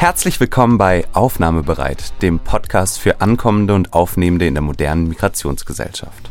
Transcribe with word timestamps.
Herzlich 0.00 0.40
willkommen 0.40 0.78
bei 0.78 1.06
Aufnahmebereit, 1.12 2.22
dem 2.22 2.38
Podcast 2.38 2.98
für 2.98 3.20
Ankommende 3.20 3.74
und 3.74 3.92
Aufnehmende 3.92 4.46
in 4.46 4.54
der 4.54 4.62
modernen 4.62 5.08
Migrationsgesellschaft. 5.08 6.30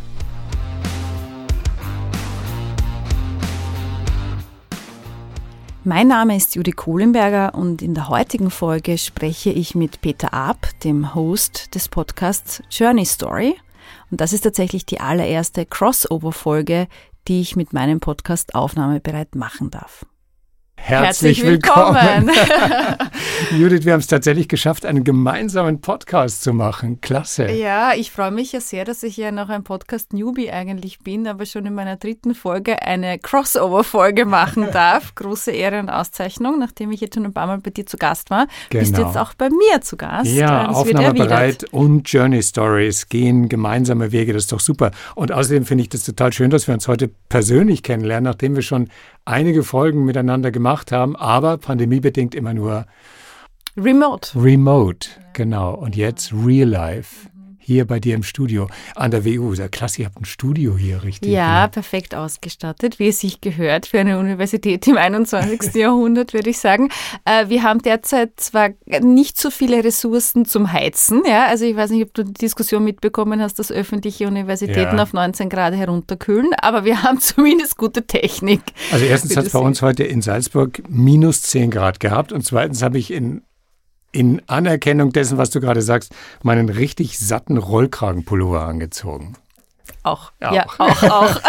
Mein 5.83 6.07
Name 6.07 6.35
ist 6.35 6.55
Judy 6.55 6.71
Kohlenberger 6.71 7.53
und 7.53 7.83
in 7.83 7.93
der 7.93 8.09
heutigen 8.09 8.49
Folge 8.49 8.97
spreche 8.97 9.51
ich 9.51 9.75
mit 9.75 10.01
Peter 10.01 10.33
Ab, 10.33 10.67
dem 10.83 11.13
Host 11.13 11.75
des 11.75 11.89
Podcasts 11.89 12.63
Journey 12.71 13.05
Story. 13.05 13.55
Und 14.09 14.19
das 14.19 14.33
ist 14.33 14.41
tatsächlich 14.41 14.87
die 14.87 14.99
allererste 14.99 15.67
Crossover-Folge, 15.67 16.87
die 17.27 17.41
ich 17.41 17.55
mit 17.55 17.71
meinem 17.71 17.99
Podcast 17.99 18.55
Aufnahmebereit 18.55 19.35
machen 19.35 19.69
darf. 19.69 20.07
Herzlich, 20.81 21.43
Herzlich 21.43 21.43
willkommen. 21.43 22.31
Judith, 23.59 23.85
wir 23.85 23.93
haben 23.93 23.99
es 23.99 24.07
tatsächlich 24.07 24.47
geschafft, 24.47 24.85
einen 24.85 25.03
gemeinsamen 25.03 25.81
Podcast 25.81 26.41
zu 26.41 26.51
machen. 26.51 26.99
Klasse. 27.01 27.51
Ja, 27.51 27.93
ich 27.93 28.11
freue 28.11 28.31
mich 28.31 28.53
ja 28.53 28.61
sehr, 28.61 28.85
dass 28.85 29.03
ich 29.03 29.15
ja 29.15 29.31
noch 29.31 29.49
ein 29.49 29.63
Podcast-Newbie 29.63 30.49
eigentlich 30.51 30.99
bin, 30.99 31.27
aber 31.27 31.45
schon 31.45 31.65
in 31.65 31.75
meiner 31.75 31.97
dritten 31.97 32.33
Folge 32.33 32.81
eine 32.81 33.19
Crossover-Folge 33.19 34.25
machen 34.25 34.67
darf. 34.73 35.13
Große 35.13 35.51
Ehre 35.51 35.79
und 35.79 35.89
Auszeichnung, 35.89 36.57
nachdem 36.57 36.91
ich 36.91 37.01
jetzt 37.01 37.15
schon 37.15 37.25
ein 37.25 37.33
paar 37.33 37.45
Mal 37.45 37.59
bei 37.59 37.69
dir 37.69 37.85
zu 37.85 37.97
Gast 37.97 38.31
war. 38.31 38.47
Genau. 38.69 38.81
Bist 38.81 38.97
du 38.97 39.01
jetzt 39.03 39.17
auch 39.17 39.33
bei 39.35 39.49
mir 39.49 39.81
zu 39.81 39.95
Gast. 39.95 40.31
Ja, 40.31 40.67
das 40.67 40.75
aufnahmebereit 40.75 41.65
und 41.71 42.09
Journey 42.09 42.41
Stories 42.41 43.09
gehen 43.09 43.47
gemeinsame 43.47 44.11
Wege. 44.11 44.33
Das 44.33 44.43
ist 44.43 44.51
doch 44.51 44.59
super. 44.59 44.91
Und 45.13 45.31
außerdem 45.31 45.65
finde 45.65 45.83
ich 45.83 45.89
das 45.89 46.03
total 46.03 46.33
schön, 46.33 46.49
dass 46.49 46.67
wir 46.67 46.73
uns 46.73 46.87
heute 46.87 47.09
persönlich 47.29 47.83
kennenlernen, 47.83 48.23
nachdem 48.23 48.55
wir 48.55 48.63
schon 48.63 48.89
einige 49.29 49.63
Folgen 49.63 50.05
miteinander 50.05 50.51
gemacht 50.51 50.91
haben, 50.91 51.15
aber 51.15 51.57
pandemiebedingt 51.57 52.33
immer 52.33 52.53
nur 52.53 52.85
Remote. 53.77 54.31
Remote, 54.35 55.09
genau. 55.33 55.75
Und 55.75 55.95
jetzt 55.95 56.33
Real 56.33 56.67
Life 56.67 57.28
hier 57.69 57.85
bei 57.85 57.99
dir 57.99 58.15
im 58.15 58.23
Studio 58.23 58.67
an 58.95 59.11
der 59.11 59.23
WU. 59.25 59.53
Sehr 59.53 59.69
klasse, 59.69 60.01
ihr 60.01 60.07
habt 60.07 60.19
ein 60.19 60.25
Studio 60.25 60.75
hier, 60.75 61.03
richtig? 61.03 61.31
Ja, 61.31 61.63
ne? 61.63 61.69
perfekt 61.69 62.15
ausgestattet, 62.15 62.97
wie 62.97 63.09
es 63.09 63.19
sich 63.19 63.41
gehört 63.41 63.85
für 63.85 63.99
eine 63.99 64.17
Universität 64.17 64.87
im 64.87 64.97
21. 64.97 65.75
Jahrhundert, 65.75 66.33
würde 66.33 66.49
ich 66.49 66.57
sagen. 66.57 66.89
Äh, 67.25 67.49
wir 67.49 67.61
haben 67.61 67.81
derzeit 67.83 68.31
zwar 68.37 68.69
nicht 69.01 69.39
so 69.39 69.51
viele 69.51 69.83
Ressourcen 69.83 70.45
zum 70.45 70.73
Heizen, 70.73 71.21
ja, 71.27 71.45
also 71.45 71.63
ich 71.65 71.75
weiß 71.75 71.91
nicht, 71.91 72.03
ob 72.03 72.13
du 72.15 72.23
die 72.23 72.33
Diskussion 72.33 72.83
mitbekommen 72.83 73.39
hast, 73.39 73.59
dass 73.59 73.71
öffentliche 73.71 74.25
Universitäten 74.25 74.97
ja. 74.97 75.03
auf 75.03 75.13
19 75.13 75.49
Grad 75.49 75.75
herunterkühlen, 75.75 76.53
aber 76.59 76.85
wir 76.85 77.03
haben 77.03 77.19
zumindest 77.19 77.77
gute 77.77 78.07
Technik. 78.07 78.61
Also 78.91 79.05
erstens 79.05 79.37
hat 79.37 79.45
es 79.45 79.51
bei 79.51 79.59
uns 79.59 79.83
heute 79.83 80.03
in 80.03 80.23
Salzburg 80.23 80.81
minus 80.89 81.43
10 81.43 81.69
Grad 81.69 81.99
gehabt 81.99 82.31
und 82.31 82.43
zweitens 82.43 82.81
habe 82.81 82.97
ich 82.97 83.11
in 83.11 83.43
in 84.11 84.41
Anerkennung 84.47 85.11
dessen, 85.11 85.37
was 85.37 85.49
du 85.49 85.59
gerade 85.59 85.81
sagst, 85.81 86.13
meinen 86.43 86.69
richtig 86.69 87.19
satten 87.19 87.57
Rollkragenpullover 87.57 88.61
angezogen. 88.61 89.35
Auch, 90.03 90.31
auch. 90.41 90.53
ja, 90.53 90.65
auch, 90.77 91.03
auch. 91.03 91.35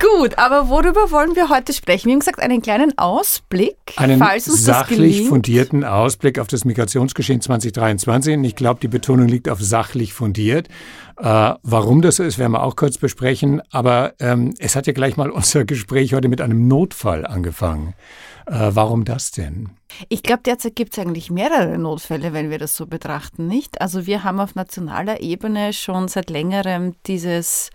Gut, 0.00 0.38
aber 0.38 0.68
worüber 0.68 1.10
wollen 1.10 1.36
wir 1.36 1.48
heute 1.48 1.72
sprechen? 1.72 2.06
Wir 2.06 2.12
haben 2.14 2.20
gesagt, 2.20 2.40
einen 2.40 2.62
kleinen 2.62 2.98
Ausblick, 2.98 3.76
einen 3.96 4.18
falls 4.18 4.48
uns 4.48 4.64
sachlich 4.64 5.18
das 5.18 5.28
fundierten 5.28 5.84
Ausblick 5.84 6.38
auf 6.38 6.46
das 6.46 6.64
Migrationsgeschehen 6.64 7.40
2023. 7.40 8.36
Und 8.36 8.44
ich 8.44 8.56
glaube, 8.56 8.80
die 8.80 8.88
Betonung 8.88 9.28
liegt 9.28 9.48
auf 9.48 9.60
sachlich 9.60 10.12
fundiert. 10.12 10.68
Äh, 11.16 11.54
warum 11.62 12.02
das 12.02 12.16
so 12.16 12.22
ist, 12.22 12.38
werden 12.38 12.52
wir 12.52 12.62
auch 12.62 12.76
kurz 12.76 12.98
besprechen. 12.98 13.62
Aber 13.70 14.14
ähm, 14.18 14.54
es 14.58 14.74
hat 14.76 14.86
ja 14.86 14.92
gleich 14.92 15.16
mal 15.16 15.30
unser 15.30 15.64
Gespräch 15.64 16.14
heute 16.14 16.28
mit 16.28 16.40
einem 16.40 16.66
Notfall 16.66 17.26
angefangen. 17.26 17.94
Äh, 18.46 18.70
warum 18.72 19.04
das 19.04 19.30
denn? 19.30 19.70
Ich 20.08 20.22
glaube, 20.22 20.42
derzeit 20.44 20.76
gibt 20.76 20.92
es 20.92 20.98
eigentlich 20.98 21.30
mehrere 21.30 21.78
Notfälle, 21.78 22.32
wenn 22.32 22.50
wir 22.50 22.58
das 22.58 22.76
so 22.76 22.86
betrachten, 22.86 23.46
nicht? 23.46 23.80
Also 23.80 24.06
wir 24.06 24.24
haben 24.24 24.40
auf 24.40 24.54
nationaler 24.54 25.20
Ebene 25.20 25.72
schon 25.72 26.08
seit 26.08 26.30
längerem 26.30 26.94
dieses 27.06 27.70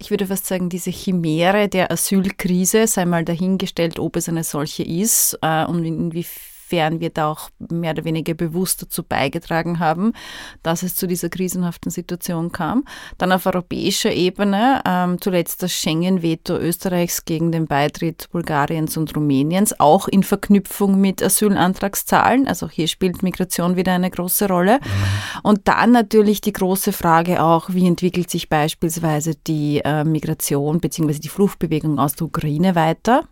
ich 0.00 0.10
würde 0.10 0.26
fast 0.26 0.46
sagen, 0.46 0.68
diese 0.68 0.90
Chimäre 0.90 1.68
der 1.68 1.92
Asylkrise, 1.92 2.88
sei 2.88 3.04
mal 3.04 3.24
dahingestellt, 3.24 4.00
ob 4.00 4.16
es 4.16 4.28
eine 4.28 4.42
solche 4.42 4.82
ist 4.82 5.38
äh, 5.40 5.64
und 5.64 5.84
inwiefern 5.84 6.53
inwiefern 6.64 7.00
wir 7.00 7.10
da 7.10 7.30
auch 7.30 7.50
mehr 7.70 7.92
oder 7.92 8.04
weniger 8.04 8.34
bewusst 8.34 8.82
dazu 8.82 9.02
beigetragen 9.02 9.78
haben, 9.78 10.12
dass 10.62 10.82
es 10.82 10.94
zu 10.94 11.06
dieser 11.06 11.28
krisenhaften 11.28 11.90
Situation 11.90 12.52
kam. 12.52 12.84
Dann 13.18 13.32
auf 13.32 13.46
europäischer 13.46 14.12
Ebene 14.12 14.82
ähm, 14.86 15.20
zuletzt 15.20 15.62
das 15.62 15.72
Schengen-Veto 15.72 16.56
Österreichs 16.56 17.24
gegen 17.24 17.52
den 17.52 17.66
Beitritt 17.66 18.28
Bulgariens 18.30 18.96
und 18.96 19.14
Rumäniens, 19.14 19.78
auch 19.78 20.08
in 20.08 20.22
Verknüpfung 20.22 21.00
mit 21.00 21.22
Asylantragszahlen. 21.22 22.46
Also 22.46 22.68
hier 22.68 22.88
spielt 22.88 23.22
Migration 23.22 23.76
wieder 23.76 23.92
eine 23.92 24.10
große 24.10 24.48
Rolle. 24.48 24.78
Mhm. 24.78 25.40
Und 25.42 25.68
dann 25.68 25.92
natürlich 25.92 26.40
die 26.40 26.52
große 26.52 26.92
Frage 26.92 27.42
auch, 27.42 27.70
wie 27.70 27.86
entwickelt 27.86 28.30
sich 28.30 28.48
beispielsweise 28.48 29.34
die 29.46 29.80
äh, 29.84 30.04
Migration 30.04 30.80
bzw. 30.80 31.18
die 31.18 31.28
Fluchtbewegung 31.28 31.98
aus 31.98 32.14
der 32.14 32.26
Ukraine 32.26 32.74
weiter. 32.74 33.28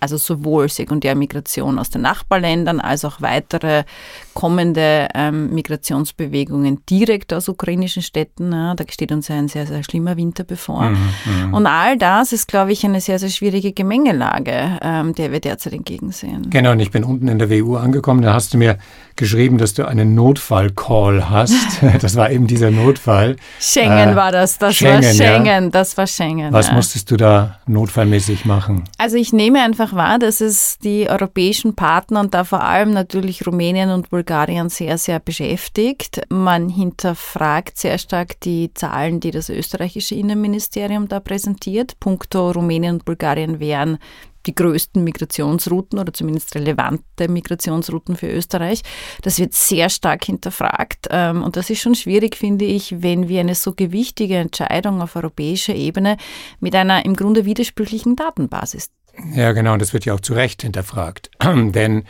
Also 0.00 0.16
sowohl 0.16 0.68
Sekundärmigration 0.68 1.78
aus 1.78 1.90
den 1.90 2.02
Nachbarländern 2.02 2.80
als 2.80 3.04
auch 3.04 3.20
weitere 3.20 3.84
kommende 4.40 5.06
ähm, 5.14 5.52
Migrationsbewegungen 5.52 6.80
direkt 6.88 7.34
aus 7.34 7.46
ukrainischen 7.50 8.00
Städten. 8.00 8.52
Ja, 8.52 8.74
da 8.74 8.84
steht 8.88 9.12
uns 9.12 9.30
ein 9.30 9.48
sehr, 9.48 9.66
sehr 9.66 9.84
schlimmer 9.84 10.16
Winter 10.16 10.44
bevor. 10.44 10.84
Mhm, 10.84 10.96
mhm, 11.26 11.54
und 11.54 11.66
all 11.66 11.98
das 11.98 12.32
ist, 12.32 12.48
glaube 12.48 12.72
ich, 12.72 12.82
eine 12.82 13.02
sehr, 13.02 13.18
sehr 13.18 13.28
schwierige 13.28 13.72
Gemengelage, 13.72 14.78
ähm, 14.80 15.14
der 15.14 15.30
wir 15.30 15.40
derzeit 15.40 15.74
entgegensehen. 15.74 16.48
Genau, 16.48 16.72
und 16.72 16.80
ich 16.80 16.90
bin 16.90 17.04
unten 17.04 17.28
in 17.28 17.38
der 17.38 17.50
WU 17.50 17.76
angekommen. 17.76 18.22
Da 18.22 18.32
hast 18.32 18.54
du 18.54 18.56
mir 18.56 18.78
geschrieben, 19.14 19.58
dass 19.58 19.74
du 19.74 19.86
einen 19.86 20.14
Notfall-Call 20.14 21.28
hast. 21.28 21.82
das 22.00 22.16
war 22.16 22.30
eben 22.30 22.46
dieser 22.46 22.70
Notfall. 22.70 23.36
Schengen 23.58 24.08
äh, 24.08 24.16
war 24.16 24.32
das. 24.32 24.56
Das 24.56 24.74
Schengen, 24.74 25.04
war 25.04 25.12
Schengen. 25.12 25.64
Ja. 25.64 25.70
Das 25.70 25.98
war 25.98 26.06
Schengen. 26.06 26.50
Was 26.50 26.68
ja. 26.68 26.72
musstest 26.72 27.10
du 27.10 27.18
da 27.18 27.58
notfallmäßig 27.66 28.46
machen? 28.46 28.84
Also 28.96 29.18
ich 29.18 29.34
nehme 29.34 29.62
einfach 29.62 29.92
wahr, 29.92 30.18
dass 30.18 30.40
es 30.40 30.78
die 30.78 31.10
europäischen 31.10 31.74
Partner 31.74 32.20
und 32.20 32.32
da 32.32 32.44
vor 32.44 32.62
allem 32.62 32.94
natürlich 32.94 33.46
Rumänien 33.46 33.90
und 33.90 34.08
Bulgarien 34.08 34.29
sehr, 34.68 34.96
sehr 34.96 35.18
beschäftigt. 35.18 36.20
Man 36.28 36.68
hinterfragt 36.68 37.76
sehr 37.78 37.98
stark 37.98 38.38
die 38.40 38.72
Zahlen, 38.74 39.18
die 39.18 39.32
das 39.32 39.48
österreichische 39.48 40.14
Innenministerium 40.14 41.08
da 41.08 41.18
präsentiert. 41.18 41.98
Punkto 41.98 42.52
Rumänien 42.52 42.94
und 42.94 43.04
Bulgarien 43.04 43.58
wären 43.58 43.98
die 44.46 44.54
größten 44.54 45.02
Migrationsrouten 45.02 45.98
oder 45.98 46.12
zumindest 46.12 46.54
relevante 46.54 47.28
Migrationsrouten 47.28 48.16
für 48.16 48.28
Österreich. 48.28 48.82
Das 49.22 49.38
wird 49.38 49.52
sehr 49.52 49.90
stark 49.90 50.24
hinterfragt. 50.24 51.08
Ähm, 51.10 51.42
und 51.42 51.56
das 51.56 51.68
ist 51.68 51.80
schon 51.80 51.96
schwierig, 51.96 52.36
finde 52.36 52.64
ich, 52.64 53.02
wenn 53.02 53.28
wir 53.28 53.40
eine 53.40 53.56
so 53.56 53.74
gewichtige 53.74 54.36
Entscheidung 54.36 55.02
auf 55.02 55.16
europäischer 55.16 55.74
Ebene 55.74 56.16
mit 56.60 56.74
einer 56.74 57.04
im 57.04 57.16
Grunde 57.16 57.44
widersprüchlichen 57.44 58.16
Datenbasis 58.16 58.90
ja, 59.34 59.52
genau, 59.52 59.74
und 59.74 59.82
das 59.82 59.92
wird 59.92 60.04
ja 60.04 60.14
auch 60.14 60.20
zu 60.20 60.34
Recht 60.34 60.62
hinterfragt. 60.62 61.30
Denn 61.42 62.04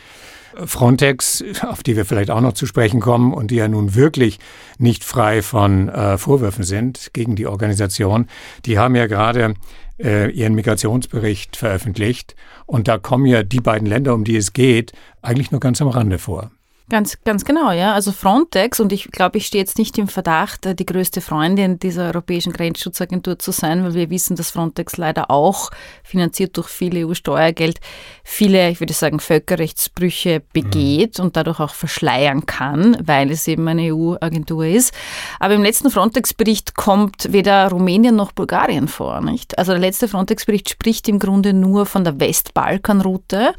Frontex, 0.65 1.43
auf 1.61 1.83
die 1.83 1.95
wir 1.95 2.05
vielleicht 2.05 2.31
auch 2.31 2.41
noch 2.41 2.53
zu 2.53 2.65
sprechen 2.65 2.99
kommen 2.99 3.33
und 3.33 3.51
die 3.51 3.55
ja 3.55 3.67
nun 3.67 3.95
wirklich 3.95 4.39
nicht 4.77 5.03
frei 5.03 5.41
von 5.41 5.89
äh, 5.89 6.17
Vorwürfen 6.17 6.63
sind 6.63 7.11
gegen 7.13 7.35
die 7.35 7.47
Organisation, 7.47 8.27
die 8.65 8.77
haben 8.77 8.95
ja 8.95 9.07
gerade 9.07 9.55
äh, 9.99 10.31
ihren 10.31 10.55
Migrationsbericht 10.55 11.57
veröffentlicht 11.57 12.35
und 12.65 12.87
da 12.87 12.97
kommen 12.97 13.25
ja 13.25 13.43
die 13.43 13.61
beiden 13.61 13.87
Länder, 13.87 14.13
um 14.13 14.23
die 14.23 14.35
es 14.35 14.53
geht, 14.53 14.93
eigentlich 15.21 15.51
nur 15.51 15.59
ganz 15.59 15.81
am 15.81 15.87
Rande 15.87 16.17
vor. 16.17 16.51
Ganz, 16.91 17.17
ganz 17.23 17.45
genau, 17.45 17.71
ja. 17.71 17.93
Also 17.93 18.11
Frontex, 18.11 18.81
und 18.81 18.91
ich 18.91 19.11
glaube, 19.11 19.37
ich 19.37 19.47
stehe 19.47 19.63
jetzt 19.63 19.77
nicht 19.77 19.97
im 19.97 20.09
Verdacht, 20.09 20.65
äh, 20.65 20.75
die 20.75 20.85
größte 20.85 21.21
Freundin 21.21 21.79
dieser 21.79 22.07
Europäischen 22.07 22.51
Grenzschutzagentur 22.51 23.39
zu 23.39 23.53
sein, 23.53 23.85
weil 23.85 23.93
wir 23.93 24.09
wissen, 24.09 24.35
dass 24.35 24.51
Frontex 24.51 24.97
leider 24.97 25.31
auch, 25.31 25.71
finanziert 26.03 26.57
durch 26.57 26.67
viel 26.67 27.07
EU-Steuergeld, 27.07 27.79
viele, 28.25 28.69
ich 28.69 28.81
würde 28.81 28.91
sagen, 28.91 29.21
Völkerrechtsbrüche 29.21 30.41
begeht 30.51 31.17
mhm. 31.17 31.23
und 31.23 31.37
dadurch 31.37 31.61
auch 31.61 31.73
verschleiern 31.73 32.45
kann, 32.45 32.97
weil 33.01 33.31
es 33.31 33.47
eben 33.47 33.65
eine 33.69 33.93
EU-Agentur 33.93 34.65
ist. 34.65 34.93
Aber 35.39 35.53
im 35.53 35.63
letzten 35.63 35.91
Frontex-Bericht 35.91 36.75
kommt 36.75 37.31
weder 37.31 37.69
Rumänien 37.69 38.17
noch 38.17 38.33
Bulgarien 38.33 38.89
vor, 38.89 39.21
nicht? 39.21 39.57
Also 39.57 39.71
der 39.71 39.79
letzte 39.79 40.09
Frontex-Bericht 40.09 40.69
spricht 40.69 41.07
im 41.07 41.19
Grunde 41.19 41.53
nur 41.53 41.85
von 41.85 42.03
der 42.03 42.19
Westbalkan-Route 42.19 43.53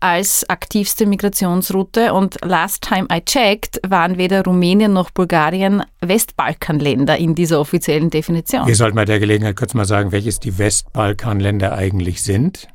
als 0.00 0.50
aktivste 0.50 1.06
Migrationsroute 1.06 2.12
und 2.12 2.38
last 2.72 2.82
time 2.82 3.06
I 3.10 3.20
checked 3.20 3.80
waren 3.86 4.16
weder 4.16 4.44
Rumänien 4.44 4.92
noch 4.92 5.10
Bulgarien 5.10 5.82
Westbalkanländer 6.00 7.18
in 7.18 7.34
dieser 7.34 7.60
offiziellen 7.60 8.08
Definition. 8.08 8.66
Wir 8.66 8.76
sollten 8.76 8.96
bei 8.96 9.04
der 9.04 9.20
Gelegenheit 9.20 9.56
kurz 9.56 9.74
mal 9.74 9.84
sagen, 9.84 10.10
welches 10.10 10.40
die 10.40 10.56
Westbalkanländer 10.56 11.74
eigentlich 11.74 12.22
sind. 12.22 12.68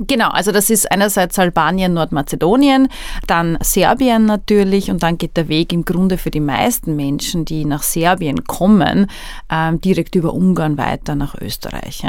Genau, 0.00 0.30
also 0.30 0.50
das 0.50 0.70
ist 0.70 0.90
einerseits 0.90 1.38
Albanien, 1.38 1.94
Nordmazedonien, 1.94 2.88
dann 3.28 3.56
Serbien 3.60 4.26
natürlich 4.26 4.90
und 4.90 5.04
dann 5.04 5.18
geht 5.18 5.36
der 5.36 5.46
Weg 5.46 5.72
im 5.72 5.84
Grunde 5.84 6.18
für 6.18 6.32
die 6.32 6.40
meisten 6.40 6.96
Menschen, 6.96 7.44
die 7.44 7.64
nach 7.64 7.84
Serbien 7.84 8.42
kommen, 8.42 9.06
ähm, 9.48 9.80
direkt 9.80 10.16
über 10.16 10.34
Ungarn 10.34 10.78
weiter 10.78 11.14
nach 11.14 11.36
Österreich. 11.40 12.02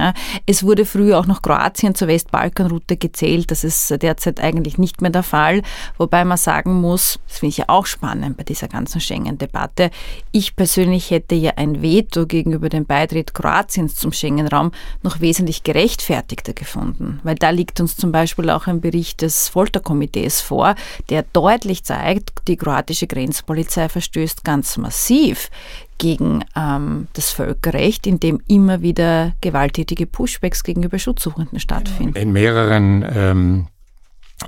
Es 0.48 0.64
wurde 0.64 0.84
früher 0.84 1.20
auch 1.20 1.28
noch 1.28 1.44
Kroatien 1.44 1.94
zur 1.94 2.08
Westbalkanroute 2.08 2.98
gezählt, 2.98 3.52
das 3.52 3.64
ist 3.64 3.92
derzeit 4.02 4.40
eigentlich 4.40 4.80
nicht 4.80 5.04
mehr 5.04 5.12
der 5.12 5.22
Fall, 5.22 5.62
wobei 6.00 6.26
man 6.26 6.38
sagen 6.38 6.82
muss, 6.82 7.20
das 7.28 7.38
finde 7.38 7.50
ich 7.52 7.58
ja 7.58 7.66
auch 7.68 7.86
spannend 7.86 8.36
bei 8.36 8.44
dieser 8.44 8.68
ganzen 8.68 9.00
Schengen-Debatte, 9.00 9.92
ich 10.32 10.56
persönlich 10.56 11.12
hätte 11.12 11.36
ja 11.36 11.52
ein 11.58 11.84
Veto 11.84 12.26
gegenüber 12.26 12.70
dem 12.70 12.88
Beitritt 12.88 13.36
Kroatiens 13.36 13.94
zum 13.94 14.12
Schengen-Raum 14.12 14.72
noch 15.04 15.22
wesentlich 15.22 15.62
gerechtfertigter 15.62 16.54
gefunden, 16.54 17.20
weil 17.22 17.36
da 17.36 17.52
liegt 17.52 17.75
liegt 17.76 17.82
uns 17.82 17.98
zum 17.98 18.14
Beispiel 18.14 18.50
auch 18.50 18.68
ein 18.68 18.80
Bericht 18.80 19.22
des 19.22 19.50
Folterkomitees 19.50 20.40
vor, 20.40 20.76
der 21.10 21.26
deutlich 21.34 21.84
zeigt, 21.84 22.32
die 22.48 22.56
kroatische 22.56 23.06
Grenzpolizei 23.06 23.90
verstößt 23.90 24.46
ganz 24.46 24.78
massiv 24.78 25.50
gegen 25.98 26.46
ähm, 26.56 27.08
das 27.14 27.32
Völkerrecht, 27.32 28.08
in 28.08 28.22
dem 28.22 28.42
immer 28.48 28.82
wieder 28.82 29.34
gewalttätige 29.42 30.06
Pushbacks 30.06 30.64
gegenüber 30.64 31.00
Schutzsuchenden 31.00 31.60
stattfinden. 31.60 32.16
In 32.16 32.32
mehreren 32.32 33.06
ähm, 33.14 33.68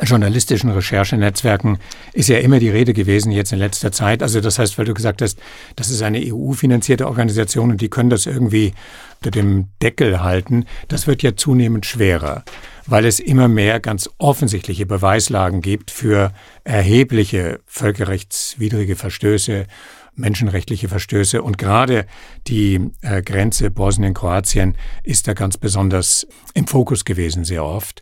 journalistischen 0.01 0.69
Recherchenetzwerken 0.69 1.77
ist 2.13 2.29
ja 2.29 2.39
immer 2.39 2.59
die 2.59 2.69
Rede 2.69 2.93
gewesen 2.93 3.31
jetzt 3.31 3.53
in 3.53 3.59
letzter 3.59 3.91
Zeit. 3.91 4.21
Also 4.21 4.41
das 4.41 4.59
heißt, 4.59 4.77
weil 4.77 4.85
du 4.85 4.93
gesagt 4.93 5.21
hast, 5.21 5.39
das 5.75 5.89
ist 5.89 6.01
eine 6.01 6.19
EU-finanzierte 6.19 7.07
Organisation 7.07 7.71
und 7.71 7.81
die 7.81 7.89
können 7.89 8.09
das 8.09 8.25
irgendwie 8.25 8.73
unter 9.19 9.31
dem 9.31 9.67
Deckel 9.81 10.21
halten. 10.21 10.65
Das 10.89 11.07
wird 11.07 11.23
ja 11.23 11.35
zunehmend 11.35 11.85
schwerer 11.85 12.43
weil 12.87 13.05
es 13.05 13.19
immer 13.19 13.47
mehr 13.47 13.79
ganz 13.79 14.09
offensichtliche 14.17 14.85
Beweislagen 14.85 15.61
gibt 15.61 15.91
für 15.91 16.31
erhebliche 16.63 17.59
völkerrechtswidrige 17.65 18.95
Verstöße, 18.95 19.67
menschenrechtliche 20.15 20.87
Verstöße. 20.87 21.43
Und 21.43 21.57
gerade 21.57 22.07
die 22.47 22.89
äh, 23.01 23.21
Grenze 23.21 23.69
Bosnien-Kroatien 23.69 24.75
ist 25.03 25.27
da 25.27 25.33
ganz 25.33 25.57
besonders 25.57 26.25
im 26.53 26.65
Fokus 26.65 27.05
gewesen, 27.05 27.43
sehr 27.43 27.63
oft. 27.63 28.01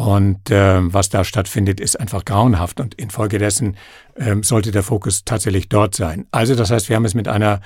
Und 0.00 0.50
äh, 0.50 0.78
was 0.80 1.10
da 1.10 1.24
stattfindet, 1.24 1.78
ist 1.78 2.00
einfach 2.00 2.24
grauenhaft. 2.24 2.80
Und 2.80 2.94
infolgedessen 2.94 3.76
äh, 4.14 4.34
sollte 4.40 4.70
der 4.70 4.82
Fokus 4.82 5.26
tatsächlich 5.26 5.68
dort 5.68 5.94
sein. 5.94 6.26
Also 6.30 6.54
das 6.54 6.70
heißt, 6.70 6.88
wir 6.88 6.96
haben 6.96 7.04
es 7.04 7.12
mit 7.12 7.28
einer 7.28 7.60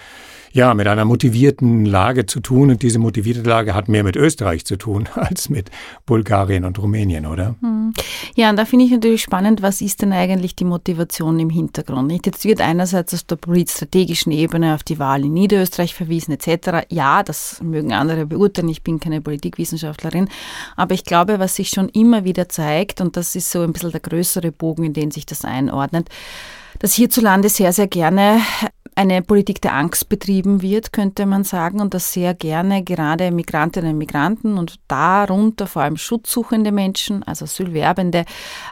ja, 0.54 0.72
mit 0.72 0.86
einer 0.86 1.04
motivierten 1.04 1.84
Lage 1.84 2.26
zu 2.26 2.38
tun. 2.38 2.70
Und 2.70 2.82
diese 2.82 3.00
motivierte 3.00 3.42
Lage 3.42 3.74
hat 3.74 3.88
mehr 3.88 4.04
mit 4.04 4.14
Österreich 4.14 4.64
zu 4.64 4.76
tun 4.76 5.08
als 5.14 5.48
mit 5.48 5.68
Bulgarien 6.06 6.64
und 6.64 6.78
Rumänien, 6.78 7.26
oder? 7.26 7.56
Hm. 7.60 7.92
Ja, 8.36 8.50
und 8.50 8.56
da 8.56 8.64
finde 8.64 8.84
ich 8.84 8.92
natürlich 8.92 9.22
spannend, 9.22 9.62
was 9.62 9.80
ist 9.80 10.00
denn 10.00 10.12
eigentlich 10.12 10.54
die 10.54 10.64
Motivation 10.64 11.40
im 11.40 11.50
Hintergrund? 11.50 12.24
Jetzt 12.24 12.44
wird 12.44 12.60
einerseits 12.60 13.12
auf 13.12 13.24
der 13.24 13.34
politstrategischen 13.34 14.30
Ebene 14.30 14.76
auf 14.76 14.84
die 14.84 15.00
Wahl 15.00 15.24
in 15.24 15.32
Niederösterreich 15.32 15.92
verwiesen, 15.92 16.32
etc. 16.32 16.86
Ja, 16.88 17.24
das 17.24 17.60
mögen 17.60 17.92
andere 17.92 18.24
beurteilen. 18.24 18.68
Ich 18.68 18.84
bin 18.84 19.00
keine 19.00 19.20
Politikwissenschaftlerin. 19.20 20.28
Aber 20.76 20.94
ich 20.94 21.04
glaube, 21.04 21.40
was 21.40 21.56
sich 21.56 21.70
schon 21.70 21.88
immer 21.88 22.24
wieder 22.24 22.48
zeigt, 22.48 23.00
und 23.00 23.16
das 23.16 23.34
ist 23.34 23.50
so 23.50 23.62
ein 23.62 23.72
bisschen 23.72 23.90
der 23.90 24.00
größere 24.00 24.52
Bogen, 24.52 24.84
in 24.84 24.92
den 24.92 25.10
sich 25.10 25.26
das 25.26 25.44
einordnet, 25.44 26.08
dass 26.78 26.94
hierzulande 26.94 27.48
sehr, 27.48 27.72
sehr 27.72 27.86
gerne 27.86 28.40
eine 28.96 29.22
Politik 29.22 29.60
der 29.60 29.74
Angst 29.74 30.08
betrieben 30.08 30.62
wird, 30.62 30.92
könnte 30.92 31.26
man 31.26 31.44
sagen, 31.44 31.80
und 31.80 31.94
dass 31.94 32.12
sehr 32.12 32.34
gerne 32.34 32.84
gerade 32.84 33.30
Migrantinnen 33.30 33.92
und 33.92 33.98
Migranten 33.98 34.56
und 34.56 34.76
darunter 34.88 35.66
vor 35.66 35.82
allem 35.82 35.96
schutzsuchende 35.96 36.70
Menschen, 36.70 37.22
also 37.24 37.44
Asylwerbende, 37.44 38.24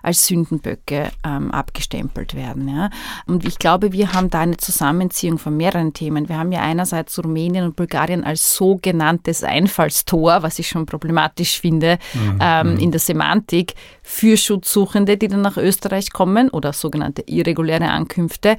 als 0.03 0.27
Sündenböcke 0.27 1.11
ähm, 1.27 1.51
abgestempelt 1.51 2.35
werden. 2.35 2.69
Ja. 2.69 2.91
Und 3.27 3.45
ich 3.45 3.59
glaube, 3.59 3.93
wir 3.93 4.13
haben 4.13 4.31
da 4.31 4.41
eine 4.41 4.57
Zusammenziehung 4.57 5.39
von 5.39 5.57
mehreren 5.57 5.93
Themen. 5.93 6.29
Wir 6.29 6.39
haben 6.39 6.53
ja 6.53 6.61
einerseits 6.61 7.19
Rumänien 7.19 7.65
und 7.65 7.77
Bulgarien 7.77 8.23
als 8.25 8.55
sogenanntes 8.55 9.43
Einfallstor, 9.43 10.43
was 10.43 10.59
ich 10.59 10.69
schon 10.69 10.87
problematisch 10.87 11.61
finde, 11.61 11.99
mhm. 12.15 12.39
ähm, 12.41 12.73
mhm. 12.75 12.79
in 12.79 12.91
der 12.93 13.01
Semantik, 13.01 13.75
für 14.03 14.37
Schutzsuchende, 14.37 15.17
die 15.17 15.29
dann 15.29 15.43
nach 15.43 15.57
Österreich 15.57 16.13
kommen 16.13 16.51
oder 16.51 16.73
sogenannte 16.73 17.23
irreguläre 17.27 17.89
Ankünfte. 17.89 18.57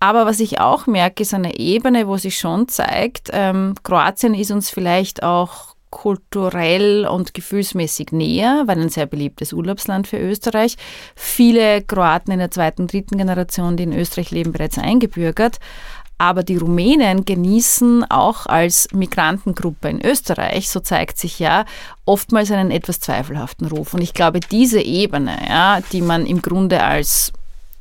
Aber 0.00 0.26
was 0.26 0.40
ich 0.40 0.60
auch 0.60 0.86
merke, 0.86 1.22
ist 1.22 1.34
eine 1.34 1.58
Ebene, 1.58 2.08
wo 2.08 2.16
sich 2.16 2.38
schon 2.38 2.68
zeigt, 2.68 3.30
ähm, 3.32 3.74
Kroatien 3.82 4.34
ist 4.34 4.50
uns 4.50 4.70
vielleicht 4.70 5.22
auch 5.22 5.76
kulturell 5.90 7.06
und 7.06 7.32
gefühlsmäßig 7.32 8.12
näher, 8.12 8.64
weil 8.66 8.80
ein 8.80 8.88
sehr 8.88 9.06
beliebtes 9.06 9.52
Urlaubsland 9.52 10.06
für 10.06 10.18
Österreich. 10.18 10.76
Viele 11.14 11.82
Kroaten 11.82 12.32
in 12.32 12.38
der 12.38 12.50
zweiten, 12.50 12.86
dritten 12.86 13.16
Generation, 13.16 13.76
die 13.76 13.84
in 13.84 13.92
Österreich 13.92 14.30
leben, 14.30 14.52
bereits 14.52 14.78
eingebürgert. 14.78 15.58
Aber 16.18 16.42
die 16.42 16.56
Rumänen 16.56 17.24
genießen 17.24 18.04
auch 18.10 18.46
als 18.46 18.88
Migrantengruppe 18.92 19.88
in 19.88 20.04
Österreich, 20.04 20.70
so 20.70 20.80
zeigt 20.80 21.18
sich 21.18 21.38
ja, 21.38 21.66
oftmals 22.06 22.50
einen 22.50 22.70
etwas 22.70 23.00
zweifelhaften 23.00 23.66
Ruf. 23.66 23.92
Und 23.92 24.00
ich 24.00 24.14
glaube, 24.14 24.40
diese 24.40 24.80
Ebene, 24.80 25.36
ja, 25.48 25.80
die 25.92 26.00
man 26.00 26.24
im 26.24 26.40
Grunde 26.40 26.82
als 26.82 27.32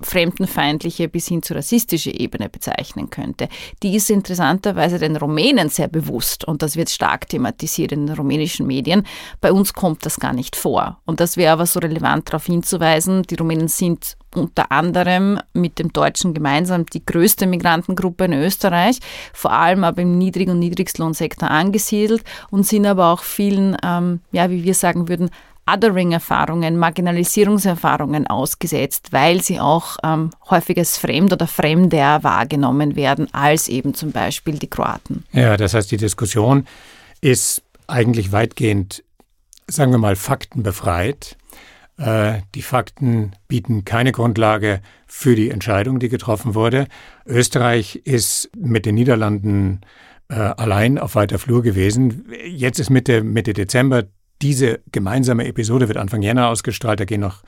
fremdenfeindliche 0.02 1.08
bis 1.08 1.28
hin 1.28 1.42
zu 1.42 1.54
rassistische 1.54 2.12
Ebene 2.12 2.50
bezeichnen 2.50 3.10
könnte. 3.10 3.48
Die 3.82 3.96
ist 3.96 4.10
interessanterweise 4.10 5.00
den 5.00 5.16
Rumänen 5.16 5.70
sehr 5.70 5.88
bewusst 5.88 6.46
und 6.46 6.62
das 6.62 6.76
wird 6.76 6.90
stark 6.90 7.30
thematisiert 7.30 7.92
in 7.92 8.08
den 8.08 8.16
rumänischen 8.16 8.68
Medien. 8.68 9.06
Bei 9.42 9.52
uns 9.52 9.74
kommt 9.74 10.06
das 10.06 10.20
gar 10.20 10.34
nicht 10.34 10.56
vor. 10.56 11.00
Und 11.06 11.20
das 11.20 11.38
wäre 11.38 11.54
aber 11.54 11.66
so 11.66 11.80
relevant 11.80 12.30
darauf 12.30 12.46
hinzuweisen, 12.46 13.24
die 13.24 13.36
Rumänen 13.36 13.68
sind 13.68 14.18
unter 14.36 14.72
anderem 14.72 15.40
mit 15.54 15.80
dem 15.80 15.94
Deutschen 15.94 16.34
gemeinsam 16.34 16.86
die 16.86 17.06
größte 17.06 17.48
Migrantengruppe 17.48 18.26
in 18.26 18.34
Österreich, 18.34 19.00
vor 19.34 19.52
allem 19.52 19.84
aber 19.84 20.02
im 20.02 20.18
Niedrig- 20.18 20.50
und 20.50 20.60
Niedrigstlohnsektor 20.60 21.50
angesiedelt 21.50 22.24
und 22.50 22.66
sind 22.66 22.86
aber 22.86 23.14
auch 23.14 23.24
vielen, 23.24 23.78
ähm, 23.84 24.20
ja, 24.32 24.50
wie 24.50 24.64
wir 24.64 24.74
sagen 24.74 25.08
würden, 25.08 25.30
Othering-Erfahrungen, 25.68 26.78
Marginalisierungserfahrungen 26.78 28.28
ausgesetzt, 28.28 29.08
weil 29.12 29.42
sie 29.42 29.60
auch 29.60 29.98
ähm, 30.04 30.30
häufig 30.50 30.78
als 30.78 30.98
fremd 30.98 31.34
oder 31.34 31.48
fremder 31.48 32.24
wahrgenommen 32.24 32.96
werden, 32.96 33.34
als 33.34 33.68
eben 33.68 33.94
zum 33.94 34.12
Beispiel 34.12 34.60
die 34.60 34.70
Kroaten. 34.70 35.24
Ja, 35.32 35.58
das 35.58 35.74
heißt, 35.74 35.92
die 35.92 35.98
Diskussion 35.98 36.68
ist 37.22 37.64
eigentlich 37.88 38.32
weitgehend, 38.32 39.04
sagen 39.68 39.92
wir 39.92 39.98
mal, 39.98 40.16
faktenbefreit. 40.16 41.38
Äh, 41.98 42.42
die 42.54 42.62
Fakten 42.62 43.32
bieten 43.48 43.86
keine 43.86 44.12
Grundlage 44.12 44.82
für 45.08 45.36
die 45.36 45.50
Entscheidung, 45.50 46.00
die 46.00 46.10
getroffen 46.10 46.54
wurde. 46.54 46.88
Österreich 47.26 48.02
ist 48.04 48.50
mit 48.56 48.86
den 48.86 48.96
Niederlanden 48.96 49.82
äh, 50.30 50.36
allein 50.36 50.98
auf 50.98 51.16
weiter 51.16 51.40
Flur 51.40 51.64
gewesen. 51.64 52.26
Jetzt 52.46 52.80
ist 52.80 52.90
Mitte, 52.90 53.24
Mitte 53.24 53.54
Dezember 53.54 54.04
diese 54.42 54.82
gemeinsame 54.92 55.48
Episode 55.48 55.88
wird 55.88 55.98
Anfang 55.98 56.22
Jänner 56.22 56.50
ausgestrahlt, 56.50 57.00
da 57.00 57.06
gehen 57.06 57.22
noch 57.22 57.44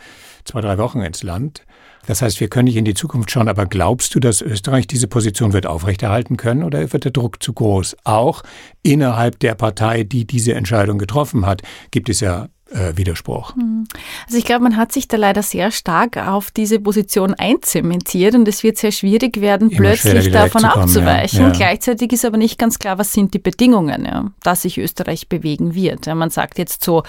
zwei, 0.45 0.61
drei 0.61 0.77
Wochen 0.77 1.01
ins 1.01 1.23
Land. 1.23 1.63
Das 2.05 2.21
heißt, 2.21 2.39
wir 2.39 2.47
können 2.47 2.65
nicht 2.65 2.77
in 2.77 2.85
die 2.85 2.93
Zukunft 2.93 3.29
schauen, 3.29 3.49
aber 3.49 3.65
glaubst 3.65 4.15
du, 4.15 4.21
dass 4.21 4.41
Österreich 4.41 4.87
diese 4.87 5.07
Position 5.07 5.51
wird 5.51 5.65
aufrechterhalten 5.65 6.37
können 6.37 6.63
oder 6.63 6.93
wird 6.93 7.03
der 7.03 7.11
Druck 7.11 7.43
zu 7.43 7.51
groß? 7.51 7.97
Auch 8.05 8.43
innerhalb 8.81 9.39
der 9.39 9.55
Partei, 9.55 10.03
die 10.03 10.25
diese 10.25 10.53
Entscheidung 10.53 10.99
getroffen 10.99 11.45
hat, 11.45 11.63
gibt 11.91 12.07
es 12.07 12.21
ja 12.21 12.47
äh, 12.71 12.95
Widerspruch. 12.95 13.55
Hm. 13.55 13.87
Also 14.25 14.37
ich 14.37 14.45
glaube, 14.45 14.63
man 14.63 14.77
hat 14.77 14.91
sich 14.91 15.07
da 15.07 15.17
leider 15.17 15.43
sehr 15.43 15.71
stark 15.71 16.17
auf 16.17 16.51
diese 16.51 16.79
Position 16.79 17.33
einzementiert 17.33 18.35
und 18.35 18.47
es 18.47 18.63
wird 18.63 18.77
sehr 18.77 18.91
schwierig 18.91 19.41
werden, 19.41 19.69
Immer 19.69 19.77
plötzlich 19.77 20.31
davon 20.31 20.65
abzuweichen. 20.65 21.39
Ja. 21.39 21.47
Ja. 21.47 21.53
Gleichzeitig 21.53 22.13
ist 22.13 22.25
aber 22.25 22.37
nicht 22.37 22.57
ganz 22.57 22.79
klar, 22.79 22.97
was 22.97 23.13
sind 23.13 23.33
die 23.33 23.39
Bedingungen, 23.39 24.05
ja, 24.05 24.31
dass 24.43 24.63
sich 24.63 24.77
Österreich 24.77 25.29
bewegen 25.29 25.75
wird. 25.75 26.07
Man 26.07 26.29
sagt 26.29 26.57
jetzt 26.57 26.83
so, 26.83 27.03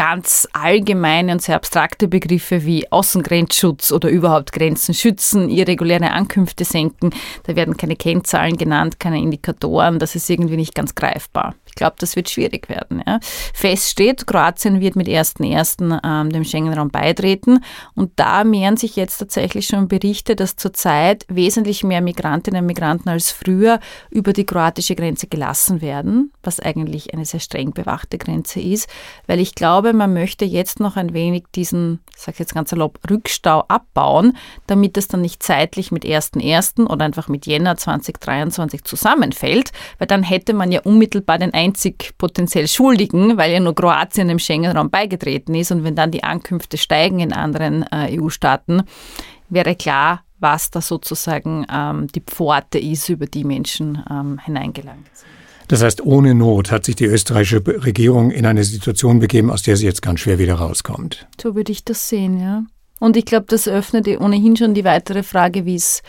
ganz 0.00 0.48
allgemeine 0.54 1.30
und 1.30 1.42
sehr 1.42 1.56
abstrakte 1.56 2.08
Begriffe 2.08 2.64
wie 2.64 2.90
Außengrenzschutz 2.90 3.92
oder 3.92 4.08
überhaupt 4.08 4.50
Grenzen 4.50 4.94
schützen, 4.94 5.50
irreguläre 5.50 6.12
Ankünfte 6.12 6.64
senken. 6.64 7.10
Da 7.42 7.54
werden 7.54 7.76
keine 7.76 7.96
Kennzahlen 7.96 8.56
genannt, 8.56 8.98
keine 8.98 9.18
Indikatoren. 9.18 9.98
Das 9.98 10.14
ist 10.14 10.30
irgendwie 10.30 10.56
nicht 10.56 10.74
ganz 10.74 10.94
greifbar. 10.94 11.54
Ich 11.66 11.74
glaube, 11.74 11.96
das 11.98 12.16
wird 12.16 12.30
schwierig 12.30 12.70
werden. 12.70 13.02
Ja. 13.06 13.20
Fest 13.52 13.90
steht, 13.90 14.26
Kroatien 14.26 14.80
wird 14.80 14.96
mit 14.96 15.06
1.1. 15.06 16.00
Ähm, 16.02 16.30
dem 16.30 16.44
Schengen-Raum 16.44 16.90
beitreten. 16.90 17.62
Und 17.94 18.12
da 18.16 18.42
mehren 18.42 18.78
sich 18.78 18.96
jetzt 18.96 19.18
tatsächlich 19.18 19.66
schon 19.66 19.86
Berichte, 19.86 20.34
dass 20.34 20.56
zurzeit 20.56 21.26
wesentlich 21.28 21.84
mehr 21.84 22.00
Migrantinnen 22.00 22.62
und 22.62 22.66
Migranten 22.66 23.10
als 23.10 23.30
früher 23.30 23.80
über 24.10 24.32
die 24.32 24.46
kroatische 24.46 24.94
Grenze 24.96 25.26
gelassen 25.26 25.82
werden, 25.82 26.32
was 26.42 26.58
eigentlich 26.58 27.12
eine 27.12 27.26
sehr 27.26 27.40
streng 27.40 27.72
bewachte 27.72 28.16
Grenze 28.18 28.60
ist. 28.60 28.88
Weil 29.26 29.38
ich 29.38 29.54
glaube, 29.54 29.89
man 29.92 30.12
möchte 30.12 30.44
jetzt 30.44 30.80
noch 30.80 30.96
ein 30.96 31.12
wenig 31.14 31.44
diesen, 31.54 32.00
ich 32.14 32.22
sage 32.22 32.38
jetzt 32.40 32.54
ganz 32.54 32.70
salopp, 32.70 32.98
Rückstau 33.08 33.64
abbauen, 33.68 34.36
damit 34.66 34.96
es 34.96 35.08
dann 35.08 35.20
nicht 35.20 35.42
zeitlich 35.42 35.92
mit 35.92 36.04
1.1. 36.04 36.86
oder 36.86 37.04
einfach 37.04 37.28
mit 37.28 37.46
Jänner 37.46 37.76
2023 37.76 38.84
zusammenfällt, 38.84 39.72
weil 39.98 40.06
dann 40.06 40.22
hätte 40.22 40.54
man 40.54 40.72
ja 40.72 40.80
unmittelbar 40.82 41.38
den 41.38 41.54
einzig 41.54 42.14
potenziell 42.18 42.68
Schuldigen, 42.68 43.36
weil 43.36 43.52
ja 43.52 43.60
nur 43.60 43.74
Kroatien 43.74 44.28
dem 44.28 44.38
Schengen-Raum 44.38 44.90
beigetreten 44.90 45.54
ist. 45.54 45.72
Und 45.72 45.84
wenn 45.84 45.94
dann 45.96 46.10
die 46.10 46.24
Ankünfte 46.24 46.78
steigen 46.78 47.20
in 47.20 47.32
anderen 47.32 47.84
äh, 47.90 48.18
EU-Staaten, 48.18 48.82
wäre 49.48 49.74
klar, 49.74 50.22
was 50.38 50.70
da 50.70 50.80
sozusagen 50.80 51.66
ähm, 51.72 52.06
die 52.08 52.22
Pforte 52.22 52.78
ist, 52.78 53.08
über 53.08 53.26
die 53.26 53.44
Menschen 53.44 54.02
ähm, 54.10 54.40
hineingelangt 54.42 55.08
sind. 55.12 55.39
Das 55.70 55.84
heißt, 55.84 56.04
ohne 56.04 56.34
Not 56.34 56.72
hat 56.72 56.84
sich 56.84 56.96
die 56.96 57.04
österreichische 57.04 57.64
Regierung 57.64 58.32
in 58.32 58.44
eine 58.44 58.64
Situation 58.64 59.20
begeben, 59.20 59.52
aus 59.52 59.62
der 59.62 59.76
sie 59.76 59.86
jetzt 59.86 60.02
ganz 60.02 60.18
schwer 60.18 60.40
wieder 60.40 60.54
rauskommt. 60.54 61.28
So 61.40 61.54
würde 61.54 61.70
ich 61.70 61.84
das 61.84 62.08
sehen, 62.08 62.40
ja. 62.40 62.64
Und 62.98 63.16
ich 63.16 63.24
glaube, 63.24 63.46
das 63.48 63.68
öffnet 63.68 64.08
ohnehin 64.08 64.56
schon 64.56 64.74
die 64.74 64.82
weitere 64.82 65.22
Frage, 65.22 65.66
wie 65.66 65.76
es 65.76 66.02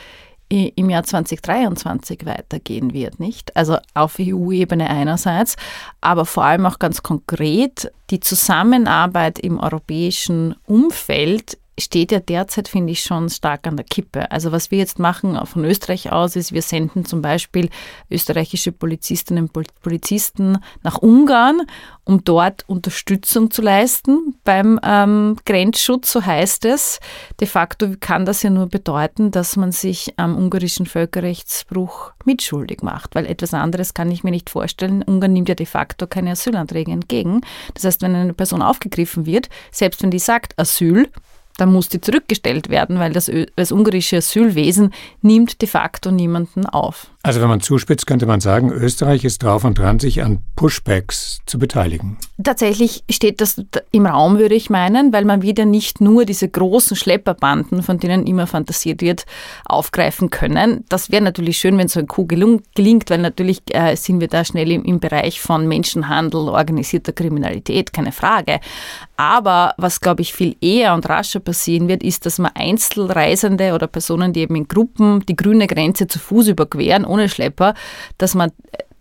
im 0.50 0.90
Jahr 0.90 1.04
2023 1.04 2.26
weitergehen 2.26 2.92
wird, 2.92 3.20
nicht? 3.20 3.56
Also 3.56 3.78
auf 3.94 4.16
EU-Ebene 4.20 4.90
einerseits, 4.90 5.58
aber 6.02 6.26
vor 6.26 6.44
allem 6.44 6.66
auch 6.66 6.80
ganz 6.80 7.04
konkret 7.04 7.92
die 8.10 8.20
Zusammenarbeit 8.20 9.38
im 9.38 9.60
europäischen 9.60 10.56
Umfeld 10.66 11.60
steht 11.80 12.12
ja 12.12 12.20
derzeit, 12.20 12.68
finde 12.68 12.92
ich, 12.92 13.02
schon 13.02 13.30
stark 13.30 13.66
an 13.68 13.78
der 13.78 13.86
Kippe. 13.86 14.32
Also 14.32 14.52
was 14.52 14.72
wir 14.72 14.78
jetzt 14.78 15.00
machen 15.00 15.40
von 15.46 15.66
Österreich 15.66 16.12
aus 16.12 16.36
ist, 16.36 16.52
wir 16.52 16.62
senden 16.62 17.06
zum 17.06 17.22
Beispiel 17.22 17.70
österreichische 18.10 18.72
Polizistinnen 18.72 19.50
und 19.54 19.82
Polizisten 19.82 20.58
nach 20.84 20.98
Ungarn, 20.98 21.62
um 22.04 22.24
dort 22.24 22.68
Unterstützung 22.68 23.52
zu 23.52 23.62
leisten 23.62 24.36
beim 24.44 24.80
ähm, 24.84 25.38
Grenzschutz, 25.46 26.12
so 26.12 26.26
heißt 26.26 26.66
es. 26.66 27.00
De 27.40 27.48
facto 27.48 27.88
kann 28.00 28.26
das 28.26 28.44
ja 28.44 28.50
nur 28.50 28.68
bedeuten, 28.68 29.32
dass 29.32 29.56
man 29.56 29.72
sich 29.72 30.14
am 30.18 30.38
ungarischen 30.38 30.86
Völkerrechtsbruch 30.86 32.12
mitschuldig 32.26 32.82
macht, 32.82 33.16
weil 33.16 33.26
etwas 33.26 33.54
anderes 33.54 33.94
kann 33.94 34.12
ich 34.12 34.24
mir 34.24 34.32
nicht 34.32 34.50
vorstellen. 34.50 35.04
Ungarn 35.04 35.34
nimmt 35.34 35.50
ja 35.50 35.56
de 35.56 35.66
facto 35.66 36.08
keine 36.08 36.32
Asylanträge 36.32 36.92
entgegen. 36.92 37.42
Das 37.74 37.86
heißt, 37.86 38.02
wenn 38.02 38.16
eine 38.16 38.34
Person 38.34 38.62
aufgegriffen 38.62 39.26
wird, 39.26 39.50
selbst 39.72 40.04
wenn 40.04 40.12
die 40.12 40.20
sagt 40.20 40.60
Asyl, 40.60 41.10
dann 41.62 41.72
muss 41.72 41.90
die 41.90 42.02
zurückgestellt 42.02 42.70
werden, 42.70 42.98
weil 42.98 43.14
das, 43.14 43.32
das 43.56 43.72
ungarische 43.72 44.18
Asylwesen 44.18 44.94
nimmt 45.22 45.62
de 45.62 45.70
facto 45.70 46.10
niemanden 46.10 46.66
auf. 46.66 47.12
Also 47.24 47.40
wenn 47.40 47.50
man 47.50 47.62
zuspitzt, 47.62 48.08
könnte 48.08 48.26
man 48.26 48.42
sagen, 48.42 48.72
Österreich 48.72 49.24
ist 49.24 49.44
drauf 49.44 49.64
und 49.64 49.78
dran, 49.78 50.00
sich 50.00 50.24
an 50.24 50.40
Pushbacks 50.56 51.42
zu 51.46 51.60
beteiligen. 51.60 52.18
Tatsächlich 52.44 53.04
steht 53.12 53.42
das 53.42 53.62
im 53.92 54.08
Raum, 54.08 54.40
würde 54.40 54.56
ich 54.56 54.72
meinen, 54.72 55.14
weil 55.14 55.26
man 55.26 55.44
wieder 55.44 55.66
nicht 55.66 56.02
nur 56.02 56.26
diese 56.26 56.50
großen 56.50 56.98
Schlepperbanden, 56.98 57.84
von 57.84 58.00
denen 58.00 58.26
immer 58.26 58.48
fantasiert 58.48 59.04
wird, 59.04 59.26
aufgreifen 59.66 60.32
können. 60.32 60.84
Das 60.90 61.12
wäre 61.12 61.22
natürlich 61.24 61.60
schön, 61.60 61.78
wenn 61.78 61.88
so 61.88 62.00
ein 62.00 62.08
Coup 62.08 62.28
gelingt, 62.28 63.10
weil 63.12 63.20
natürlich 63.20 63.62
äh, 63.68 63.96
sind 63.96 64.20
wir 64.20 64.28
da 64.28 64.44
schnell 64.44 64.72
im, 64.72 64.84
im 64.84 65.00
Bereich 65.00 65.42
von 65.42 65.68
Menschenhandel, 65.68 66.50
organisierter 66.50 67.14
Kriminalität, 67.14 67.94
keine 67.94 68.14
Frage. 68.14 68.60
Aber 69.16 69.76
was, 69.78 70.02
glaube 70.02 70.24
ich, 70.24 70.34
viel 70.34 70.56
eher 70.60 70.96
und 70.96 71.08
rascher 71.08 71.40
passieren 71.52 71.90
wird, 71.90 72.02
ist, 72.02 72.26
dass 72.26 72.40
man 72.40 72.52
Einzelreisende 72.56 73.74
oder 73.74 73.88
Personen, 73.88 74.32
die 74.32 74.40
eben 74.40 74.56
in 74.56 74.70
Gruppen 74.70 75.20
die 75.26 75.36
grüne 75.36 75.68
Grenze 75.68 76.08
zu 76.08 76.18
Fuß 76.18 76.48
überqueren, 76.48 77.06
ohne 77.06 77.28
Schlepper, 77.28 77.74
dass 78.18 78.36
man 78.36 78.52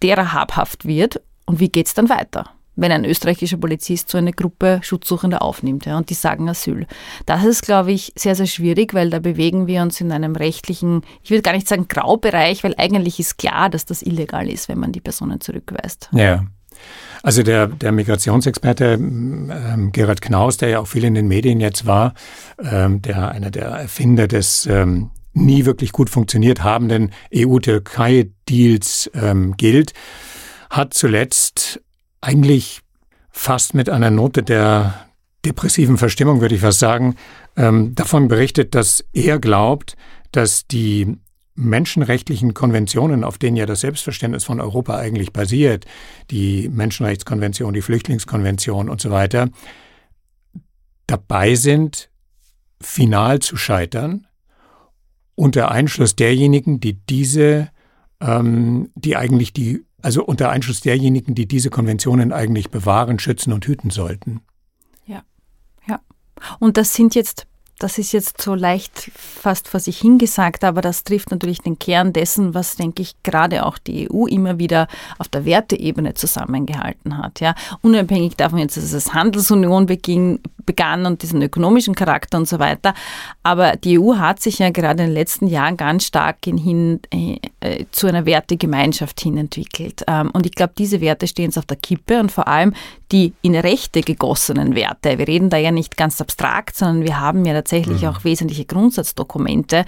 derer 0.02 0.32
habhaft 0.32 0.84
wird. 0.84 1.20
Und 1.46 1.60
wie 1.60 1.68
geht 1.68 1.86
es 1.86 1.94
dann 1.94 2.08
weiter? 2.08 2.44
wenn 2.76 2.92
ein 2.92 3.04
österreichischer 3.04 3.58
Polizist 3.58 4.08
so 4.08 4.16
eine 4.16 4.32
Gruppe 4.32 4.80
Schutzsuchende 4.82 5.42
aufnimmt 5.42 5.84
ja, 5.84 5.98
und 5.98 6.08
die 6.08 6.14
sagen 6.14 6.48
Asyl. 6.48 6.86
Das 7.26 7.44
ist, 7.44 7.62
glaube 7.62 7.92
ich, 7.92 8.12
sehr, 8.16 8.34
sehr 8.34 8.46
schwierig, 8.46 8.94
weil 8.94 9.10
da 9.10 9.18
bewegen 9.18 9.66
wir 9.66 9.82
uns 9.82 10.00
in 10.00 10.10
einem 10.12 10.34
rechtlichen, 10.34 11.02
ich 11.22 11.30
will 11.30 11.42
gar 11.42 11.52
nicht 11.52 11.68
sagen 11.68 11.88
Graubereich, 11.88 12.64
weil 12.64 12.74
eigentlich 12.78 13.20
ist 13.20 13.36
klar, 13.36 13.68
dass 13.68 13.84
das 13.84 14.00
illegal 14.00 14.48
ist, 14.48 14.68
wenn 14.68 14.78
man 14.78 14.92
die 14.92 15.02
Personen 15.02 15.42
zurückweist. 15.42 16.08
Ja. 16.12 16.46
Also 17.22 17.42
der, 17.42 17.66
der 17.66 17.92
Migrationsexperte 17.92 18.94
ähm, 18.94 19.90
Gerhard 19.92 20.22
Knaus, 20.22 20.56
der 20.56 20.70
ja 20.70 20.78
auch 20.80 20.86
viel 20.86 21.04
in 21.04 21.14
den 21.14 21.28
Medien 21.28 21.60
jetzt 21.60 21.86
war, 21.86 22.14
ähm, 22.58 23.02
der 23.02 23.30
einer 23.30 23.50
der 23.50 23.66
Erfinder 23.66 24.26
des 24.26 24.66
ähm, 24.66 25.10
nie 25.32 25.64
wirklich 25.64 25.92
gut 25.92 26.10
funktioniert 26.10 26.64
habenden 26.64 27.12
EU-Türkei-Deals 27.34 29.10
ähm, 29.14 29.56
gilt, 29.56 29.92
hat 30.70 30.94
zuletzt 30.94 31.80
eigentlich 32.20 32.80
fast 33.30 33.74
mit 33.74 33.88
einer 33.88 34.10
Note 34.10 34.42
der 34.42 35.06
depressiven 35.44 35.96
Verstimmung, 35.96 36.40
würde 36.40 36.54
ich 36.54 36.60
fast 36.60 36.80
sagen, 36.80 37.16
ähm, 37.56 37.94
davon 37.94 38.28
berichtet, 38.28 38.74
dass 38.74 39.04
er 39.12 39.38
glaubt, 39.38 39.96
dass 40.32 40.66
die 40.66 41.16
menschenrechtlichen 41.54 42.54
Konventionen, 42.54 43.24
auf 43.24 43.38
denen 43.38 43.56
ja 43.56 43.66
das 43.66 43.80
Selbstverständnis 43.80 44.44
von 44.44 44.60
Europa 44.60 44.96
eigentlich 44.96 45.32
basiert, 45.32 45.84
die 46.30 46.68
Menschenrechtskonvention, 46.68 47.74
die 47.74 47.82
Flüchtlingskonvention 47.82 48.88
und 48.88 49.00
so 49.00 49.10
weiter, 49.10 49.48
dabei 51.06 51.54
sind, 51.54 52.10
final 52.80 53.40
zu 53.40 53.56
scheitern, 53.56 54.26
unter 55.34 55.70
Einschluss 55.70 56.16
derjenigen, 56.16 56.80
die 56.80 56.94
diese, 56.94 57.70
ähm, 58.20 58.90
die 58.94 59.16
eigentlich 59.16 59.52
die, 59.52 59.84
also 60.02 60.24
unter 60.24 60.50
Einschluss 60.50 60.80
derjenigen, 60.80 61.34
die 61.34 61.46
diese 61.46 61.70
Konventionen 61.70 62.32
eigentlich 62.32 62.70
bewahren, 62.70 63.18
schützen 63.18 63.52
und 63.52 63.66
hüten 63.66 63.90
sollten. 63.90 64.40
Ja, 65.06 65.22
ja. 65.86 66.00
Und 66.58 66.76
das 66.76 66.94
sind 66.94 67.14
jetzt 67.14 67.46
das 67.80 67.96
ist 67.96 68.12
jetzt 68.12 68.42
so 68.42 68.54
leicht 68.54 69.10
fast 69.14 69.66
vor 69.66 69.80
sich 69.80 69.98
hingesagt, 69.98 70.64
aber 70.64 70.82
das 70.82 71.02
trifft 71.02 71.30
natürlich 71.30 71.60
den 71.62 71.78
Kern 71.78 72.12
dessen, 72.12 72.54
was, 72.54 72.76
denke 72.76 73.00
ich, 73.02 73.14
gerade 73.22 73.64
auch 73.64 73.78
die 73.78 74.08
EU 74.10 74.26
immer 74.26 74.58
wieder 74.58 74.86
auf 75.18 75.28
der 75.28 75.46
Werteebene 75.46 76.14
zusammengehalten 76.14 77.16
hat. 77.16 77.40
Ja. 77.40 77.54
Unabhängig 77.80 78.36
davon 78.36 78.58
jetzt, 78.58 78.76
dass 78.76 78.92
es 78.92 79.14
Handelsunion 79.14 79.86
beging, 79.86 80.40
begann 80.64 81.06
und 81.06 81.22
diesen 81.22 81.42
ökonomischen 81.42 81.94
Charakter 81.94 82.38
und 82.38 82.48
so 82.48 82.58
weiter. 82.58 82.94
Aber 83.42 83.76
die 83.76 83.98
EU 83.98 84.16
hat 84.16 84.40
sich 84.40 84.58
ja 84.58 84.70
gerade 84.70 85.02
in 85.02 85.10
den 85.10 85.14
letzten 85.14 85.46
Jahren 85.46 85.76
ganz 85.76 86.04
stark 86.04 86.46
in, 86.46 86.56
hin, 86.56 87.00
äh, 87.12 87.38
äh 87.60 87.84
zu 87.90 88.06
einer 88.06 88.26
Wertegemeinschaft 88.26 89.20
hin 89.20 89.36
entwickelt. 89.36 90.04
Ähm, 90.06 90.30
und 90.32 90.46
ich 90.46 90.52
glaube, 90.52 90.72
diese 90.76 91.00
Werte 91.00 91.26
stehen 91.26 91.46
jetzt 91.46 91.58
auf 91.58 91.66
der 91.66 91.76
Kippe 91.76 92.20
und 92.20 92.30
vor 92.30 92.48
allem 92.48 92.74
die 93.12 93.32
in 93.42 93.56
Rechte 93.56 94.02
gegossenen 94.02 94.74
Werte. 94.74 95.18
Wir 95.18 95.26
reden 95.26 95.50
da 95.50 95.56
ja 95.56 95.72
nicht 95.72 95.96
ganz 95.96 96.20
abstrakt, 96.20 96.76
sondern 96.76 97.04
wir 97.04 97.18
haben 97.18 97.44
ja 97.44 97.54
tatsächlich 97.54 98.02
mhm. 98.02 98.08
auch 98.08 98.24
wesentliche 98.24 98.64
Grundsatzdokumente, 98.64 99.84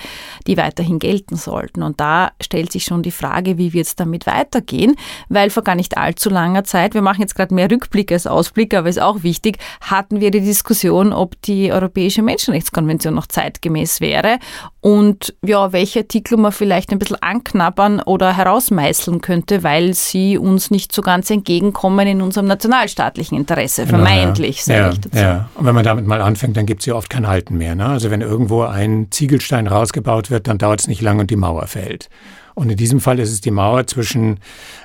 die 0.47 0.57
weiterhin 0.57 0.99
gelten 0.99 1.37
sollten. 1.37 1.83
Und 1.83 2.01
da 2.01 2.33
stellt 2.41 2.73
sich 2.73 2.85
schon 2.85 3.03
die 3.03 3.11
Frage, 3.13 3.59
wie 3.59 3.73
wird 3.73 3.87
es 3.87 3.97
damit 3.97 4.27
weitergehen, 4.27 4.97
weil 5.29 5.51
vor 5.51 5.63
gar 5.63 5.75
nicht 5.75 5.97
allzu 5.97 6.31
langer 6.31 6.65
Zeit, 6.65 6.95
wir 6.95 7.03
machen 7.03 7.21
jetzt 7.21 7.35
gerade 7.35 7.55
mehr 7.55 7.71
Rückblick 7.71 8.11
als 8.11 8.27
Ausblick, 8.27 8.75
aber 8.75 8.89
ist 8.89 9.01
auch 9.01 9.23
wichtig, 9.23 9.59
hatten 9.81 10.21
wir 10.21 10.31
die 10.31 10.41
Diskussion, 10.41 10.72
ob 11.13 11.41
die 11.43 11.73
Europäische 11.73 12.23
Menschenrechtskonvention 12.23 13.15
noch 13.15 13.27
zeitgemäß 13.27 14.01
wäre 14.01 14.39
und 14.81 15.35
ja, 15.45 15.73
welche 15.73 16.01
Artikel 16.01 16.37
man 16.37 16.51
vielleicht 16.51 16.91
ein 16.91 16.99
bisschen 16.99 17.23
anknabbern 17.23 18.01
oder 18.01 18.37
herausmeißeln 18.37 19.21
könnte, 19.21 19.63
weil 19.63 19.95
sie 19.95 20.39
uns 20.39 20.71
nicht 20.71 20.93
so 20.93 21.03
ganz 21.03 21.31
entgegenkommen 21.31 22.07
in 22.09 22.21
unserem 22.21 22.47
nationalstaatlichen 22.47 23.39
Interesse, 23.39 23.87
genau, 23.87 23.99
vermeintlich, 23.99 24.67
ja. 24.67 24.83
sage 24.83 24.95
ich 24.95 25.01
dazu. 25.01 25.19
Ja. 25.19 25.49
Und 25.55 25.67
wenn 25.67 25.75
man 25.75 25.85
damit 25.85 26.07
mal 26.07 26.21
anfängt, 26.21 26.57
dann 26.57 26.67
gibt 26.67 26.81
es 26.81 26.87
ja 26.87 26.95
oft 26.95 27.11
kein 27.11 27.29
Halten 27.29 27.57
mehr. 27.57 27.75
Ne? 27.75 27.87
Also 27.87 28.11
wenn 28.11 28.23
irgendwo 28.23 28.63
ein 28.63 29.07
Ziegelstein 29.11 29.69
rausgebaut 29.69 30.31
wird, 30.31 30.49
dann 30.49 30.59
dauert 30.59 30.81
es 30.81 30.89
nicht 30.89 31.01
lange 31.01 31.21
und 31.21 31.31
die 31.31 31.37
Mauer 31.37 31.67
fällt. 31.69 32.09
Und 32.55 32.69
in 32.69 32.77
diesem 32.77 33.01
Fall 33.01 33.19
ist 33.19 33.31
es 33.31 33.41
die 33.41 33.51
Mauer 33.51 33.87
zwischen, 33.87 34.41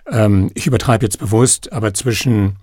ähm, 0.10 0.51
ich 0.53 0.67
übertreibe 0.67 1.06
jetzt 1.06 1.20
bewusst, 1.20 1.74
aber 1.74 1.94
zwischen 1.94 2.58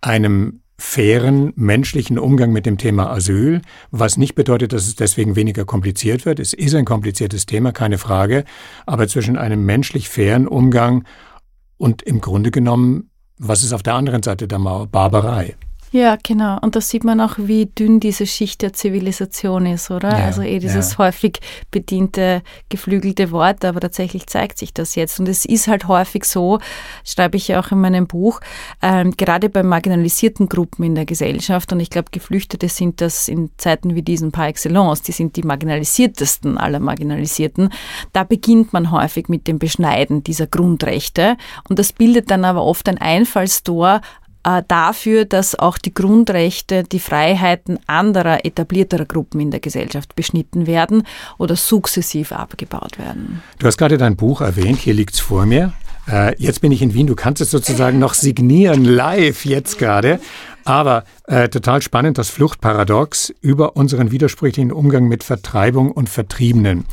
einem 0.00 0.60
fairen 0.78 1.52
menschlichen 1.56 2.18
Umgang 2.18 2.52
mit 2.52 2.66
dem 2.66 2.78
Thema 2.78 3.10
Asyl, 3.10 3.62
was 3.90 4.16
nicht 4.18 4.34
bedeutet, 4.34 4.72
dass 4.72 4.86
es 4.86 4.94
deswegen 4.94 5.36
weniger 5.36 5.64
kompliziert 5.64 6.26
wird. 6.26 6.38
Es 6.38 6.52
ist 6.52 6.74
ein 6.74 6.84
kompliziertes 6.84 7.46
Thema, 7.46 7.72
keine 7.72 7.98
Frage, 7.98 8.44
aber 8.84 9.08
zwischen 9.08 9.36
einem 9.36 9.64
menschlich 9.64 10.08
fairen 10.08 10.46
Umgang 10.46 11.04
und 11.78 12.02
im 12.02 12.20
Grunde 12.20 12.50
genommen, 12.50 13.10
was 13.38 13.62
ist 13.62 13.72
auf 13.72 13.82
der 13.82 13.94
anderen 13.94 14.22
Seite 14.22 14.48
der 14.48 14.58
Mauer? 14.58 14.86
Barbarei. 14.86 15.56
Ja, 15.92 16.16
genau. 16.20 16.58
Und 16.60 16.74
da 16.74 16.80
sieht 16.80 17.04
man 17.04 17.20
auch, 17.20 17.34
wie 17.38 17.66
dünn 17.66 18.00
diese 18.00 18.26
Schicht 18.26 18.62
der 18.62 18.72
Zivilisation 18.72 19.66
ist, 19.66 19.90
oder? 19.90 20.10
Ja, 20.18 20.24
also 20.26 20.42
eh 20.42 20.58
dieses 20.58 20.92
ja. 20.92 20.98
häufig 20.98 21.40
bediente, 21.70 22.42
geflügelte 22.68 23.30
Wort, 23.30 23.64
aber 23.64 23.80
tatsächlich 23.80 24.26
zeigt 24.26 24.58
sich 24.58 24.74
das 24.74 24.94
jetzt. 24.96 25.20
Und 25.20 25.28
es 25.28 25.44
ist 25.44 25.68
halt 25.68 25.86
häufig 25.86 26.24
so, 26.24 26.58
schreibe 27.04 27.36
ich 27.36 27.48
ja 27.48 27.60
auch 27.60 27.70
in 27.70 27.80
meinem 27.80 28.06
Buch, 28.06 28.40
ähm, 28.82 29.12
gerade 29.16 29.48
bei 29.48 29.62
marginalisierten 29.62 30.48
Gruppen 30.48 30.84
in 30.84 30.94
der 30.96 31.06
Gesellschaft, 31.06 31.72
und 31.72 31.80
ich 31.80 31.90
glaube, 31.90 32.10
Geflüchtete 32.10 32.68
sind 32.68 33.00
das 33.00 33.28
in 33.28 33.50
Zeiten 33.56 33.94
wie 33.94 34.02
diesen 34.02 34.32
par 34.32 34.48
excellence, 34.48 35.02
die 35.02 35.12
sind 35.12 35.36
die 35.36 35.42
marginalisiertesten 35.42 36.58
aller 36.58 36.80
Marginalisierten, 36.80 37.70
da 38.12 38.24
beginnt 38.24 38.72
man 38.72 38.90
häufig 38.90 39.28
mit 39.28 39.46
dem 39.46 39.58
Beschneiden 39.58 40.24
dieser 40.24 40.46
Grundrechte. 40.46 41.36
Und 41.68 41.78
das 41.78 41.92
bildet 41.92 42.30
dann 42.30 42.44
aber 42.44 42.64
oft 42.64 42.88
ein 42.88 42.98
Einfallstor 42.98 44.00
äh, 44.46 44.62
dafür, 44.68 45.24
dass 45.24 45.58
auch 45.58 45.76
die 45.76 45.92
Grundrechte, 45.92 46.84
die 46.84 47.00
Freiheiten 47.00 47.80
anderer 47.86 48.44
etablierterer 48.44 49.04
Gruppen 49.04 49.40
in 49.40 49.50
der 49.50 49.58
Gesellschaft 49.58 50.14
beschnitten 50.14 50.68
werden 50.68 51.02
oder 51.36 51.56
sukzessiv 51.56 52.30
abgebaut 52.30 52.98
werden. 52.98 53.42
Du 53.58 53.66
hast 53.66 53.76
gerade 53.76 53.98
dein 53.98 54.14
Buch 54.14 54.40
erwähnt, 54.40 54.78
hier 54.78 54.94
liegt 54.94 55.14
es 55.14 55.20
vor 55.20 55.46
mir. 55.46 55.72
Äh, 56.08 56.36
jetzt 56.38 56.60
bin 56.60 56.70
ich 56.70 56.80
in 56.80 56.94
Wien, 56.94 57.08
du 57.08 57.16
kannst 57.16 57.42
es 57.42 57.50
sozusagen 57.50 57.98
noch 57.98 58.14
signieren, 58.14 58.84
live 58.84 59.44
jetzt 59.44 59.78
gerade. 59.78 60.20
Aber 60.64 61.04
äh, 61.26 61.48
total 61.48 61.82
spannend, 61.82 62.18
das 62.18 62.28
Fluchtparadox 62.28 63.32
über 63.40 63.76
unseren 63.76 64.10
widersprüchlichen 64.10 64.72
Umgang 64.72 65.06
mit 65.06 65.24
Vertreibung 65.24 65.92
und 65.92 66.08
Vertriebenen. 66.08 66.84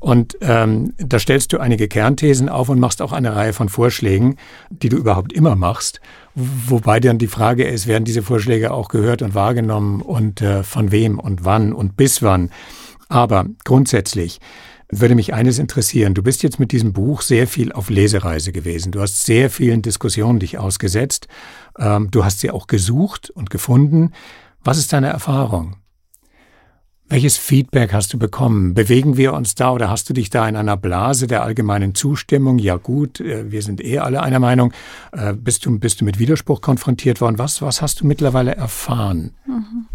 Und 0.00 0.38
ähm, 0.40 0.94
da 0.98 1.18
stellst 1.18 1.52
du 1.52 1.58
einige 1.58 1.88
Kernthesen 1.88 2.48
auf 2.48 2.68
und 2.68 2.78
machst 2.78 3.02
auch 3.02 3.12
eine 3.12 3.34
Reihe 3.34 3.52
von 3.52 3.68
Vorschlägen, 3.68 4.36
die 4.70 4.88
du 4.88 4.96
überhaupt 4.96 5.32
immer 5.32 5.56
machst. 5.56 6.00
Wobei 6.40 7.00
dann 7.00 7.18
die 7.18 7.26
Frage 7.26 7.64
ist, 7.64 7.88
werden 7.88 8.04
diese 8.04 8.22
Vorschläge 8.22 8.70
auch 8.70 8.90
gehört 8.90 9.22
und 9.22 9.34
wahrgenommen 9.34 10.00
und 10.00 10.40
äh, 10.40 10.62
von 10.62 10.92
wem 10.92 11.18
und 11.18 11.44
wann 11.44 11.72
und 11.72 11.96
bis 11.96 12.22
wann. 12.22 12.50
Aber 13.08 13.46
grundsätzlich 13.64 14.38
würde 14.88 15.16
mich 15.16 15.34
eines 15.34 15.58
interessieren. 15.58 16.14
Du 16.14 16.22
bist 16.22 16.44
jetzt 16.44 16.60
mit 16.60 16.70
diesem 16.70 16.92
Buch 16.92 17.22
sehr 17.22 17.48
viel 17.48 17.72
auf 17.72 17.90
Lesereise 17.90 18.52
gewesen. 18.52 18.92
Du 18.92 19.00
hast 19.00 19.26
sehr 19.26 19.50
vielen 19.50 19.82
Diskussionen 19.82 20.38
dich 20.38 20.58
ausgesetzt. 20.58 21.26
Ähm, 21.76 22.08
du 22.12 22.24
hast 22.24 22.38
sie 22.38 22.52
auch 22.52 22.68
gesucht 22.68 23.30
und 23.30 23.50
gefunden. 23.50 24.12
Was 24.62 24.78
ist 24.78 24.92
deine 24.92 25.08
Erfahrung? 25.08 25.74
Welches 27.10 27.38
Feedback 27.38 27.94
hast 27.94 28.12
du 28.12 28.18
bekommen? 28.18 28.74
Bewegen 28.74 29.16
wir 29.16 29.32
uns 29.32 29.54
da 29.54 29.72
oder 29.72 29.88
hast 29.88 30.10
du 30.10 30.12
dich 30.12 30.28
da 30.28 30.46
in 30.46 30.56
einer 30.56 30.76
Blase 30.76 31.26
der 31.26 31.42
allgemeinen 31.42 31.94
Zustimmung? 31.94 32.58
Ja 32.58 32.76
gut, 32.76 33.20
äh, 33.20 33.50
wir 33.50 33.62
sind 33.62 33.82
eh 33.82 33.98
alle 33.98 34.22
einer 34.22 34.38
Meinung. 34.38 34.74
Äh, 35.12 35.32
bist 35.32 35.64
du, 35.64 35.78
bist 35.78 36.02
du 36.02 36.04
mit 36.04 36.18
Widerspruch 36.18 36.60
konfrontiert 36.60 37.22
worden? 37.22 37.38
Was, 37.38 37.62
was 37.62 37.80
hast 37.80 38.02
du 38.02 38.06
mittlerweile 38.06 38.54
erfahren? 38.56 39.32
Mhm. 39.46 39.86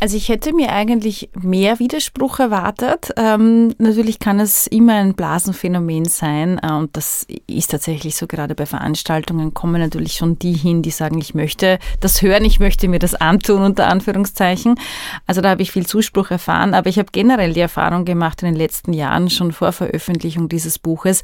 Also 0.00 0.16
ich 0.16 0.28
hätte 0.28 0.52
mir 0.52 0.70
eigentlich 0.70 1.28
mehr 1.34 1.80
Widerspruch 1.80 2.38
erwartet. 2.38 3.12
Ähm, 3.16 3.74
natürlich 3.78 4.20
kann 4.20 4.38
es 4.38 4.68
immer 4.68 4.94
ein 4.94 5.14
Blasenphänomen 5.14 6.04
sein 6.04 6.60
äh, 6.62 6.70
und 6.70 6.96
das 6.96 7.26
ist 7.48 7.72
tatsächlich 7.72 8.14
so. 8.14 8.28
Gerade 8.28 8.54
bei 8.54 8.64
Veranstaltungen 8.64 9.54
kommen 9.54 9.80
natürlich 9.80 10.12
schon 10.12 10.38
die 10.38 10.52
hin, 10.52 10.82
die 10.82 10.90
sagen, 10.90 11.18
ich 11.18 11.34
möchte 11.34 11.80
das 12.00 12.22
hören, 12.22 12.44
ich 12.44 12.60
möchte 12.60 12.86
mir 12.86 13.00
das 13.00 13.16
antun 13.16 13.62
unter 13.62 13.88
Anführungszeichen. 13.88 14.78
Also 15.26 15.40
da 15.40 15.50
habe 15.50 15.62
ich 15.62 15.72
viel 15.72 15.86
Zuspruch 15.86 16.30
erfahren, 16.30 16.74
aber 16.74 16.88
ich 16.88 16.98
habe 17.00 17.08
generell 17.10 17.52
die 17.52 17.60
Erfahrung 17.60 18.04
gemacht 18.04 18.42
in 18.42 18.48
den 18.48 18.56
letzten 18.56 18.92
Jahren 18.92 19.30
schon 19.30 19.50
vor 19.50 19.72
Veröffentlichung 19.72 20.48
dieses 20.48 20.78
Buches, 20.78 21.22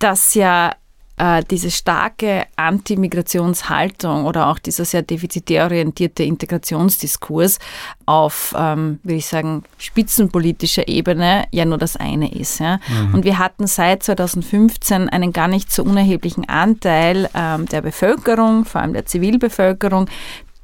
dass 0.00 0.34
ja 0.34 0.72
äh, 1.16 1.42
diese 1.50 1.70
starke 1.70 2.46
Anti-Migrationshaltung 2.56 4.24
oder 4.24 4.48
auch 4.48 4.58
dieser 4.58 4.84
sehr 4.84 5.02
defizitär 5.02 5.64
orientierte 5.64 6.22
Integrationsdiskurs 6.22 7.58
auf, 8.06 8.54
ähm, 8.58 8.98
würde 9.02 9.18
ich 9.18 9.26
sagen, 9.26 9.62
spitzenpolitischer 9.78 10.88
Ebene 10.88 11.44
ja 11.50 11.64
nur 11.64 11.78
das 11.78 11.96
eine 11.96 12.32
ist. 12.32 12.60
Ja? 12.60 12.78
Mhm. 12.88 13.14
Und 13.14 13.24
wir 13.24 13.38
hatten 13.38 13.66
seit 13.66 14.02
2015 14.02 15.08
einen 15.08 15.32
gar 15.32 15.48
nicht 15.48 15.70
so 15.70 15.82
unerheblichen 15.82 16.48
Anteil 16.48 17.28
ähm, 17.34 17.66
der 17.66 17.82
Bevölkerung, 17.82 18.64
vor 18.64 18.80
allem 18.80 18.92
der 18.92 19.06
Zivilbevölkerung, 19.06 20.08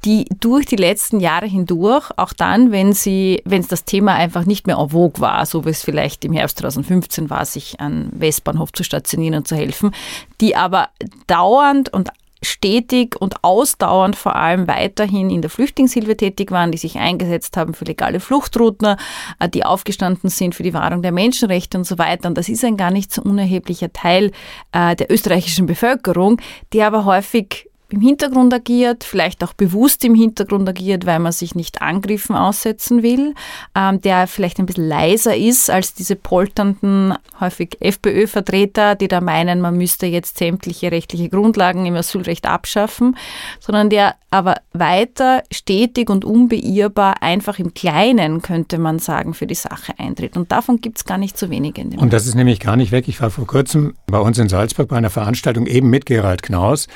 die 0.05 0.25
durch 0.39 0.65
die 0.65 0.75
letzten 0.75 1.19
Jahre 1.19 1.45
hindurch, 1.45 2.09
auch 2.17 2.33
dann, 2.33 2.71
wenn 2.71 2.93
sie, 2.93 3.41
wenn 3.45 3.61
es 3.61 3.67
das 3.67 3.85
Thema 3.85 4.13
einfach 4.15 4.45
nicht 4.45 4.67
mehr 4.67 4.77
en 4.77 4.89
vogue 4.89 5.21
war, 5.21 5.45
so 5.45 5.65
wie 5.65 5.69
es 5.69 5.83
vielleicht 5.83 6.23
im 6.25 6.33
Herbst 6.33 6.59
2015 6.59 7.29
war, 7.29 7.45
sich 7.45 7.79
an 7.79 8.09
Westbahnhof 8.13 8.71
zu 8.71 8.83
stationieren 8.83 9.35
und 9.35 9.47
zu 9.47 9.55
helfen, 9.55 9.91
die 10.39 10.55
aber 10.55 10.89
dauernd 11.27 11.91
und 11.91 12.09
stetig 12.41 13.19
und 13.19 13.43
ausdauernd 13.43 14.15
vor 14.15 14.35
allem 14.35 14.67
weiterhin 14.67 15.29
in 15.29 15.41
der 15.41 15.49
Flüchtlingshilfe 15.49 16.15
tätig 16.15 16.51
waren, 16.51 16.71
die 16.71 16.77
sich 16.77 16.97
eingesetzt 16.97 17.57
haben 17.57 17.73
für 17.73 17.85
legale 17.85 18.19
Fluchtrouten, 18.19 18.95
äh, 19.39 19.49
die 19.49 19.65
aufgestanden 19.65 20.29
sind 20.29 20.55
für 20.55 20.63
die 20.63 20.73
Wahrung 20.73 21.01
der 21.01 21.11
Menschenrechte 21.11 21.77
und 21.77 21.83
so 21.83 21.97
weiter. 21.97 22.29
Und 22.29 22.37
das 22.37 22.49
ist 22.49 22.63
ein 22.63 22.77
gar 22.77 22.91
nicht 22.91 23.13
so 23.13 23.21
unerheblicher 23.21 23.91
Teil 23.91 24.31
äh, 24.71 24.95
der 24.95 25.11
österreichischen 25.11 25.65
Bevölkerung, 25.65 26.41
die 26.71 26.81
aber 26.81 27.05
häufig 27.05 27.68
im 27.91 28.01
Hintergrund 28.01 28.53
agiert, 28.53 29.03
vielleicht 29.03 29.43
auch 29.43 29.53
bewusst 29.53 30.03
im 30.05 30.15
Hintergrund 30.15 30.67
agiert, 30.67 31.05
weil 31.05 31.19
man 31.19 31.31
sich 31.31 31.55
nicht 31.55 31.81
Angriffen 31.81 32.35
aussetzen 32.35 33.03
will, 33.03 33.33
ähm, 33.75 34.01
der 34.01 34.27
vielleicht 34.27 34.59
ein 34.59 34.65
bisschen 34.65 34.87
leiser 34.87 35.35
ist 35.35 35.69
als 35.69 35.93
diese 35.93 36.15
polternden, 36.15 37.13
häufig 37.39 37.77
FPÖ-Vertreter, 37.79 38.95
die 38.95 39.07
da 39.07 39.21
meinen, 39.21 39.61
man 39.61 39.77
müsste 39.77 40.05
jetzt 40.05 40.37
sämtliche 40.37 40.91
rechtliche 40.91 41.29
Grundlagen 41.29 41.85
im 41.85 41.95
Asylrecht 41.95 42.45
abschaffen, 42.45 43.17
sondern 43.59 43.89
der 43.89 44.15
aber 44.31 44.57
weiter 44.73 45.43
stetig 45.51 46.09
und 46.09 46.23
unbeirrbar 46.23 47.23
einfach 47.23 47.57
im 47.57 47.73
Kleinen, 47.73 48.41
könnte 48.41 48.77
man 48.77 48.99
sagen, 48.99 49.33
für 49.33 49.47
die 49.47 49.55
Sache 49.55 49.93
eintritt. 49.97 50.37
Und 50.37 50.51
davon 50.51 50.81
gibt 50.81 50.99
es 50.99 51.05
gar 51.05 51.17
nicht 51.17 51.37
so 51.37 51.49
wenige. 51.49 51.81
In 51.81 51.89
dem 51.89 51.99
und 51.99 52.13
das 52.13 52.27
ist 52.27 52.35
nämlich 52.35 52.59
gar 52.59 52.75
nicht 52.75 52.91
weg. 52.91 53.07
Ich 53.07 53.19
war 53.21 53.31
vor 53.31 53.47
kurzem 53.47 53.95
bei 54.05 54.19
uns 54.19 54.37
in 54.37 54.47
Salzburg 54.47 54.89
bei 54.89 54.97
einer 54.97 55.09
Veranstaltung 55.09 55.65
eben 55.65 55.89
mit 55.89 56.05
Gerald 56.05 56.43
Knaus 56.43 56.87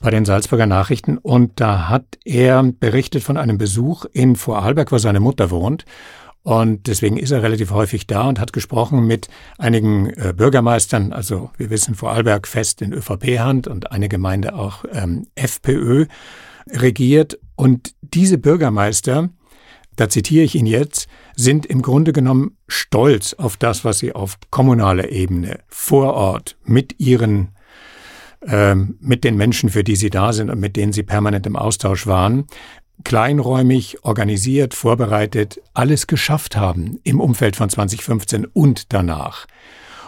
bei 0.00 0.10
den 0.10 0.24
Salzburger 0.24 0.66
Nachrichten 0.66 1.18
und 1.18 1.60
da 1.60 1.88
hat 1.88 2.04
er 2.24 2.62
berichtet 2.62 3.22
von 3.22 3.36
einem 3.36 3.58
Besuch 3.58 4.04
in 4.12 4.36
Vorarlberg, 4.36 4.92
wo 4.92 4.98
seine 4.98 5.20
Mutter 5.20 5.50
wohnt. 5.50 5.84
Und 6.42 6.86
deswegen 6.86 7.18
ist 7.18 7.30
er 7.30 7.42
relativ 7.42 7.72
häufig 7.72 8.06
da 8.06 8.22
und 8.22 8.40
hat 8.40 8.52
gesprochen 8.52 9.06
mit 9.06 9.28
einigen 9.58 10.08
äh, 10.14 10.32
Bürgermeistern. 10.34 11.12
Also 11.12 11.50
wir 11.58 11.68
wissen, 11.68 11.94
Vorarlberg 11.94 12.46
fest 12.46 12.80
in 12.80 12.92
ÖVP-Hand 12.92 13.66
und 13.66 13.92
eine 13.92 14.08
Gemeinde 14.08 14.54
auch 14.54 14.84
ähm, 14.90 15.26
FPÖ 15.34 16.06
regiert. 16.70 17.38
Und 17.54 17.92
diese 18.00 18.38
Bürgermeister, 18.38 19.28
da 19.96 20.08
zitiere 20.08 20.44
ich 20.44 20.54
ihn 20.54 20.64
jetzt, 20.64 21.08
sind 21.36 21.66
im 21.66 21.82
Grunde 21.82 22.12
genommen 22.12 22.56
stolz 22.66 23.34
auf 23.34 23.56
das, 23.56 23.84
was 23.84 23.98
sie 23.98 24.14
auf 24.14 24.38
kommunaler 24.50 25.10
Ebene 25.10 25.58
vor 25.68 26.14
Ort 26.14 26.56
mit 26.64 26.98
ihren 26.98 27.48
ähm, 28.46 28.96
mit 29.00 29.24
den 29.24 29.36
Menschen, 29.36 29.68
für 29.68 29.84
die 29.84 29.96
sie 29.96 30.10
da 30.10 30.32
sind 30.32 30.50
und 30.50 30.60
mit 30.60 30.76
denen 30.76 30.92
sie 30.92 31.02
permanent 31.02 31.46
im 31.46 31.56
Austausch 31.56 32.06
waren, 32.06 32.46
kleinräumig, 33.04 34.04
organisiert, 34.04 34.74
vorbereitet, 34.74 35.60
alles 35.74 36.06
geschafft 36.06 36.56
haben 36.56 36.98
im 37.04 37.20
Umfeld 37.20 37.56
von 37.56 37.68
2015 37.68 38.44
und 38.46 38.92
danach. 38.92 39.46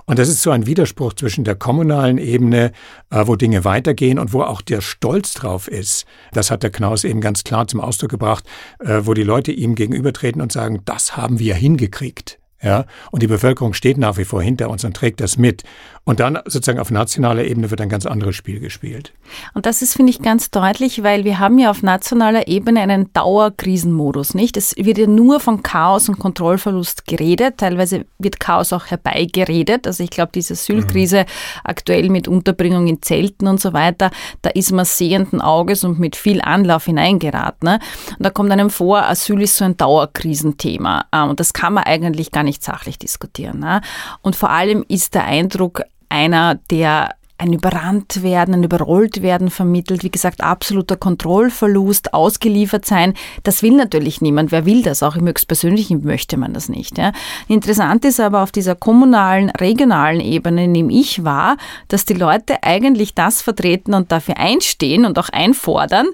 Und 0.07 0.19
das 0.19 0.29
ist 0.29 0.43
so 0.43 0.51
ein 0.51 0.67
Widerspruch 0.67 1.13
zwischen 1.13 1.45
der 1.45 1.55
kommunalen 1.55 2.19
Ebene, 2.19 2.73
äh, 3.11 3.23
wo 3.27 3.37
Dinge 3.37 3.65
weitergehen 3.65 4.19
und 4.19 4.33
wo 4.33 4.43
auch 4.43 4.61
der 4.61 4.81
Stolz 4.81 5.35
drauf 5.35 5.69
ist. 5.69 6.05
Das 6.33 6.51
hat 6.51 6.65
der 6.65 6.71
Knaus 6.71 7.05
eben 7.05 7.21
ganz 7.21 7.45
klar 7.45 7.69
zum 7.69 7.81
Ausdruck 7.81 8.11
gebracht, 8.11 8.45
äh, 8.81 9.03
wo 9.05 9.15
die 9.15 9.23
Leute 9.23 9.53
ihm 9.53 9.77
gegenübertreten 9.77 10.43
und 10.43 10.51
sagen, 10.51 10.83
das 10.85 11.17
haben 11.17 11.39
wir 11.39 11.55
hingekriegt. 11.55 12.40
Ja, 12.63 12.85
und 13.11 13.23
die 13.23 13.27
Bevölkerung 13.27 13.73
steht 13.73 13.97
nach 13.97 14.19
wie 14.19 14.25
vor 14.25 14.43
hinter 14.43 14.69
uns 14.69 14.85
und 14.85 14.95
trägt 14.95 15.21
das 15.21 15.39
mit. 15.39 15.65
Und 16.05 16.21
dann 16.21 16.39
sozusagen 16.45 16.79
auf 16.79 16.91
nationaler 16.91 17.45
Ebene 17.45 17.71
wird 17.71 17.81
ein 17.81 17.89
ganz 17.89 18.05
anderes 18.05 18.35
Spiel 18.35 18.59
gespielt. 18.59 19.13
Und 19.55 19.65
das 19.65 19.81
ist, 19.81 19.95
finde 19.95 20.11
ich, 20.11 20.21
ganz 20.21 20.51
deutlich, 20.51 21.03
weil 21.03 21.25
wir 21.25 21.39
haben 21.39 21.59
ja 21.59 21.71
auf 21.71 21.83
nationaler 21.83 22.49
Ebene 22.49 22.81
einen 22.81 23.13
Dauerkrisenmodus, 23.13 24.35
nicht? 24.35 24.57
Es 24.57 24.75
wird 24.77 24.99
ja 24.99 25.07
nur 25.07 25.41
von 25.41 25.63
Chaos 25.63 26.09
und 26.09 26.19
Kontrollverlust 26.19 27.07
geredet. 27.07 27.59
Teilweise 27.59 28.07
wird 28.19 28.41
Chaos 28.41 28.73
auch 28.73 28.87
herbeigeredet. 28.87 29.87
Also 29.87 30.03
ich 30.03 30.11
glaube, 30.11 30.33
diese 30.35 30.55
Asylkrise 30.55 31.21
mhm. 31.21 31.61
aktuell 31.65 32.09
mit 32.11 32.29
Unterbringung 32.29 32.89
in 32.89 33.03
Zelten 33.03 33.47
und 33.47 33.61
so 33.61 33.73
weiter, 33.73 34.11
da 34.43 34.51
ist 34.51 34.73
man 34.73 34.85
sehenden 34.85 35.41
Auges 35.41 35.85
und 35.85 35.99
mit 35.99 36.17
viel 36.17 36.41
Anlauf 36.41 36.87
hineingeraten. 36.87 37.69
Ne? 37.69 37.79
Und 38.19 38.25
da 38.25 38.31
kommt 38.31 38.51
einem 38.51 38.71
vor, 38.71 39.03
Asyl 39.05 39.43
ist 39.43 39.57
so 39.57 39.65
ein 39.65 39.77
Dauerkrisenthema. 39.77 41.05
Ah, 41.11 41.25
und 41.25 41.41
das 41.41 41.53
kann 41.53 41.75
man 41.75 41.85
eigentlich 41.85 42.33
gar 42.33 42.43
nicht 42.43 42.50
sachlich 42.59 42.99
diskutieren. 42.99 43.61
Ne? 43.61 43.81
Und 44.23 44.37
vor 44.37 44.51
allem 44.51 44.85
ist 44.89 45.15
der 45.15 45.25
Eindruck, 45.25 45.83
einer, 46.09 46.57
der 46.71 47.15
ein 47.41 47.53
überrannt 47.55 48.23
werden, 48.23 48.55
ein 48.55 48.63
überrollt 48.63 49.23
werden 49.23 49.51
vermittelt. 49.51 50.05
Wie 50.05 50.11
gesagt, 50.11 50.43
absoluter 50.43 50.97
Kontrollverlust, 50.97 52.13
ausgeliefert 52.13 52.85
sein. 52.85 53.15
Das 53.43 53.63
will 53.63 53.77
natürlich 53.77 54.21
niemand. 54.21 54.53
Wer 54.53 54.67
will 54.67 54.83
das? 54.83 55.03
Auch 55.03 55.17
im 55.17 55.27
höchstpersönlichen 55.27 56.05
möchte 56.05 56.37
man 56.37 56.53
das 56.53 56.69
nicht. 56.69 56.99
Ja. 56.99 57.13
Interessant 57.49 58.05
ist 58.05 58.21
aber 58.21 58.43
auf 58.43 58.53
dieser 58.53 58.75
kommunalen, 58.75 59.49
regionalen 59.51 60.21
Ebene, 60.21 60.69
nehme 60.69 60.93
ich 60.93 61.25
wahr, 61.25 61.57
dass 61.89 62.05
die 62.05 62.15
Leute 62.15 62.63
eigentlich 62.63 63.15
das 63.15 63.41
vertreten 63.41 63.95
und 63.95 64.13
dafür 64.13 64.37
einstehen 64.37 65.07
und 65.07 65.19
auch 65.19 65.31
einfordern, 65.31 66.09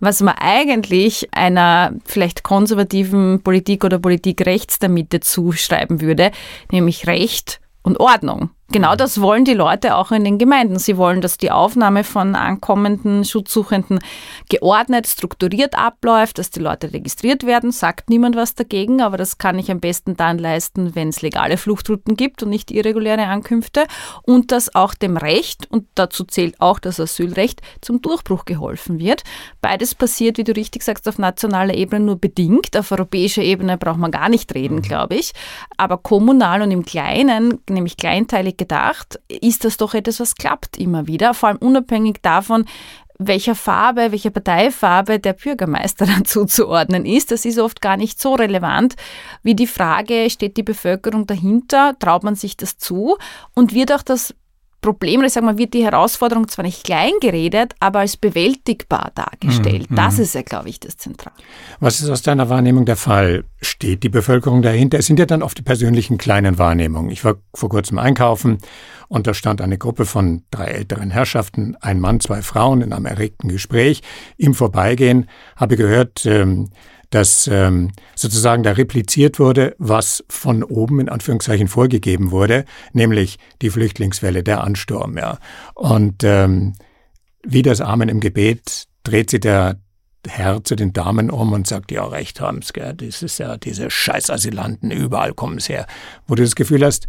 was 0.00 0.20
man 0.22 0.34
eigentlich 0.38 1.28
einer 1.32 1.94
vielleicht 2.04 2.42
konservativen 2.42 3.42
Politik 3.42 3.84
oder 3.84 3.98
Politik 3.98 4.44
rechts 4.46 4.78
der 4.78 4.88
Mitte 4.88 5.20
zuschreiben 5.20 6.00
würde, 6.00 6.32
nämlich 6.72 7.06
Recht 7.06 7.60
und 7.82 8.00
Ordnung. 8.00 8.50
Genau 8.72 8.94
das 8.94 9.20
wollen 9.20 9.44
die 9.44 9.54
Leute 9.54 9.96
auch 9.96 10.12
in 10.12 10.22
den 10.22 10.38
Gemeinden. 10.38 10.78
Sie 10.78 10.96
wollen, 10.96 11.20
dass 11.20 11.38
die 11.38 11.50
Aufnahme 11.50 12.04
von 12.04 12.36
ankommenden 12.36 13.24
Schutzsuchenden 13.24 13.98
geordnet, 14.48 15.08
strukturiert 15.08 15.76
abläuft, 15.76 16.38
dass 16.38 16.50
die 16.50 16.60
Leute 16.60 16.92
registriert 16.92 17.44
werden. 17.44 17.72
Sagt 17.72 18.08
niemand 18.10 18.36
was 18.36 18.54
dagegen, 18.54 19.02
aber 19.02 19.16
das 19.16 19.38
kann 19.38 19.58
ich 19.58 19.72
am 19.72 19.80
besten 19.80 20.16
dann 20.16 20.38
leisten, 20.38 20.94
wenn 20.94 21.08
es 21.08 21.20
legale 21.20 21.56
Fluchtrouten 21.56 22.14
gibt 22.14 22.44
und 22.44 22.50
nicht 22.50 22.70
irreguläre 22.70 23.26
Ankünfte. 23.26 23.86
Und 24.22 24.52
dass 24.52 24.72
auch 24.72 24.94
dem 24.94 25.16
Recht, 25.16 25.66
und 25.70 25.88
dazu 25.96 26.22
zählt 26.22 26.60
auch 26.60 26.78
das 26.78 27.00
Asylrecht, 27.00 27.62
zum 27.80 28.00
Durchbruch 28.00 28.44
geholfen 28.44 29.00
wird. 29.00 29.24
Beides 29.60 29.96
passiert, 29.96 30.38
wie 30.38 30.44
du 30.44 30.52
richtig 30.52 30.84
sagst, 30.84 31.08
auf 31.08 31.18
nationaler 31.18 31.74
Ebene 31.74 32.04
nur 32.04 32.20
bedingt. 32.20 32.76
Auf 32.76 32.92
europäischer 32.92 33.42
Ebene 33.42 33.76
braucht 33.76 33.98
man 33.98 34.12
gar 34.12 34.28
nicht 34.28 34.54
reden, 34.54 34.76
mhm. 34.76 34.82
glaube 34.82 35.16
ich. 35.16 35.32
Aber 35.76 35.98
kommunal 35.98 36.62
und 36.62 36.70
im 36.70 36.84
Kleinen, 36.84 37.58
nämlich 37.68 37.96
kleinteilig 37.96 38.59
gedacht, 38.60 39.18
ist 39.28 39.64
das 39.64 39.78
doch 39.78 39.94
etwas, 39.94 40.20
was 40.20 40.34
klappt 40.34 40.76
immer 40.76 41.06
wieder, 41.06 41.32
vor 41.32 41.48
allem 41.48 41.58
unabhängig 41.58 42.18
davon, 42.20 42.66
welcher 43.18 43.54
Farbe, 43.54 44.12
welcher 44.12 44.30
Parteifarbe 44.30 45.18
der 45.18 45.32
Bürgermeister 45.32 46.06
dann 46.12 46.24
zuzuordnen 46.24 47.06
ist. 47.06 47.30
Das 47.30 47.44
ist 47.44 47.58
oft 47.58 47.80
gar 47.80 47.96
nicht 47.96 48.20
so 48.20 48.34
relevant. 48.34 48.96
Wie 49.42 49.54
die 49.54 49.66
Frage, 49.66 50.28
steht 50.30 50.56
die 50.56 50.62
Bevölkerung 50.62 51.26
dahinter, 51.26 51.94
traut 51.98 52.22
man 52.22 52.34
sich 52.34 52.56
das 52.56 52.76
zu? 52.76 53.16
Und 53.54 53.74
wird 53.74 53.92
auch 53.92 54.02
das 54.02 54.34
Problem, 54.80 55.20
oder 55.20 55.26
ich 55.26 55.32
sage 55.32 55.46
mal, 55.46 55.58
wird 55.58 55.74
die 55.74 55.84
Herausforderung 55.84 56.48
zwar 56.48 56.64
nicht 56.64 56.84
klein 56.84 57.12
geredet, 57.20 57.74
aber 57.80 58.00
als 58.00 58.16
bewältigbar 58.16 59.12
dargestellt. 59.14 59.90
Mhm. 59.90 59.94
Das 59.94 60.18
ist 60.18 60.34
ja, 60.34 60.42
glaube 60.42 60.68
ich, 60.68 60.80
das 60.80 60.96
Zentrale. 60.96 61.36
Was 61.80 62.00
ist 62.00 62.08
aus 62.08 62.22
deiner 62.22 62.48
Wahrnehmung 62.48 62.84
der 62.84 62.96
Fall? 62.96 63.44
Steht 63.60 64.02
die 64.02 64.08
Bevölkerung 64.08 64.62
dahinter? 64.62 64.98
Es 64.98 65.06
sind 65.06 65.18
ja 65.18 65.26
dann 65.26 65.42
oft 65.42 65.58
die 65.58 65.62
persönlichen 65.62 66.18
kleinen 66.18 66.58
Wahrnehmungen. 66.58 67.10
Ich 67.10 67.24
war 67.24 67.36
vor 67.54 67.68
kurzem 67.68 67.98
einkaufen 67.98 68.58
und 69.08 69.26
da 69.26 69.34
stand 69.34 69.60
eine 69.60 69.76
Gruppe 69.76 70.06
von 70.06 70.44
drei 70.50 70.66
älteren 70.66 71.10
Herrschaften, 71.10 71.76
ein 71.80 72.00
Mann, 72.00 72.20
zwei 72.20 72.42
Frauen 72.42 72.80
in 72.80 72.92
einem 72.92 73.06
erregten 73.06 73.48
Gespräch. 73.48 74.02
Im 74.36 74.54
Vorbeigehen 74.54 75.28
habe 75.56 75.74
ich 75.74 75.80
gehört, 75.80 76.24
ähm, 76.26 76.70
dass 77.10 77.48
ähm, 77.48 77.90
sozusagen 78.14 78.62
da 78.62 78.72
repliziert 78.72 79.38
wurde, 79.38 79.74
was 79.78 80.24
von 80.28 80.62
oben 80.62 81.00
in 81.00 81.08
Anführungszeichen 81.08 81.68
vorgegeben 81.68 82.30
wurde, 82.30 82.64
nämlich 82.92 83.38
die 83.62 83.70
Flüchtlingswelle, 83.70 84.42
der 84.42 84.62
Ansturm. 84.62 85.18
Ja. 85.18 85.38
Und 85.74 86.22
ähm, 86.22 86.74
wie 87.42 87.62
das 87.62 87.80
Amen 87.80 88.08
im 88.08 88.20
Gebet 88.20 88.86
dreht 89.02 89.30
sich 89.30 89.40
der 89.40 89.80
Herr 90.26 90.62
zu 90.62 90.76
den 90.76 90.92
Damen 90.92 91.30
um 91.30 91.52
und 91.52 91.66
sagt, 91.66 91.90
ja, 91.90 92.04
recht 92.04 92.40
haben's, 92.40 92.72
gell, 92.72 92.94
das 92.94 93.22
ist 93.22 93.38
ja 93.38 93.56
diese 93.56 93.90
Scheißasylanten, 93.90 94.90
überall 94.90 95.32
kommen 95.32 95.58
sie 95.58 95.72
her. 95.72 95.86
Wo 96.26 96.34
du 96.34 96.42
das 96.42 96.54
Gefühl 96.54 96.84
hast, 96.84 97.08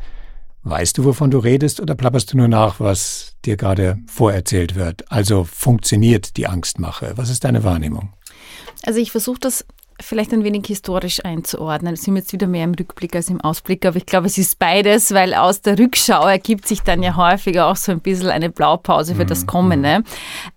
weißt 0.63 0.97
du, 0.97 1.03
wovon 1.03 1.29
du 1.29 1.39
redest 1.39 1.79
oder 1.79 1.95
plapperst 1.95 2.31
du 2.31 2.37
nur 2.37 2.47
nach, 2.47 2.79
was 2.79 3.35
dir 3.43 3.57
gerade 3.57 3.97
vorerzählt 4.07 4.75
wird? 4.75 5.11
Also 5.11 5.43
funktioniert 5.43 6.37
die 6.37 6.47
Angstmache? 6.47 7.13
Was 7.15 7.29
ist 7.29 7.43
deine 7.43 7.63
Wahrnehmung? 7.63 8.13
Also 8.83 8.99
ich 8.99 9.11
versuche 9.11 9.39
das 9.39 9.65
vielleicht 10.01 10.33
ein 10.33 10.43
wenig 10.43 10.65
historisch 10.67 11.23
einzuordnen. 11.23 11.93
Das 11.93 12.03
sind 12.03 12.13
wir 12.13 12.21
jetzt 12.21 12.33
wieder 12.33 12.47
mehr 12.47 12.65
im 12.65 12.73
Rückblick 12.73 13.15
als 13.15 13.29
im 13.29 13.41
Ausblick, 13.41 13.85
aber 13.85 13.97
ich 13.97 14.05
glaube, 14.05 14.27
es 14.27 14.37
ist 14.37 14.59
beides, 14.59 15.13
weil 15.13 15.33
aus 15.33 15.61
der 15.61 15.77
Rückschau 15.77 16.27
ergibt 16.27 16.67
sich 16.67 16.81
dann 16.81 17.03
ja 17.03 17.15
häufiger 17.15 17.67
auch 17.67 17.75
so 17.75 17.91
ein 17.91 17.99
bisschen 17.99 18.29
eine 18.29 18.49
Blaupause 18.49 19.15
für 19.15 19.25
das 19.25 19.43
mhm. 19.43 19.47
Kommende. 19.47 20.03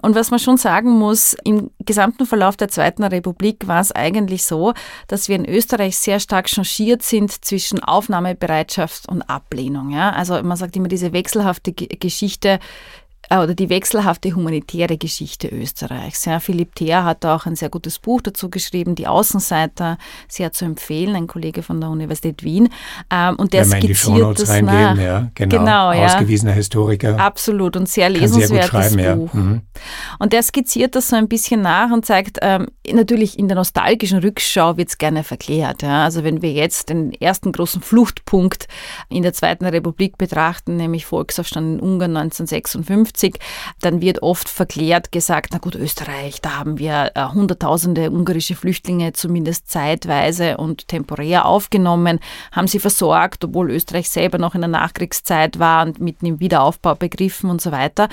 Und 0.02 0.14
was 0.14 0.30
man 0.30 0.40
schon 0.40 0.56
sagen 0.56 0.90
muss, 0.90 1.36
im 1.44 1.70
gesamten 1.84 2.26
Verlauf 2.26 2.56
der 2.56 2.68
Zweiten 2.68 3.04
Republik 3.04 3.66
war 3.66 3.80
es 3.80 3.92
eigentlich 3.92 4.44
so, 4.44 4.72
dass 5.08 5.28
wir 5.28 5.36
in 5.36 5.48
Österreich 5.48 5.96
sehr 5.98 6.20
stark 6.20 6.48
changiert 6.48 7.02
sind 7.02 7.44
zwischen 7.44 7.82
Aufnahmebereitschaft 7.82 9.08
und 9.08 9.22
Ablehnung. 9.22 9.90
Ja? 9.90 10.10
Also 10.10 10.42
man 10.42 10.56
sagt 10.56 10.76
immer 10.76 10.88
diese 10.88 11.12
wechselhafte 11.12 11.72
Geschichte 11.72 12.58
oder 13.30 13.54
die 13.54 13.68
wechselhafte 13.68 14.34
humanitäre 14.34 14.98
Geschichte 14.98 15.48
Österreichs. 15.48 16.24
Ja, 16.24 16.40
Philipp 16.40 16.74
Theer 16.74 17.04
hat 17.04 17.24
auch 17.24 17.46
ein 17.46 17.56
sehr 17.56 17.70
gutes 17.70 17.98
Buch 17.98 18.20
dazu 18.20 18.50
geschrieben, 18.50 18.94
Die 18.94 19.06
Außenseiter, 19.06 19.98
sehr 20.28 20.52
zu 20.52 20.64
empfehlen, 20.64 21.16
ein 21.16 21.26
Kollege 21.26 21.62
von 21.62 21.80
der 21.80 21.90
Universität 21.90 22.42
Wien. 22.42 22.68
Ähm, 23.10 23.36
und 23.36 23.52
der 23.52 23.70
Wenn 23.70 23.80
skizziert 23.80 24.40
das 24.40 24.60
nach. 24.60 24.96
Ja, 24.96 25.30
genau, 25.34 25.58
genau 25.58 25.92
ja. 25.92 26.06
Ausgewiesener 26.06 26.52
Historiker. 26.52 27.18
Absolut 27.18 27.76
und 27.76 27.88
sehr 27.88 28.08
lesenswertes 28.08 28.90
sehr 28.90 29.16
Buch. 29.16 29.34
Ja. 29.34 29.40
Mhm. 29.40 29.62
Und 30.18 30.32
der 30.32 30.42
skizziert 30.42 30.94
das 30.94 31.08
so 31.08 31.16
ein 31.16 31.28
bisschen 31.28 31.62
nach 31.62 31.90
und 31.90 32.04
zeigt, 32.04 32.38
ähm, 32.42 32.66
natürlich 32.90 33.38
in 33.38 33.48
der 33.48 33.56
nostalgischen 33.56 34.18
Rückschau 34.18 34.76
wird 34.76 34.88
es 34.88 34.98
gerne 34.98 35.24
verklärt. 35.24 35.82
Ja. 35.82 36.04
Also 36.04 36.24
wenn 36.24 36.42
wir 36.42 36.52
jetzt 36.52 36.88
den 36.90 37.12
ersten 37.12 37.52
großen 37.52 37.82
Fluchtpunkt 37.82 38.66
in 39.08 39.22
der 39.22 39.32
Zweiten 39.32 39.64
Republik 39.64 40.18
betrachten, 40.18 40.76
nämlich 40.76 41.06
Volksaufstand 41.06 41.74
in 41.74 41.80
Ungarn 41.80 42.16
1956, 42.16 43.13
1950, 43.14 43.38
dann 43.80 44.00
wird 44.00 44.22
oft 44.22 44.48
verklärt 44.48 45.12
gesagt, 45.12 45.50
na 45.52 45.58
gut, 45.58 45.74
Österreich, 45.74 46.40
da 46.40 46.58
haben 46.58 46.78
wir 46.78 47.12
äh, 47.14 47.26
hunderttausende 47.28 48.10
ungarische 48.10 48.54
Flüchtlinge 48.54 49.12
zumindest 49.12 49.70
zeitweise 49.70 50.56
und 50.56 50.88
temporär 50.88 51.46
aufgenommen, 51.46 52.20
haben 52.52 52.68
sie 52.68 52.78
versorgt, 52.78 53.44
obwohl 53.44 53.70
Österreich 53.70 54.10
selber 54.10 54.38
noch 54.38 54.54
in 54.54 54.60
der 54.60 54.68
Nachkriegszeit 54.68 55.58
war 55.58 55.86
und 55.86 56.00
mitten 56.00 56.26
im 56.26 56.40
Wiederaufbau 56.40 56.94
begriffen 56.94 57.50
und 57.50 57.60
so 57.60 57.72
weiter. 57.72 58.08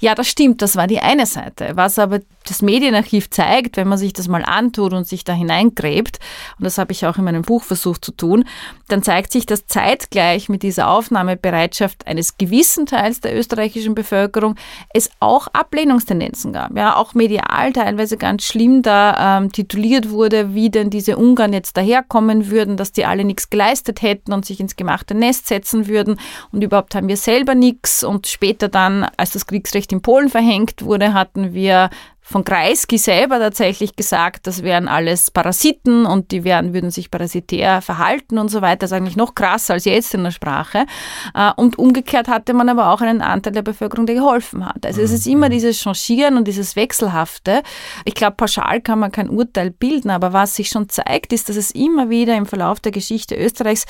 Ja, 0.00 0.14
das 0.14 0.28
stimmt, 0.28 0.62
das 0.62 0.76
war 0.76 0.86
die 0.86 1.00
eine 1.00 1.26
Seite. 1.26 1.72
Was 1.74 1.98
aber 1.98 2.20
das 2.44 2.62
Medienarchiv 2.62 3.30
zeigt, 3.30 3.76
wenn 3.76 3.88
man 3.88 3.98
sich 3.98 4.12
das 4.12 4.28
mal 4.28 4.44
antut 4.44 4.92
und 4.92 5.06
sich 5.06 5.24
da 5.24 5.32
hineingräbt, 5.32 6.18
und 6.58 6.64
das 6.64 6.78
habe 6.78 6.92
ich 6.92 7.04
auch 7.06 7.18
in 7.18 7.24
meinem 7.24 7.42
Buch 7.42 7.64
versucht 7.64 8.04
zu 8.04 8.12
tun, 8.12 8.44
dann 8.88 9.02
zeigt 9.02 9.32
sich, 9.32 9.46
dass 9.46 9.66
zeitgleich 9.66 10.48
mit 10.48 10.62
dieser 10.62 10.88
Aufnahmebereitschaft 10.88 12.06
eines 12.06 12.38
gewissen 12.38 12.86
Teils 12.86 13.20
der 13.20 13.36
österreichischen 13.36 13.94
Bevölkerung 13.94 14.45
es 14.92 15.10
auch 15.20 15.48
Ablehnungstendenzen 15.48 16.52
gab. 16.52 16.76
Ja, 16.76 16.96
auch 16.96 17.14
medial 17.14 17.72
teilweise 17.72 18.16
ganz 18.16 18.44
schlimm 18.44 18.82
da 18.82 19.38
ähm, 19.38 19.52
tituliert 19.52 20.10
wurde, 20.10 20.54
wie 20.54 20.70
denn 20.70 20.90
diese 20.90 21.16
Ungarn 21.16 21.52
jetzt 21.52 21.76
daherkommen 21.76 22.50
würden, 22.50 22.76
dass 22.76 22.92
die 22.92 23.04
alle 23.04 23.24
nichts 23.24 23.50
geleistet 23.50 24.02
hätten 24.02 24.32
und 24.32 24.44
sich 24.44 24.60
ins 24.60 24.76
gemachte 24.76 25.14
Nest 25.14 25.48
setzen 25.48 25.88
würden 25.88 26.18
und 26.52 26.62
überhaupt 26.62 26.94
haben 26.94 27.08
wir 27.08 27.16
selber 27.16 27.54
nichts 27.54 28.04
und 28.04 28.26
später 28.26 28.68
dann, 28.68 29.06
als 29.16 29.32
das 29.32 29.46
Kriegsrecht 29.46 29.92
in 29.92 30.02
Polen 30.02 30.28
verhängt 30.28 30.82
wurde, 30.82 31.14
hatten 31.14 31.54
wir 31.54 31.90
von 32.28 32.42
Kreisky 32.42 32.98
selber 32.98 33.38
tatsächlich 33.38 33.94
gesagt, 33.94 34.48
das 34.48 34.64
wären 34.64 34.88
alles 34.88 35.30
Parasiten 35.30 36.06
und 36.06 36.32
die 36.32 36.42
wären, 36.42 36.74
würden 36.74 36.90
sich 36.90 37.08
parasitär 37.08 37.80
verhalten 37.82 38.38
und 38.38 38.48
so 38.48 38.62
weiter. 38.62 38.78
Das 38.78 38.90
ist 38.90 38.96
eigentlich 38.96 39.16
noch 39.16 39.36
krasser 39.36 39.74
als 39.74 39.84
jetzt 39.84 40.12
in 40.12 40.24
der 40.24 40.32
Sprache. 40.32 40.86
Äh, 41.34 41.52
und 41.54 41.78
umgekehrt 41.78 42.26
hatte 42.26 42.52
man 42.52 42.68
aber 42.68 42.90
auch 42.92 43.00
einen 43.00 43.22
Anteil 43.22 43.52
der 43.52 43.62
Bevölkerung, 43.62 44.06
der 44.06 44.16
geholfen 44.16 44.66
hat. 44.66 44.84
Also 44.84 45.02
es 45.02 45.12
ist 45.12 45.24
immer 45.28 45.46
mhm. 45.46 45.52
dieses 45.52 45.80
Changieren 45.80 46.36
und 46.36 46.48
dieses 46.48 46.74
Wechselhafte. 46.74 47.62
Ich 48.04 48.16
glaube, 48.16 48.34
pauschal 48.34 48.80
kann 48.80 48.98
man 48.98 49.12
kein 49.12 49.30
Urteil 49.30 49.70
bilden, 49.70 50.10
aber 50.10 50.32
was 50.32 50.56
sich 50.56 50.68
schon 50.68 50.88
zeigt, 50.88 51.32
ist, 51.32 51.48
dass 51.48 51.54
es 51.54 51.70
immer 51.70 52.10
wieder 52.10 52.36
im 52.36 52.46
Verlauf 52.46 52.80
der 52.80 52.90
Geschichte 52.90 53.36
Österreichs 53.36 53.86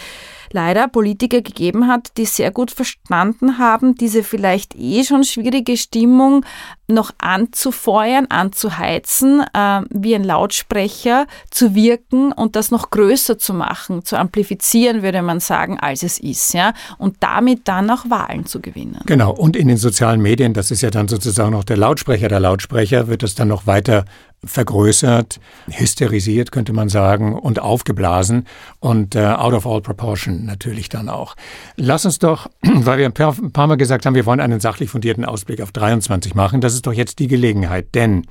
leider 0.52 0.88
Politiker 0.88 1.40
gegeben 1.40 1.86
hat, 1.88 2.16
die 2.18 2.26
sehr 2.26 2.50
gut 2.50 2.70
verstanden 2.70 3.58
haben, 3.58 3.94
diese 3.94 4.22
vielleicht 4.22 4.74
eh 4.76 5.04
schon 5.04 5.24
schwierige 5.24 5.76
Stimmung 5.76 6.44
noch 6.88 7.10
anzufeuern, 7.18 8.25
anzuheizen, 8.30 9.42
äh, 9.52 9.80
wie 9.90 10.14
ein 10.14 10.24
Lautsprecher 10.24 11.26
zu 11.50 11.74
wirken 11.74 12.32
und 12.32 12.56
das 12.56 12.70
noch 12.70 12.90
größer 12.90 13.38
zu 13.38 13.54
machen, 13.54 14.04
zu 14.04 14.16
amplifizieren, 14.16 15.02
würde 15.02 15.22
man 15.22 15.40
sagen, 15.40 15.78
als 15.78 16.02
es 16.02 16.18
ist, 16.18 16.54
ja, 16.54 16.72
und 16.98 17.16
damit 17.20 17.68
dann 17.68 17.90
auch 17.90 18.08
Wahlen 18.08 18.46
zu 18.46 18.60
gewinnen. 18.60 19.00
Genau, 19.06 19.32
und 19.32 19.56
in 19.56 19.68
den 19.68 19.76
sozialen 19.76 20.20
Medien, 20.20 20.52
das 20.54 20.70
ist 20.70 20.82
ja 20.82 20.90
dann 20.90 21.08
sozusagen 21.08 21.52
noch 21.52 21.64
der 21.64 21.76
Lautsprecher 21.76 22.28
der 22.28 22.40
Lautsprecher, 22.40 23.08
wird 23.08 23.22
das 23.22 23.34
dann 23.34 23.48
noch 23.48 23.66
weiter 23.66 24.04
vergrößert, 24.44 25.40
hysterisiert, 25.70 26.52
könnte 26.52 26.72
man 26.72 26.88
sagen, 26.88 27.38
und 27.38 27.60
aufgeblasen 27.60 28.46
und 28.80 29.14
äh, 29.14 29.24
out 29.24 29.54
of 29.54 29.66
all 29.66 29.80
proportion 29.80 30.44
natürlich 30.44 30.88
dann 30.88 31.08
auch. 31.08 31.34
Lass 31.76 32.04
uns 32.04 32.18
doch, 32.18 32.48
weil 32.62 32.98
wir 32.98 33.06
ein 33.06 33.12
paar, 33.12 33.36
ein 33.36 33.52
paar 33.52 33.66
Mal 33.66 33.76
gesagt 33.76 34.06
haben, 34.06 34.14
wir 34.14 34.26
wollen 34.26 34.40
einen 34.40 34.60
sachlich 34.60 34.90
fundierten 34.90 35.24
Ausblick 35.24 35.60
auf 35.60 35.72
23 35.72 36.34
machen, 36.34 36.60
das 36.60 36.74
ist 36.74 36.86
doch 36.86 36.92
jetzt 36.92 37.18
die 37.18 37.28
Gelegenheit, 37.28 37.94
denn 37.94 38.26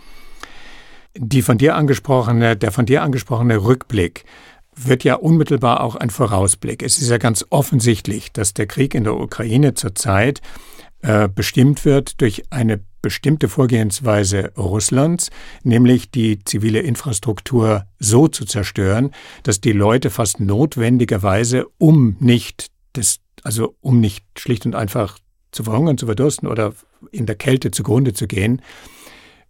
die 1.18 1.42
von 1.42 1.58
dir 1.58 1.76
angesprochene, 1.76 2.58
der 2.58 2.72
von 2.72 2.86
dir 2.86 3.02
angesprochene 3.02 3.64
Rückblick 3.64 4.26
wird 4.76 5.04
ja 5.06 5.16
unmittelbar 5.16 5.82
auch 5.82 5.96
ein 5.96 6.10
Vorausblick. 6.10 6.84
Es 6.84 6.98
ist 6.98 7.10
ja 7.10 7.18
ganz 7.18 7.46
offensichtlich, 7.50 8.34
dass 8.34 8.54
der 8.54 8.68
Krieg 8.68 8.94
in 8.94 9.06
der 9.06 9.16
Ukraine 9.16 9.74
zurzeit 9.74 10.42
äh, 11.06 11.30
bestimmt 11.30 11.86
wird 11.86 12.20
durch 12.20 12.44
eine 12.50 12.80
bestimmte 13.04 13.48
Vorgehensweise 13.48 14.52
Russlands, 14.58 15.30
nämlich 15.62 16.10
die 16.10 16.44
zivile 16.44 16.80
Infrastruktur 16.80 17.86
so 18.00 18.28
zu 18.28 18.44
zerstören, 18.46 19.12
dass 19.44 19.62
die 19.62 19.72
Leute 19.72 20.10
fast 20.10 20.40
notwendigerweise, 20.40 21.68
um 21.78 22.18
nicht 22.20 22.72
das, 22.94 23.20
also 23.44 23.76
um 23.82 24.00
nicht 24.00 24.26
schlicht 24.40 24.66
und 24.66 24.74
einfach 24.74 25.20
zu 25.52 25.66
verhungern, 25.66 26.00
zu 26.00 26.08
verdursten 26.08 26.50
oder 26.50 26.74
in 27.12 27.28
der 27.28 27.36
Kälte 27.36 27.70
zugrunde 27.70 28.14
zu 28.14 28.26
gehen, 28.26 28.64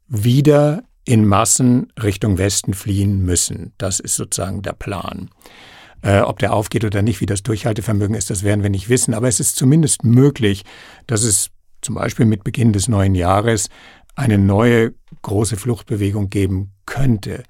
wieder 0.09 0.83
in 1.05 1.25
Massen 1.25 1.93
Richtung 2.03 2.37
Westen 2.37 2.73
fliehen 2.73 3.23
müssen. 3.23 3.71
Das 3.77 4.01
ist 4.01 4.15
sozusagen 4.15 4.61
der 4.61 4.73
Plan. 4.73 5.29
Äh, 6.01 6.19
ob 6.19 6.39
der 6.39 6.53
aufgeht 6.53 6.85
oder 6.85 7.01
nicht, 7.01 7.21
wie 7.21 7.25
das 7.25 7.43
Durchhaltevermögen 7.43 8.15
ist, 8.15 8.29
das 8.29 8.43
werden 8.43 8.63
wir 8.63 8.69
nicht 8.69 8.89
wissen. 8.89 9.13
Aber 9.13 9.27
es 9.27 9.39
ist 9.39 9.55
zumindest 9.55 10.03
möglich, 10.03 10.63
dass 11.07 11.23
es 11.23 11.49
zum 11.81 11.95
Beispiel 11.95 12.25
mit 12.25 12.43
Beginn 12.43 12.73
des 12.73 12.87
neuen 12.87 13.15
Jahres 13.15 13.69
eine 14.15 14.37
neue 14.37 14.93
große 15.21 15.57
Fluchtbewegung 15.57 16.29
geben 16.29 16.73
könnte, 16.85 17.43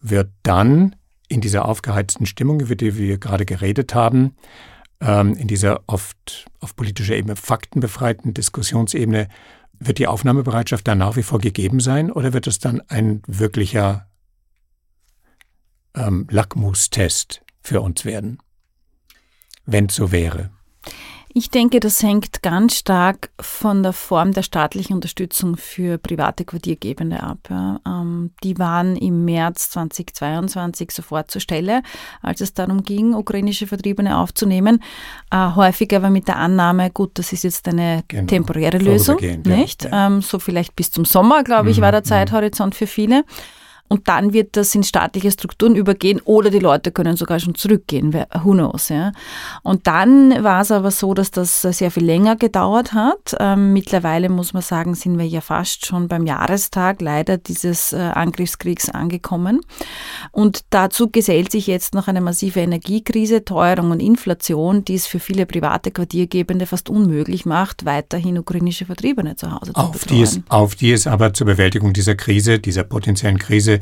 wird 0.00 0.30
dann 0.42 0.96
in 1.28 1.40
dieser 1.40 1.66
aufgeheizten 1.66 2.26
Stimmung, 2.26 2.60
über 2.60 2.76
die 2.76 2.96
wir 2.96 3.18
gerade 3.18 3.46
geredet 3.46 3.94
haben, 3.94 4.36
ähm, 5.00 5.34
in 5.34 5.48
dieser 5.48 5.80
oft 5.86 6.46
auf 6.60 6.76
politischer 6.76 7.16
Ebene 7.16 7.36
faktenbefreiten 7.36 8.34
Diskussionsebene, 8.34 9.28
wird 9.78 9.98
die 9.98 10.06
Aufnahmebereitschaft 10.06 10.86
dann 10.86 10.98
nach 10.98 11.16
wie 11.16 11.22
vor 11.22 11.40
gegeben 11.40 11.80
sein 11.80 12.12
oder 12.12 12.32
wird 12.32 12.46
es 12.46 12.58
dann 12.58 12.82
ein 12.88 13.22
wirklicher 13.26 14.06
ähm, 15.94 16.26
Lackmustest 16.30 17.41
für 17.62 17.80
uns 17.80 18.04
werden, 18.04 18.38
wenn 19.64 19.86
es 19.86 19.94
so 19.94 20.12
wäre? 20.12 20.50
Ich 21.34 21.48
denke, 21.48 21.80
das 21.80 22.02
hängt 22.02 22.42
ganz 22.42 22.76
stark 22.76 23.30
von 23.40 23.82
der 23.82 23.94
Form 23.94 24.32
der 24.32 24.42
staatlichen 24.42 24.94
Unterstützung 24.94 25.56
für 25.56 25.96
private 25.96 26.44
Quartiergebende 26.44 27.22
ab. 27.22 27.38
Ja. 27.48 27.80
Ähm, 27.86 28.32
die 28.44 28.58
waren 28.58 28.96
im 28.96 29.24
März 29.24 29.70
2022 29.70 30.90
sofort 30.90 31.30
zur 31.30 31.40
Stelle, 31.40 31.82
als 32.20 32.42
es 32.42 32.52
darum 32.52 32.82
ging, 32.82 33.14
ukrainische 33.14 33.66
Vertriebene 33.66 34.18
aufzunehmen. 34.18 34.82
Äh, 35.30 35.54
häufig 35.54 35.96
aber 35.96 36.10
mit 36.10 36.28
der 36.28 36.36
Annahme, 36.36 36.90
gut, 36.90 37.12
das 37.18 37.32
ist 37.32 37.44
jetzt 37.44 37.66
eine 37.66 38.04
genau. 38.08 38.26
temporäre 38.26 38.78
Lösung, 38.78 39.16
nicht? 39.46 39.84
Ja. 39.84 40.08
Ähm, 40.08 40.20
so 40.20 40.38
vielleicht 40.38 40.76
bis 40.76 40.90
zum 40.90 41.06
Sommer, 41.06 41.44
glaube 41.44 41.70
ich, 41.70 41.78
mhm. 41.78 41.82
war 41.82 41.92
der 41.92 42.02
mhm. 42.02 42.06
Zeithorizont 42.06 42.74
für 42.74 42.86
viele 42.86 43.24
und 43.92 44.08
dann 44.08 44.32
wird 44.32 44.56
das 44.56 44.74
in 44.74 44.84
staatliche 44.84 45.30
Strukturen 45.30 45.76
übergehen 45.76 46.18
oder 46.24 46.48
die 46.48 46.60
Leute 46.60 46.92
können 46.92 47.18
sogar 47.18 47.38
schon 47.40 47.54
zurückgehen, 47.54 48.14
who 48.42 48.52
knows. 48.52 48.88
Ja. 48.88 49.12
Und 49.62 49.86
dann 49.86 50.42
war 50.42 50.62
es 50.62 50.70
aber 50.70 50.90
so, 50.90 51.12
dass 51.12 51.30
das 51.30 51.60
sehr 51.60 51.90
viel 51.90 52.06
länger 52.06 52.36
gedauert 52.36 52.94
hat. 52.94 53.36
Ähm, 53.38 53.74
mittlerweile 53.74 54.30
muss 54.30 54.54
man 54.54 54.62
sagen, 54.62 54.94
sind 54.94 55.18
wir 55.18 55.26
ja 55.26 55.42
fast 55.42 55.84
schon 55.84 56.08
beim 56.08 56.24
Jahrestag 56.24 57.02
leider 57.02 57.36
dieses 57.36 57.92
äh, 57.92 57.98
Angriffskriegs 57.98 58.88
angekommen. 58.88 59.60
Und 60.30 60.64
dazu 60.70 61.10
gesellt 61.10 61.52
sich 61.52 61.66
jetzt 61.66 61.94
noch 61.94 62.08
eine 62.08 62.22
massive 62.22 62.60
Energiekrise, 62.60 63.44
Teuerung 63.44 63.90
und 63.90 64.00
Inflation, 64.00 64.86
die 64.86 64.94
es 64.94 65.06
für 65.06 65.20
viele 65.20 65.44
private 65.44 65.90
Quartiergebende 65.90 66.64
fast 66.64 66.88
unmöglich 66.88 67.44
macht, 67.44 67.84
weiterhin 67.84 68.38
ukrainische 68.38 68.86
Vertriebene 68.86 69.36
zu 69.36 69.52
Hause 69.52 69.72
auf 69.74 69.92
zu 69.92 69.98
betreuen. 69.98 70.16
Die 70.16 70.22
es, 70.22 70.40
auf 70.48 70.74
die 70.76 70.92
es 70.92 71.06
aber 71.06 71.34
zur 71.34 71.46
Bewältigung 71.46 71.92
dieser 71.92 72.14
Krise, 72.14 72.58
dieser 72.58 72.84
potenziellen 72.84 73.38
Krise, 73.38 73.81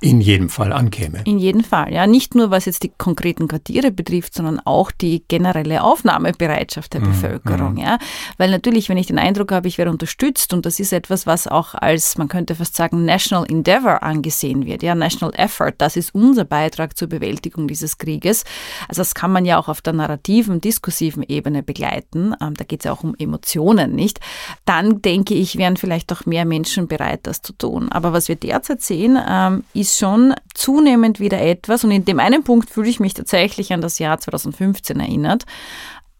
in 0.00 0.20
jedem 0.20 0.48
Fall 0.48 0.72
ankäme. 0.72 1.22
In 1.24 1.40
jedem 1.40 1.64
Fall, 1.64 1.92
ja. 1.92 2.06
Nicht 2.06 2.36
nur 2.36 2.52
was 2.52 2.66
jetzt 2.66 2.84
die 2.84 2.92
konkreten 2.96 3.48
Quartiere 3.48 3.90
betrifft, 3.90 4.32
sondern 4.32 4.60
auch 4.60 4.92
die 4.92 5.24
generelle 5.26 5.82
Aufnahmebereitschaft 5.82 6.94
der 6.94 7.00
mhm. 7.00 7.06
Bevölkerung, 7.06 7.72
mhm. 7.72 7.78
ja. 7.78 7.98
Weil 8.36 8.50
natürlich, 8.50 8.88
wenn 8.88 8.96
ich 8.96 9.08
den 9.08 9.18
Eindruck 9.18 9.50
habe, 9.50 9.66
ich 9.66 9.76
werde 9.76 9.90
unterstützt 9.90 10.54
und 10.54 10.66
das 10.66 10.78
ist 10.78 10.92
etwas, 10.92 11.26
was 11.26 11.48
auch 11.48 11.74
als, 11.74 12.16
man 12.16 12.28
könnte 12.28 12.54
fast 12.54 12.76
sagen, 12.76 13.04
National 13.04 13.44
Endeavor 13.48 14.04
angesehen 14.04 14.66
wird, 14.66 14.84
ja, 14.84 14.94
National 14.94 15.34
Effort, 15.34 15.74
das 15.78 15.96
ist 15.96 16.14
unser 16.14 16.44
Beitrag 16.44 16.96
zur 16.96 17.08
Bewältigung 17.08 17.66
dieses 17.66 17.98
Krieges. 17.98 18.44
Also 18.88 19.00
das 19.00 19.16
kann 19.16 19.32
man 19.32 19.44
ja 19.44 19.58
auch 19.58 19.66
auf 19.66 19.82
der 19.82 19.94
narrativen, 19.94 20.60
diskursiven 20.60 21.24
Ebene 21.24 21.64
begleiten. 21.64 22.36
Ähm, 22.40 22.54
da 22.54 22.62
geht 22.64 22.80
es 22.80 22.84
ja 22.84 22.92
auch 22.92 23.02
um 23.02 23.16
Emotionen, 23.18 23.96
nicht? 23.96 24.20
Dann 24.64 25.02
denke 25.02 25.34
ich, 25.34 25.58
wären 25.58 25.76
vielleicht 25.76 26.12
auch 26.12 26.24
mehr 26.24 26.44
Menschen 26.44 26.86
bereit, 26.86 27.20
das 27.24 27.42
zu 27.42 27.52
tun. 27.52 27.90
Aber 27.90 28.12
was 28.12 28.28
wir 28.28 28.36
derzeit 28.36 28.80
sehen, 28.80 29.18
ähm, 29.28 29.64
ist 29.74 29.87
ist 29.88 29.98
schon 29.98 30.34
zunehmend 30.54 31.20
wieder 31.20 31.40
etwas, 31.40 31.84
und 31.84 31.90
in 31.90 32.04
dem 32.04 32.20
einen 32.20 32.44
Punkt 32.44 32.70
fühle 32.70 32.88
ich 32.88 33.00
mich 33.00 33.14
tatsächlich 33.14 33.72
an 33.72 33.80
das 33.80 33.98
Jahr 33.98 34.18
2015 34.18 35.00
erinnert, 35.00 35.44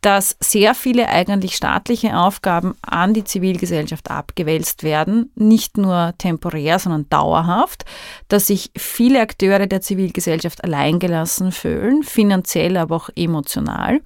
dass 0.00 0.36
sehr 0.40 0.76
viele 0.76 1.08
eigentlich 1.08 1.56
staatliche 1.56 2.16
Aufgaben 2.16 2.76
an 2.82 3.14
die 3.14 3.24
Zivilgesellschaft 3.24 4.12
abgewälzt 4.12 4.84
werden, 4.84 5.32
nicht 5.34 5.76
nur 5.76 6.14
temporär, 6.18 6.78
sondern 6.78 7.08
dauerhaft, 7.10 7.84
dass 8.28 8.46
sich 8.46 8.70
viele 8.76 9.20
Akteure 9.20 9.66
der 9.66 9.80
Zivilgesellschaft 9.80 10.62
alleingelassen 10.62 11.50
fühlen, 11.50 12.04
finanziell, 12.04 12.76
aber 12.76 12.94
auch 12.94 13.10
emotional, 13.16 14.00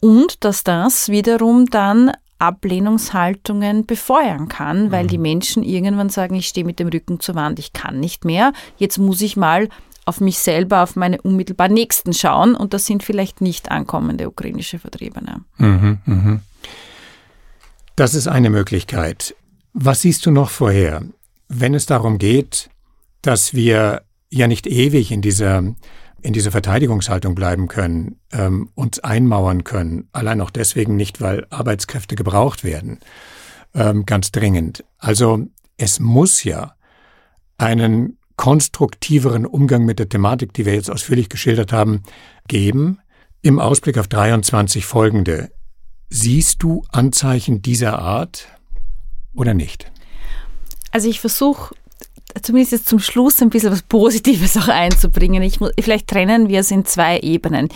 und 0.00 0.44
dass 0.44 0.64
das 0.64 1.08
wiederum 1.10 1.66
dann 1.66 2.12
Ablehnungshaltungen 2.40 3.86
befeuern 3.86 4.48
kann, 4.48 4.90
weil 4.90 5.04
mhm. 5.04 5.08
die 5.08 5.18
Menschen 5.18 5.62
irgendwann 5.62 6.08
sagen, 6.08 6.34
ich 6.34 6.48
stehe 6.48 6.66
mit 6.66 6.78
dem 6.78 6.88
Rücken 6.88 7.20
zur 7.20 7.34
Wand, 7.34 7.58
ich 7.58 7.72
kann 7.72 8.00
nicht 8.00 8.24
mehr, 8.24 8.52
jetzt 8.76 8.98
muss 8.98 9.20
ich 9.20 9.36
mal 9.36 9.68
auf 10.06 10.20
mich 10.20 10.38
selber, 10.38 10.82
auf 10.82 10.96
meine 10.96 11.20
unmittelbar 11.20 11.68
Nächsten 11.68 12.12
schauen 12.12 12.54
und 12.56 12.74
das 12.74 12.86
sind 12.86 13.02
vielleicht 13.02 13.40
nicht 13.40 13.70
ankommende 13.70 14.28
ukrainische 14.28 14.78
Vertriebene. 14.78 15.44
Mhm, 15.58 15.98
mh. 16.04 16.40
Das 17.96 18.14
ist 18.14 18.28
eine 18.28 18.50
Möglichkeit. 18.50 19.36
Was 19.72 20.00
siehst 20.00 20.24
du 20.24 20.30
noch 20.30 20.50
vorher, 20.50 21.02
wenn 21.48 21.74
es 21.74 21.86
darum 21.86 22.18
geht, 22.18 22.70
dass 23.22 23.54
wir 23.54 24.02
ja 24.30 24.46
nicht 24.46 24.66
ewig 24.66 25.12
in 25.12 25.20
dieser 25.20 25.62
in 26.22 26.32
dieser 26.32 26.50
Verteidigungshaltung 26.50 27.34
bleiben 27.34 27.68
können, 27.68 28.20
ähm, 28.32 28.70
uns 28.74 28.98
einmauern 29.00 29.64
können, 29.64 30.08
allein 30.12 30.40
auch 30.40 30.50
deswegen 30.50 30.96
nicht, 30.96 31.20
weil 31.20 31.46
Arbeitskräfte 31.50 32.16
gebraucht 32.16 32.64
werden, 32.64 33.00
ähm, 33.74 34.06
ganz 34.06 34.32
dringend. 34.32 34.84
Also 34.98 35.46
es 35.76 36.00
muss 36.00 36.44
ja 36.44 36.74
einen 37.58 38.18
konstruktiveren 38.36 39.44
Umgang 39.44 39.84
mit 39.84 39.98
der 39.98 40.08
Thematik, 40.08 40.54
die 40.54 40.64
wir 40.64 40.74
jetzt 40.74 40.90
ausführlich 40.90 41.28
geschildert 41.28 41.72
haben, 41.72 42.02
geben. 42.48 42.98
Im 43.42 43.58
Ausblick 43.58 43.98
auf 43.98 44.08
23 44.08 44.86
folgende. 44.86 45.50
Siehst 46.08 46.62
du 46.62 46.82
Anzeichen 46.90 47.62
dieser 47.62 47.98
Art 47.98 48.48
oder 49.34 49.54
nicht? 49.54 49.92
Also 50.90 51.08
ich 51.08 51.20
versuche 51.20 51.74
zumindest 52.42 52.72
jetzt 52.72 52.88
zum 52.88 52.98
Schluss 52.98 53.40
ein 53.42 53.50
bisschen 53.50 53.72
was 53.72 53.82
Positives 53.82 54.56
auch 54.56 54.68
einzubringen. 54.68 55.42
Ich, 55.42 55.58
vielleicht 55.80 56.08
trennen 56.08 56.48
wir 56.48 56.60
es 56.60 56.70
in 56.70 56.84
zwei 56.84 57.18
Ebenen 57.20 57.68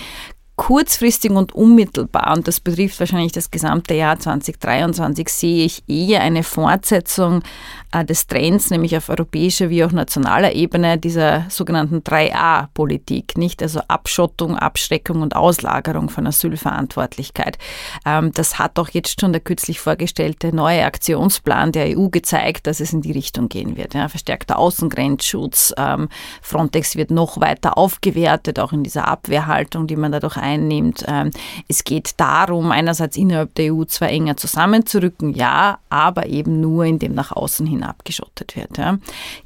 kurzfristig 0.56 1.32
und 1.32 1.52
unmittelbar, 1.52 2.34
und 2.36 2.46
das 2.46 2.60
betrifft 2.60 3.00
wahrscheinlich 3.00 3.32
das 3.32 3.50
gesamte 3.50 3.94
Jahr 3.94 4.18
2023, 4.18 5.28
sehe 5.28 5.64
ich 5.64 5.82
eher 5.88 6.20
eine 6.20 6.44
Fortsetzung 6.44 7.42
äh, 7.90 8.04
des 8.04 8.26
Trends, 8.26 8.70
nämlich 8.70 8.96
auf 8.96 9.08
europäischer 9.08 9.68
wie 9.68 9.84
auch 9.84 9.92
nationaler 9.92 10.52
Ebene, 10.52 10.98
dieser 10.98 11.46
sogenannten 11.48 11.98
3a-Politik, 11.98 13.36
nicht? 13.36 13.62
Also 13.62 13.80
Abschottung, 13.88 14.56
Abschreckung 14.56 15.22
und 15.22 15.34
Auslagerung 15.34 16.08
von 16.08 16.26
Asylverantwortlichkeit. 16.26 17.58
Ähm, 18.06 18.30
das 18.32 18.58
hat 18.58 18.78
auch 18.78 18.90
jetzt 18.90 19.20
schon 19.20 19.32
der 19.32 19.40
kürzlich 19.40 19.80
vorgestellte 19.80 20.54
neue 20.54 20.84
Aktionsplan 20.84 21.72
der 21.72 21.98
EU 21.98 22.08
gezeigt, 22.10 22.68
dass 22.68 22.78
es 22.78 22.92
in 22.92 23.02
die 23.02 23.12
Richtung 23.12 23.48
gehen 23.48 23.76
wird. 23.76 23.94
Ja, 23.94 24.08
verstärkter 24.08 24.58
Außengrenzschutz, 24.58 25.74
ähm, 25.76 26.08
Frontex 26.42 26.94
wird 26.94 27.10
noch 27.10 27.40
weiter 27.40 27.76
aufgewertet, 27.76 28.60
auch 28.60 28.72
in 28.72 28.84
dieser 28.84 29.08
Abwehrhaltung, 29.08 29.88
die 29.88 29.96
man 29.96 30.12
dadurch 30.12 30.36
einnimmt. 30.44 31.04
Ähm, 31.08 31.30
es 31.68 31.84
geht 31.84 32.14
darum, 32.18 32.70
einerseits 32.70 33.16
innerhalb 33.16 33.54
der 33.54 33.74
EU 33.74 33.84
zwar 33.84 34.10
enger 34.10 34.36
zusammenzurücken, 34.36 35.34
ja, 35.34 35.78
aber 35.88 36.26
eben 36.26 36.60
nur 36.60 36.84
in 36.84 36.98
dem 36.98 37.14
nach 37.14 37.32
außen 37.32 37.66
hin 37.66 37.82
abgeschottet 37.82 38.54
wird. 38.56 38.78
Ja. 38.78 38.98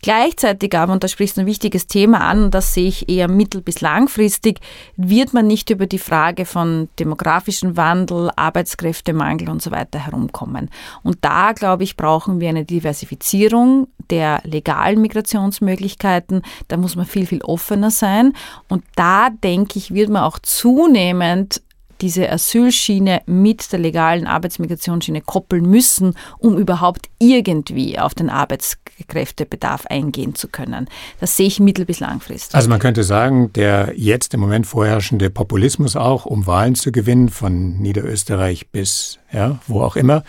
Gleichzeitig 0.03 0.77
aber, 0.77 0.93
und 0.93 1.05
da 1.05 1.09
sprichst 1.09 1.37
du 1.37 1.43
ein 1.43 1.47
wichtiges 1.47 1.87
Thema 1.87 2.21
an, 2.21 2.45
und 2.45 2.55
das 2.55 2.75
sehe 2.75 2.89
ich 2.89 3.09
eher 3.09 3.29
mittel- 3.29 3.63
bis 3.63 3.81
langfristig, 3.81 4.61
wird 4.97 5.33
man 5.33 5.47
nicht 5.47 5.71
über 5.71 5.87
die 5.87 5.99
Frage 5.99 6.45
von 6.45 6.89
demografischem 6.99 7.77
Wandel, 7.77 8.31
Arbeitskräftemangel 8.37 9.49
und 9.49 9.63
so 9.63 9.71
weiter 9.71 9.99
herumkommen. 9.99 10.71
Und 11.03 11.19
da, 11.21 11.53
glaube 11.53 11.85
ich, 11.85 11.97
brauchen 11.97 12.41
wir 12.41 12.49
eine 12.49 12.65
Diversifizierung 12.65 13.89
der 14.11 14.41
legalen 14.45 15.01
Migrationsmöglichkeiten. 15.01 16.43
Da 16.69 16.77
muss 16.77 16.97
man 16.97 17.07
viel, 17.07 17.27
viel 17.27 17.43
offener 17.43 17.91
sein. 17.91 18.33
Und 18.69 18.85
da, 18.97 19.31
denke 19.31 19.79
ich, 19.79 19.93
wird 19.93 20.11
man 20.11 20.23
auch 20.23 20.39
zunehmend 20.89 21.63
diese 22.01 22.31
Asylschiene 22.31 23.23
mit 23.27 23.73
der 23.73 23.81
legalen 23.81 24.27
Arbeitsmigrationsschiene 24.27 25.21
koppeln 25.21 25.69
müssen, 25.69 26.15
um 26.39 26.57
überhaupt 26.57 27.09
irgendwie 27.19 27.99
auf 27.99 28.15
den 28.15 28.31
Arbeitskräftebedarf 28.31 29.87
eingehen 29.87 30.37
zu 30.37 30.47
können. 30.47 30.89
Das 31.19 31.37
sehe 31.37 31.49
ich 31.49 31.59
mittel- 31.59 31.87
bis 31.87 31.99
langfristig. 31.99 32.55
Also 32.55 32.69
man 32.69 32.79
könnte 32.79 33.03
sagen, 33.03 33.53
der 33.53 33.95
jetzt 33.97 34.33
im 34.33 34.41
Moment 34.41 34.67
vorherrschende 34.67 35.29
Populismus 35.29 35.97
auch, 35.97 36.25
um 36.25 36.47
Wahlen 36.47 36.77
zu 36.77 36.93
gewinnen, 36.93 37.31
von 37.31 37.79
Niederösterreich 37.81 38.69
bis 38.69 39.19
ja, 39.33 39.59
wo 39.67 39.83
auch 39.83 39.97
immer, 39.97 40.23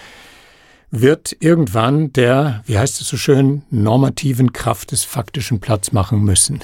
wird 0.89 1.37
irgendwann 1.39 2.11
der, 2.13 2.63
wie 2.65 2.79
heißt 2.79 2.99
es 2.99 3.07
so 3.07 3.15
schön, 3.15 3.61
normativen 3.69 4.53
Kraft 4.53 4.91
des 4.91 5.03
faktischen 5.03 5.59
Platz 5.59 5.91
machen 5.91 6.23
müssen. 6.23 6.61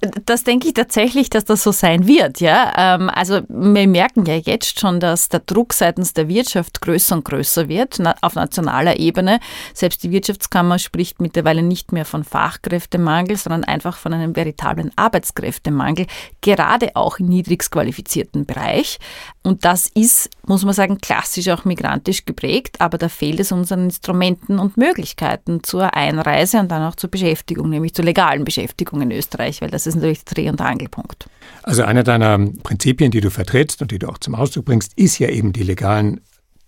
Das 0.00 0.44
denke 0.44 0.68
ich 0.68 0.74
tatsächlich, 0.74 1.30
dass 1.30 1.46
das 1.46 1.62
so 1.62 1.72
sein 1.72 2.06
wird. 2.06 2.40
Ja? 2.40 2.72
Ähm, 2.76 3.08
also 3.08 3.40
wir 3.48 3.88
merken 3.88 4.26
ja 4.26 4.34
jetzt 4.34 4.78
schon, 4.78 5.00
dass 5.00 5.30
der 5.30 5.40
Druck 5.40 5.72
seitens 5.72 6.12
der 6.12 6.28
Wirtschaft 6.28 6.82
größer 6.82 7.16
und 7.16 7.24
größer 7.24 7.68
wird 7.68 7.98
auf 8.20 8.34
nationaler 8.34 8.98
Ebene. 8.98 9.40
Selbst 9.72 10.02
die 10.02 10.10
Wirtschaftskammer 10.10 10.78
spricht 10.78 11.20
mittlerweile 11.22 11.62
nicht 11.62 11.92
mehr 11.92 12.04
von 12.04 12.24
Fachkräftemangel, 12.24 13.38
sondern 13.38 13.64
einfach 13.64 13.96
von 13.96 14.12
einem 14.12 14.36
veritablen 14.36 14.92
Arbeitskräftemangel, 14.96 16.06
gerade 16.42 16.94
auch 16.94 17.18
im 17.18 17.28
niedrigst 17.28 17.70
qualifizierten 17.70 18.44
Bereich. 18.44 18.98
Und 19.46 19.64
das 19.64 19.86
ist, 19.86 20.28
muss 20.44 20.64
man 20.64 20.74
sagen, 20.74 20.98
klassisch 20.98 21.48
auch 21.50 21.64
migrantisch 21.64 22.24
geprägt, 22.24 22.80
aber 22.80 22.98
da 22.98 23.08
fehlt 23.08 23.38
es 23.38 23.52
unseren 23.52 23.84
Instrumenten 23.84 24.58
und 24.58 24.76
Möglichkeiten 24.76 25.62
zur 25.62 25.94
Einreise 25.94 26.58
und 26.58 26.68
dann 26.72 26.82
auch 26.82 26.96
zur 26.96 27.12
Beschäftigung, 27.12 27.70
nämlich 27.70 27.94
zur 27.94 28.04
legalen 28.04 28.44
Beschäftigung 28.44 29.02
in 29.02 29.12
Österreich, 29.12 29.62
weil 29.62 29.70
das 29.70 29.86
ist 29.86 29.94
natürlich 29.94 30.24
der 30.24 30.34
Dreh- 30.34 30.48
und 30.48 30.60
Angelpunkt. 30.60 31.28
Also 31.62 31.84
einer 31.84 32.02
deiner 32.02 32.38
Prinzipien, 32.64 33.12
die 33.12 33.20
du 33.20 33.30
vertrittst 33.30 33.80
und 33.82 33.92
die 33.92 34.00
du 34.00 34.08
auch 34.08 34.18
zum 34.18 34.34
Ausdruck 34.34 34.64
bringst, 34.64 34.98
ist 34.98 35.20
ja 35.20 35.28
eben 35.28 35.52
die 35.52 35.62
legalen, 35.62 36.22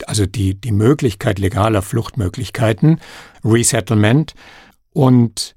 also 0.06 0.26
die, 0.26 0.54
die 0.54 0.70
Möglichkeit 0.70 1.40
legaler 1.40 1.82
Fluchtmöglichkeiten, 1.82 3.00
Resettlement. 3.44 4.34
Und 4.92 5.56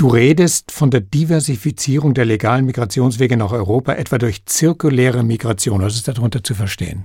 Du 0.00 0.08
redest 0.08 0.72
von 0.72 0.90
der 0.90 1.02
Diversifizierung 1.02 2.14
der 2.14 2.24
legalen 2.24 2.64
Migrationswege 2.64 3.36
nach 3.36 3.52
Europa, 3.52 3.92
etwa 3.92 4.16
durch 4.16 4.46
zirkuläre 4.46 5.22
Migration. 5.22 5.82
Was 5.82 5.94
ist 5.94 6.08
darunter 6.08 6.42
zu 6.42 6.54
verstehen? 6.54 7.04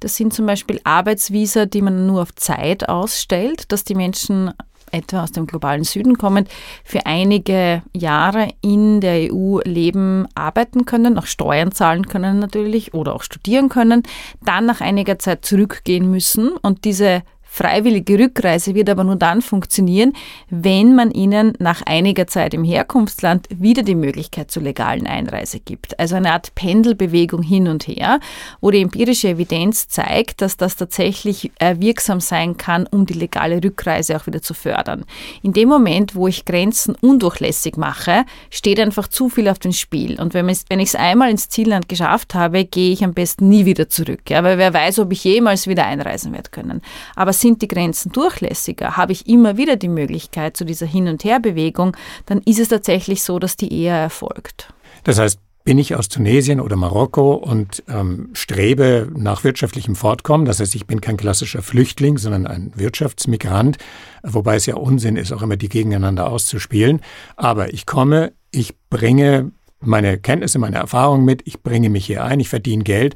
Das 0.00 0.16
sind 0.16 0.34
zum 0.34 0.44
Beispiel 0.44 0.78
Arbeitsvisa, 0.84 1.64
die 1.64 1.80
man 1.80 2.06
nur 2.06 2.20
auf 2.20 2.34
Zeit 2.34 2.86
ausstellt, 2.86 3.72
dass 3.72 3.84
die 3.84 3.94
Menschen 3.94 4.52
etwa 4.90 5.22
aus 5.22 5.32
dem 5.32 5.46
globalen 5.46 5.84
Süden 5.84 6.18
kommend, 6.18 6.50
für 6.84 7.06
einige 7.06 7.82
Jahre 7.94 8.50
in 8.60 9.00
der 9.00 9.32
EU 9.32 9.60
leben, 9.64 10.28
arbeiten 10.34 10.84
können, 10.84 11.16
auch 11.16 11.24
Steuern 11.24 11.72
zahlen 11.72 12.06
können 12.08 12.40
natürlich 12.40 12.92
oder 12.92 13.14
auch 13.14 13.22
studieren 13.22 13.70
können, 13.70 14.02
dann 14.44 14.66
nach 14.66 14.82
einiger 14.82 15.18
Zeit 15.18 15.46
zurückgehen 15.46 16.10
müssen 16.10 16.50
und 16.60 16.84
diese 16.84 17.22
Freiwillige 17.54 18.18
Rückreise 18.18 18.74
wird 18.74 18.90
aber 18.90 19.04
nur 19.04 19.14
dann 19.14 19.40
funktionieren, 19.40 20.12
wenn 20.50 20.96
man 20.96 21.12
ihnen 21.12 21.52
nach 21.60 21.82
einiger 21.86 22.26
Zeit 22.26 22.52
im 22.52 22.64
Herkunftsland 22.64 23.46
wieder 23.48 23.84
die 23.84 23.94
Möglichkeit 23.94 24.50
zur 24.50 24.64
legalen 24.64 25.06
Einreise 25.06 25.60
gibt. 25.60 25.96
Also 26.00 26.16
eine 26.16 26.32
Art 26.32 26.56
Pendelbewegung 26.56 27.44
hin 27.44 27.68
und 27.68 27.86
her, 27.86 28.18
wo 28.60 28.72
die 28.72 28.82
empirische 28.82 29.28
Evidenz 29.28 29.86
zeigt, 29.86 30.42
dass 30.42 30.56
das 30.56 30.74
tatsächlich 30.74 31.52
äh, 31.60 31.76
wirksam 31.78 32.18
sein 32.18 32.56
kann, 32.56 32.88
um 32.88 33.06
die 33.06 33.14
legale 33.14 33.62
Rückreise 33.62 34.16
auch 34.16 34.26
wieder 34.26 34.42
zu 34.42 34.52
fördern. 34.52 35.04
In 35.44 35.52
dem 35.52 35.68
Moment, 35.68 36.16
wo 36.16 36.26
ich 36.26 36.44
Grenzen 36.44 36.96
undurchlässig 37.00 37.76
mache, 37.76 38.24
steht 38.50 38.80
einfach 38.80 39.06
zu 39.06 39.28
viel 39.28 39.46
auf 39.46 39.60
dem 39.60 39.70
Spiel. 39.72 40.20
Und 40.20 40.34
wenn 40.34 40.48
ich 40.48 40.64
es 40.70 40.94
einmal 40.96 41.30
ins 41.30 41.48
Zielland 41.50 41.88
geschafft 41.88 42.34
habe, 42.34 42.64
gehe 42.64 42.90
ich 42.90 43.04
am 43.04 43.14
besten 43.14 43.48
nie 43.48 43.64
wieder 43.64 43.88
zurück. 43.88 44.28
Ja, 44.28 44.42
weil 44.42 44.58
wer 44.58 44.74
weiß, 44.74 44.98
ob 44.98 45.12
ich 45.12 45.22
jemals 45.22 45.68
wieder 45.68 45.86
einreisen 45.86 46.32
werde 46.32 46.50
können. 46.50 46.82
Aber 47.14 47.32
sind 47.44 47.60
die 47.60 47.68
Grenzen 47.68 48.10
durchlässiger, 48.10 48.96
habe 48.96 49.12
ich 49.12 49.28
immer 49.28 49.58
wieder 49.58 49.76
die 49.76 49.88
Möglichkeit 49.88 50.56
zu 50.56 50.64
dieser 50.64 50.86
Hin- 50.86 51.08
und 51.08 51.24
Herbewegung, 51.24 51.94
dann 52.24 52.40
ist 52.46 52.58
es 52.58 52.68
tatsächlich 52.68 53.22
so, 53.22 53.38
dass 53.38 53.58
die 53.58 53.70
eher 53.82 53.96
erfolgt. 53.96 54.72
Das 55.04 55.18
heißt, 55.18 55.38
bin 55.62 55.78
ich 55.78 55.94
aus 55.94 56.08
Tunesien 56.08 56.58
oder 56.58 56.76
Marokko 56.76 57.34
und 57.34 57.82
ähm, 57.86 58.30
strebe 58.32 59.10
nach 59.14 59.44
wirtschaftlichem 59.44 59.94
Fortkommen. 59.94 60.46
Das 60.46 60.58
heißt, 60.58 60.74
ich 60.74 60.86
bin 60.86 61.02
kein 61.02 61.18
klassischer 61.18 61.60
Flüchtling, 61.60 62.16
sondern 62.16 62.46
ein 62.46 62.72
Wirtschaftsmigrant, 62.76 63.76
wobei 64.22 64.56
es 64.56 64.64
ja 64.64 64.76
Unsinn 64.76 65.16
ist, 65.16 65.30
auch 65.30 65.42
immer 65.42 65.58
die 65.58 65.68
gegeneinander 65.68 66.30
auszuspielen. 66.30 67.02
Aber 67.36 67.74
ich 67.74 67.84
komme, 67.84 68.32
ich 68.52 68.74
bringe 68.88 69.52
meine 69.80 70.16
Kenntnisse, 70.16 70.58
meine 70.58 70.76
Erfahrungen 70.76 71.26
mit, 71.26 71.42
ich 71.44 71.62
bringe 71.62 71.90
mich 71.90 72.06
hier 72.06 72.24
ein, 72.24 72.40
ich 72.40 72.48
verdiene 72.48 72.84
Geld 72.84 73.14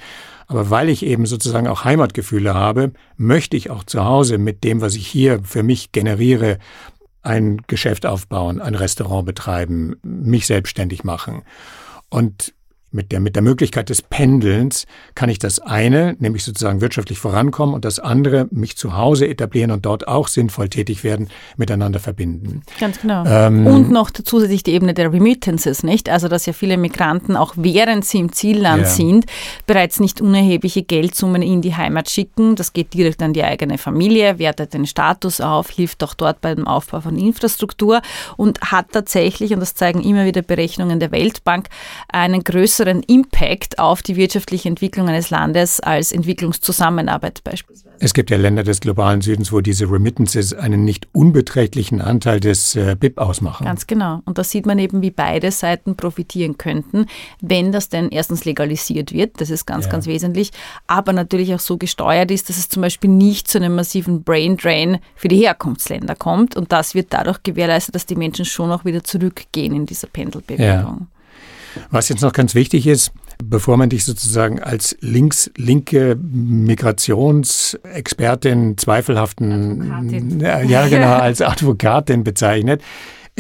aber 0.49 0.71
weil 0.71 0.89
ich 0.89 1.05
eben 1.05 1.27
sozusagen 1.27 1.69
auch 1.69 1.85
Heimatgefühle 1.85 2.55
habe, 2.55 2.93
möchte 3.17 3.57
ich 3.57 3.71
auch 3.71 3.85
zu 3.85 4.05
Hause 4.05 4.39
mit 4.39 4.65
dem, 4.65 4.81
was 4.81 4.95
ich 4.95 5.07
hier 5.07 5.41
für 5.45 5.63
mich 5.63 5.93
generiere, 5.93 6.59
ein 7.23 7.63
Geschäft 7.67 8.07
aufbauen, 8.07 8.61
ein 8.61 8.75
Restaurant 8.75 9.27
betreiben, 9.27 9.97
mich 10.03 10.47
selbstständig 10.47 11.05
machen. 11.05 11.43
Und 12.09 12.55
mit 12.91 13.13
der, 13.13 13.21
mit 13.21 13.37
der 13.37 13.43
Möglichkeit 13.43 13.91
des 13.91 14.03
Pendelns 14.03 14.87
kann 15.15 15.29
ich 15.29 15.39
das 15.39 15.59
eine, 15.61 16.17
nämlich 16.19 16.45
sozusagen 16.45 16.81
wirtschaftlich 16.81 17.19
vorankommen 17.19 17.75
und 17.75 17.85
das 17.85 17.99
andere, 17.99 18.49
mich 18.51 18.77
zu 18.77 18.97
Hause 18.97 19.29
etablieren 19.29 19.71
und 19.71 19.85
dort 19.85 20.09
auch 20.09 20.29
sinnvoll 20.29 20.69
tätig 20.69 21.05
werden, 21.05 21.29
miteinander 21.57 22.01
verbinden. 22.01 22.63
Ganz 22.81 23.01
genau. 23.01 23.25
Ähm, 23.27 23.67
und 23.67 23.91
noch 23.91 24.11
zusätzlich 24.11 24.63
die 24.63 24.73
Ebene 24.73 24.95
der 24.95 25.13
Remittances, 25.13 25.83
nicht? 25.83 26.09
Also, 26.09 26.29
dass 26.29 26.47
ja 26.47 26.53
viele 26.53 26.77
Migranten 26.77 27.37
auch 27.37 27.55
während 27.57 28.05
sie 28.05 28.19
im 28.19 28.33
Zielland 28.33 28.83
ja. 28.83 28.89
sind, 28.89 29.27
bereits 29.67 30.01
nicht 30.01 30.21
unerhebliche 30.21 30.83
Geldsummen 30.83 31.43
in 31.43 31.61
die 31.61 31.77
Heimat 31.77 32.09
schicken. 32.09 32.57
Das 32.57 32.73
geht 32.73 32.95
direkt 32.95 33.23
an 33.23 33.33
die 33.33 33.45
eigene 33.45 33.79
Familie, 33.79 34.39
wertet 34.39 34.73
den 34.73 34.87
Status 34.87 35.41
auf, 35.41 35.71
hilft 35.71 36.03
auch 36.03 36.15
dort 36.15 36.41
beim 36.41 36.67
Aufbau 36.67 37.01
von 37.01 37.19
Infrastruktur 37.19 38.01
und 38.37 38.61
hat 38.63 38.93
tatsächlich, 38.93 39.53
und 39.53 39.61
das 39.61 39.75
zeigen 39.75 40.01
immer 40.01 40.25
wieder 40.25 40.43
Berechnungen 40.43 41.01
der 41.01 41.13
Weltbank, 41.13 41.69
einen 42.09 42.43
größeren 42.43 42.78
größeren 42.79 43.03
Impact 43.03 43.79
auf 43.79 44.03
die 44.03 44.15
wirtschaftliche 44.17 44.69
Entwicklung 44.69 45.09
eines 45.09 45.31
Landes 45.31 45.81
als 45.81 46.13
Entwicklungszusammenarbeit 46.13 47.43
beispielsweise. 47.43 47.97
Es 47.99 48.15
gibt 48.15 48.31
ja 48.31 48.37
Länder 48.37 48.63
des 48.63 48.81
globalen 48.81 49.21
Südens, 49.21 49.53
wo 49.53 49.61
diese 49.61 49.91
Remittances 49.91 50.55
einen 50.55 50.85
nicht 50.85 51.09
unbeträchtlichen 51.13 52.01
Anteil 52.01 52.39
des 52.39 52.77
äh, 52.77 52.95
BIP 52.99 53.19
ausmachen. 53.19 53.65
Ganz 53.65 53.89
genau. 53.89 54.23
Und 54.25 54.39
da 54.39 54.45
sieht 54.45 54.67
man 54.67 54.79
eben, 54.79 55.03
wie 55.03 55.11
beide 55.11 55.51
Seiten 55.51 55.97
profitieren 55.97 56.57
könnten, 56.57 57.07
wenn 57.41 57.73
das 57.73 57.89
denn 57.89 58.11
erstens 58.11 58.45
legalisiert 58.45 59.13
wird, 59.13 59.41
das 59.41 59.51
ist 59.51 59.67
ganz, 59.67 59.87
ja. 59.87 59.91
ganz 59.91 60.07
wesentlich, 60.07 60.53
aber 60.87 61.13
natürlich 61.13 61.53
auch 61.55 61.61
so 61.61 61.79
gesteuert 61.79 62.31
ist, 62.31 62.49
dass 62.49 62.59
es 62.59 62.69
zum 62.69 62.83
Beispiel 62.83 63.11
nicht 63.11 63.49
zu 63.49 63.59
einem 63.59 63.75
massiven 63.75 64.23
Brain 64.23 64.57
Drain 64.57 64.99
für 65.17 65.29
die 65.29 65.39
Herkunftsländer 65.39 66.15
kommt. 66.15 66.57
Und 66.57 66.71
das 66.71 66.95
wird 66.95 67.09
dadurch 67.11 67.43
gewährleistet, 67.43 67.97
dass 67.97 68.07
die 68.07 68.17
Menschen 68.17 68.45
schon 68.45 68.71
auch 68.71 68.85
wieder 68.85 69.03
zurückgehen 69.03 69.75
in 69.75 69.87
dieser 69.87 70.07
Pendelbewegung. 70.07 70.67
Ja. 71.01 71.07
Was 71.91 72.09
jetzt 72.09 72.23
noch 72.23 72.33
ganz 72.33 72.55
wichtig 72.55 72.87
ist, 72.87 73.11
bevor 73.43 73.77
man 73.77 73.91
dich 73.91 74.05
sozusagen 74.05 74.61
als 74.61 74.97
links, 75.01 75.51
linke 75.57 76.17
Migrationsexpertin, 76.21 78.77
zweifelhaften, 78.77 80.41
ja 80.41 80.89
genau, 80.89 81.15
als 81.15 81.41
Advokatin 81.41 82.25
bezeichnet, 82.25 82.83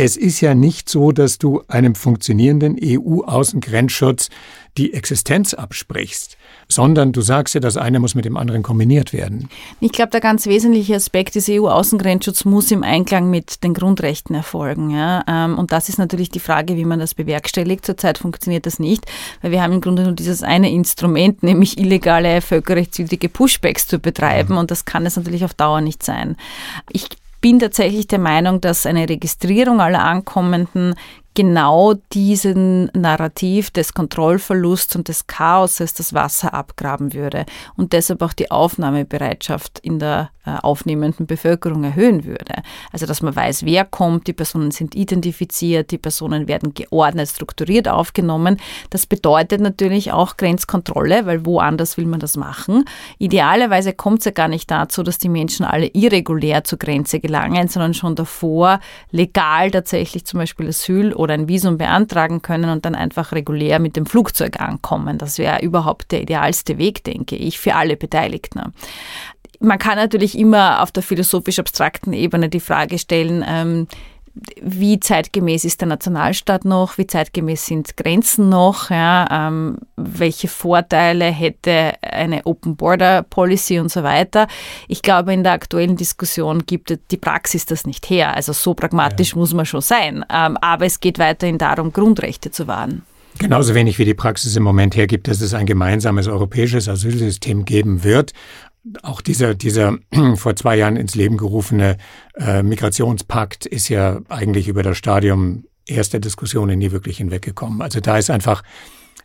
es 0.00 0.16
ist 0.16 0.40
ja 0.40 0.54
nicht 0.54 0.88
so, 0.88 1.10
dass 1.10 1.38
du 1.38 1.64
einem 1.66 1.96
funktionierenden 1.96 2.76
EU-Außengrenzschutz 2.80 4.30
die 4.76 4.94
Existenz 4.94 5.54
absprichst, 5.54 6.37
sondern 6.70 7.12
du 7.12 7.22
sagst 7.22 7.54
ja, 7.54 7.60
das 7.60 7.76
eine 7.76 7.98
muss 7.98 8.14
mit 8.14 8.26
dem 8.26 8.36
anderen 8.36 8.62
kombiniert 8.62 9.12
werden. 9.12 9.48
Ich 9.80 9.92
glaube, 9.92 10.10
der 10.10 10.20
ganz 10.20 10.46
wesentliche 10.46 10.96
Aspekt 10.96 11.34
des 11.34 11.48
EU-Außengrenzschutzes 11.48 12.44
muss 12.44 12.70
im 12.70 12.82
Einklang 12.82 13.30
mit 13.30 13.64
den 13.64 13.72
Grundrechten 13.72 14.34
erfolgen. 14.34 14.90
Ja? 14.90 15.24
Ähm, 15.26 15.58
und 15.58 15.72
das 15.72 15.88
ist 15.88 15.98
natürlich 15.98 16.28
die 16.28 16.40
Frage, 16.40 16.76
wie 16.76 16.84
man 16.84 16.98
das 16.98 17.14
bewerkstelligt. 17.14 17.86
Zurzeit 17.86 18.18
funktioniert 18.18 18.66
das 18.66 18.78
nicht, 18.78 19.06
weil 19.40 19.50
wir 19.50 19.62
haben 19.62 19.72
im 19.72 19.80
Grunde 19.80 20.02
nur 20.02 20.12
dieses 20.12 20.42
eine 20.42 20.70
Instrument, 20.70 21.42
nämlich 21.42 21.78
illegale 21.78 22.42
völkerrechtswidrige 22.42 23.30
Pushbacks 23.30 23.86
zu 23.86 23.98
betreiben. 23.98 24.54
Mhm. 24.54 24.60
Und 24.60 24.70
das 24.70 24.84
kann 24.84 25.06
es 25.06 25.16
natürlich 25.16 25.44
auf 25.44 25.54
Dauer 25.54 25.80
nicht 25.80 26.02
sein. 26.02 26.36
Ich 26.90 27.08
bin 27.40 27.60
tatsächlich 27.60 28.08
der 28.08 28.18
Meinung, 28.18 28.60
dass 28.60 28.84
eine 28.84 29.08
Registrierung 29.08 29.80
aller 29.80 30.04
Ankommenden 30.04 30.94
genau 31.38 31.94
diesen 32.12 32.90
Narrativ 32.94 33.70
des 33.70 33.94
Kontrollverlusts 33.94 34.96
und 34.96 35.06
des 35.06 35.28
Chaoses 35.28 35.94
das 35.94 36.12
Wasser 36.12 36.52
abgraben 36.52 37.14
würde 37.14 37.46
und 37.76 37.92
deshalb 37.92 38.22
auch 38.22 38.32
die 38.32 38.50
Aufnahmebereitschaft 38.50 39.78
in 39.78 40.00
der 40.00 40.30
äh, 40.48 40.56
aufnehmenden 40.62 41.26
Bevölkerung 41.26 41.84
erhöhen 41.84 42.24
würde. 42.24 42.62
Also 42.90 43.06
dass 43.06 43.22
man 43.22 43.36
weiß, 43.36 43.64
wer 43.64 43.84
kommt, 43.84 44.26
die 44.26 44.32
Personen 44.32 44.70
sind 44.70 44.96
identifiziert, 44.96 45.90
die 45.90 45.98
Personen 45.98 46.48
werden 46.48 46.74
geordnet, 46.74 47.28
strukturiert 47.28 47.86
aufgenommen. 47.86 48.56
Das 48.90 49.06
bedeutet 49.06 49.60
natürlich 49.60 50.10
auch 50.10 50.36
Grenzkontrolle, 50.38 51.26
weil 51.26 51.46
woanders 51.46 51.98
will 51.98 52.06
man 52.06 52.18
das 52.18 52.36
machen. 52.36 52.84
Idealerweise 53.18 53.92
kommt 53.92 54.20
es 54.20 54.24
ja 54.24 54.30
gar 54.30 54.48
nicht 54.48 54.70
dazu, 54.70 55.02
dass 55.02 55.18
die 55.18 55.28
Menschen 55.28 55.64
alle 55.64 55.86
irregulär 55.86 56.64
zur 56.64 56.78
Grenze 56.78 57.20
gelangen, 57.20 57.68
sondern 57.68 57.94
schon 57.94 58.16
davor 58.16 58.80
legal 59.10 59.70
tatsächlich 59.70 60.24
zum 60.24 60.38
Beispiel 60.38 60.68
Asyl 60.68 61.12
oder 61.12 61.27
ein 61.34 61.48
Visum 61.48 61.78
beantragen 61.78 62.42
können 62.42 62.70
und 62.70 62.84
dann 62.84 62.94
einfach 62.94 63.32
regulär 63.32 63.78
mit 63.78 63.96
dem 63.96 64.06
Flugzeug 64.06 64.60
ankommen. 64.60 65.18
Das 65.18 65.38
wäre 65.38 65.62
überhaupt 65.62 66.12
der 66.12 66.22
idealste 66.22 66.78
Weg, 66.78 67.04
denke 67.04 67.36
ich, 67.36 67.58
für 67.58 67.74
alle 67.74 67.96
Beteiligten. 67.96 68.72
Man 69.60 69.78
kann 69.78 69.96
natürlich 69.96 70.38
immer 70.38 70.82
auf 70.82 70.92
der 70.92 71.02
philosophisch-abstrakten 71.02 72.12
Ebene 72.12 72.48
die 72.48 72.60
Frage 72.60 72.98
stellen, 72.98 73.44
ähm, 73.46 73.88
wie 74.62 75.00
zeitgemäß 75.00 75.64
ist 75.64 75.80
der 75.80 75.88
Nationalstaat 75.88 76.64
noch, 76.64 76.98
wie 76.98 77.06
zeitgemäß 77.06 77.66
sind 77.66 77.96
Grenzen 77.96 78.48
noch, 78.48 78.90
ja, 78.90 79.48
ähm, 79.48 79.78
welche 79.96 80.48
Vorteile 80.48 81.26
hätte 81.26 81.94
eine 82.02 82.46
Open 82.46 82.76
Border 82.76 83.22
Policy 83.22 83.78
und 83.78 83.90
so 83.90 84.02
weiter. 84.02 84.46
Ich 84.88 85.02
glaube, 85.02 85.32
in 85.32 85.42
der 85.42 85.52
aktuellen 85.52 85.96
Diskussion 85.96 86.64
gibt 86.66 86.98
die 87.10 87.16
Praxis 87.16 87.66
das 87.66 87.86
nicht 87.86 88.08
her. 88.10 88.34
Also 88.34 88.52
so 88.52 88.74
pragmatisch 88.74 89.32
ja. 89.32 89.38
muss 89.38 89.54
man 89.54 89.66
schon 89.66 89.80
sein. 89.80 90.24
Ähm, 90.32 90.56
aber 90.60 90.86
es 90.86 91.00
geht 91.00 91.18
weiterhin 91.18 91.58
darum, 91.58 91.92
Grundrechte 91.92 92.50
zu 92.50 92.66
wahren. 92.66 93.02
Genauso 93.38 93.74
wenig 93.74 94.00
wie 94.00 94.04
die 94.04 94.14
Praxis 94.14 94.56
im 94.56 94.64
Moment 94.64 94.96
hergibt, 94.96 95.28
dass 95.28 95.40
es 95.40 95.54
ein 95.54 95.64
gemeinsames 95.64 96.26
europäisches 96.26 96.88
Asylsystem 96.88 97.64
geben 97.64 98.02
wird 98.02 98.32
auch 99.02 99.20
dieser, 99.20 99.54
dieser 99.54 99.98
vor 100.36 100.56
zwei 100.56 100.76
Jahren 100.76 100.96
ins 100.96 101.14
Leben 101.14 101.36
gerufene 101.36 101.96
äh, 102.36 102.62
Migrationspakt 102.62 103.66
ist 103.66 103.88
ja 103.88 104.20
eigentlich 104.28 104.68
über 104.68 104.82
das 104.82 104.96
Stadium 104.96 105.64
erster 105.86 106.20
Diskussionen 106.20 106.78
nie 106.78 106.92
wirklich 106.92 107.18
hinweggekommen. 107.18 107.82
Also 107.82 108.00
da 108.00 108.18
ist 108.18 108.30
einfach 108.30 108.62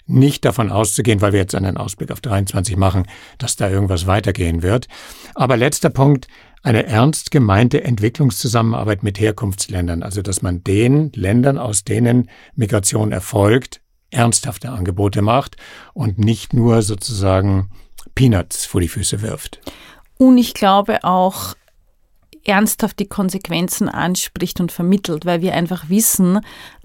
nicht 0.06 0.44
davon 0.46 0.70
auszugehen, 0.70 1.22
weil 1.22 1.32
wir 1.32 1.40
jetzt 1.40 1.56
einen 1.56 1.78
Ausblick 1.78 2.12
auf 2.12 2.22
23 2.22 2.76
machen, 2.76 3.06
dass 3.38 3.56
da 3.56 3.70
irgendwas 3.70 4.06
weitergehen 4.08 4.62
wird. 4.62 4.88
Aber 5.34 5.56
letzter 5.56 5.90
Punkt, 5.90 6.28
eine 6.62 6.86
ernst 6.86 7.32
gemeinte 7.32 7.84
Entwicklungszusammenarbeit 7.84 9.04
mit 9.04 9.20
Herkunftsländern, 9.20 10.04
also 10.04 10.22
dass 10.22 10.42
man 10.42 10.64
den 10.64 11.12
Ländern, 11.14 11.58
aus 11.58 11.84
denen 11.84 12.30
Migration 12.56 13.12
erfolgt, 13.12 13.82
ernsthafte 14.12 14.70
Angebote 14.70 15.22
macht 15.22 15.58
und 15.94 16.20
nicht 16.20 16.54
nur 16.54 16.82
sozusagen 16.82 17.70
Peanuts 18.16 18.66
vor 18.66 18.82
die 18.82 18.88
Füße 18.88 19.22
wirft. 19.22 19.60
Und 20.18 20.38
ich 20.38 20.54
glaube 20.54 21.04
auch, 21.04 21.56
ernsthaft 22.46 23.00
die 23.00 23.08
Konsequenzen 23.08 23.90
anspricht 23.90 24.60
und 24.60 24.72
vermittelt, 24.72 25.26
weil 25.26 25.42
wir 25.42 25.54
einfach 25.54 25.90
wissen, 25.90 26.40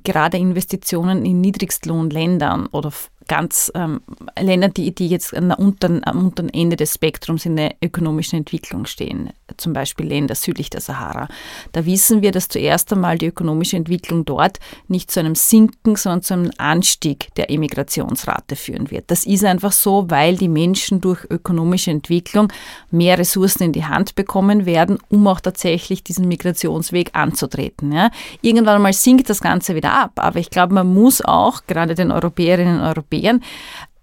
gerade 0.05 0.37
Investitionen 0.37 1.25
in 1.25 1.41
Niedrigstlohnländern 1.41 2.67
oder 2.67 2.93
ganz 3.29 3.71
ähm, 3.75 4.01
Länder, 4.41 4.69
die, 4.69 4.95
die 4.95 5.07
jetzt 5.07 5.35
an 5.35 5.53
unteren, 5.53 6.03
am 6.05 6.25
unteren 6.25 6.49
Ende 6.49 6.77
des 6.77 6.95
Spektrums 6.95 7.47
in 7.47 7.57
der 7.57 7.75
ökonomischen 7.83 8.39
Entwicklung 8.39 8.87
stehen, 8.87 9.31
zum 9.59 9.75
Beispiel 9.75 10.07
Länder 10.07 10.35
südlich 10.35 10.71
der 10.71 10.81
Sahara. 10.81 11.29
Da 11.73 11.85
wissen 11.85 12.23
wir, 12.23 12.33
dass 12.33 12.49
zuerst 12.49 12.93
einmal 12.93 13.19
die 13.19 13.27
ökonomische 13.27 13.77
Entwicklung 13.77 14.25
dort 14.25 14.59
nicht 14.89 15.11
zu 15.11 15.21
einem 15.21 15.35
Sinken, 15.35 15.97
sondern 15.97 16.23
zu 16.23 16.35
einem 16.35 16.51
Anstieg 16.57 17.29
der 17.37 17.51
Emigrationsrate 17.51 18.57
führen 18.57 18.91
wird. 18.91 19.11
Das 19.11 19.27
ist 19.27 19.45
einfach 19.45 19.73
so, 19.73 20.11
weil 20.11 20.37
die 20.37 20.49
Menschen 20.49 21.01
durch 21.01 21.25
ökonomische 21.31 21.91
Entwicklung 21.91 22.51
mehr 22.91 23.19
Ressourcen 23.19 23.65
in 23.65 23.73
die 23.73 23.85
Hand 23.85 24.15
bekommen 24.15 24.65
werden, 24.65 24.99
um 25.11 25.27
auch 25.27 25.41
tatsächlich 25.41 26.03
diesen 26.03 26.27
Migrationsweg 26.29 27.11
anzutreten. 27.13 27.93
Ja. 27.93 28.11
Irgendwann 28.41 28.77
einmal 28.77 28.95
sinkt 28.95 29.29
das 29.29 29.41
Ganze 29.41 29.75
wieder 29.75 29.93
ab, 29.93 30.13
aber 30.17 30.39
ich 30.39 30.49
glaube, 30.49 30.73
man 30.73 30.93
muss 30.93 31.23
auch 31.23 31.63
gerade 31.67 31.95
den 31.95 32.11
Europäerinnen 32.11 32.81
und 32.81 32.87
Europäern 32.87 33.18
And. 33.27 33.43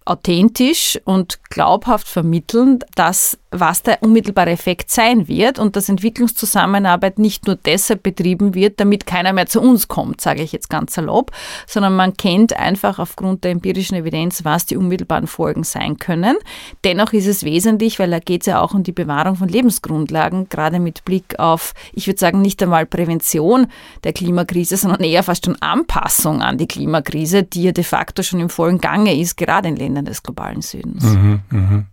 Authentisch 0.05 0.99
und 1.03 1.39
glaubhaft 1.49 2.07
vermitteln, 2.07 2.79
dass 2.95 3.37
was 3.59 3.83
der 3.83 4.03
unmittelbare 4.03 4.51
Effekt 4.51 4.91
sein 4.91 5.27
wird 5.27 5.59
und 5.59 5.75
dass 5.75 5.89
Entwicklungszusammenarbeit 5.89 7.19
nicht 7.19 7.47
nur 7.47 7.55
deshalb 7.55 8.03
betrieben 8.03 8.53
wird, 8.53 8.79
damit 8.79 9.05
keiner 9.05 9.33
mehr 9.33 9.45
zu 9.45 9.61
uns 9.61 9.87
kommt, 9.87 10.21
sage 10.21 10.43
ich 10.43 10.51
jetzt 10.51 10.69
ganz 10.69 10.93
salopp, 10.93 11.31
sondern 11.67 11.95
man 11.95 12.15
kennt 12.17 12.57
einfach 12.57 12.99
aufgrund 12.99 13.43
der 13.43 13.51
empirischen 13.51 13.95
Evidenz, 13.95 14.43
was 14.43 14.65
die 14.65 14.77
unmittelbaren 14.77 15.27
Folgen 15.27 15.63
sein 15.63 15.97
können. 15.97 16.35
Dennoch 16.83 17.13
ist 17.13 17.27
es 17.27 17.43
wesentlich, 17.43 17.99
weil 17.99 18.11
da 18.11 18.19
geht 18.19 18.41
es 18.41 18.47
ja 18.47 18.61
auch 18.61 18.73
um 18.73 18.83
die 18.83 18.91
Bewahrung 18.91 19.35
von 19.35 19.47
Lebensgrundlagen, 19.47 20.49
gerade 20.49 20.79
mit 20.79 21.05
Blick 21.05 21.39
auf, 21.39 21.73
ich 21.93 22.07
würde 22.07 22.19
sagen, 22.19 22.41
nicht 22.41 22.61
einmal 22.61 22.85
Prävention 22.85 23.67
der 24.03 24.13
Klimakrise, 24.13 24.77
sondern 24.77 25.01
eher 25.01 25.23
fast 25.23 25.45
schon 25.45 25.61
Anpassung 25.61 26.41
an 26.41 26.57
die 26.57 26.67
Klimakrise, 26.67 27.43
die 27.43 27.63
ja 27.63 27.71
de 27.71 27.83
facto 27.83 28.21
schon 28.23 28.41
im 28.41 28.49
vollen 28.49 28.79
Gange 28.79 29.17
ist, 29.17 29.37
gerade 29.37 29.69
in 29.69 29.75
Ländern 29.77 29.94
des 30.03 30.23
globalen 30.23 30.61
Südens. 30.61 31.03
Mhm, 31.03 31.41
mh. 31.49 31.85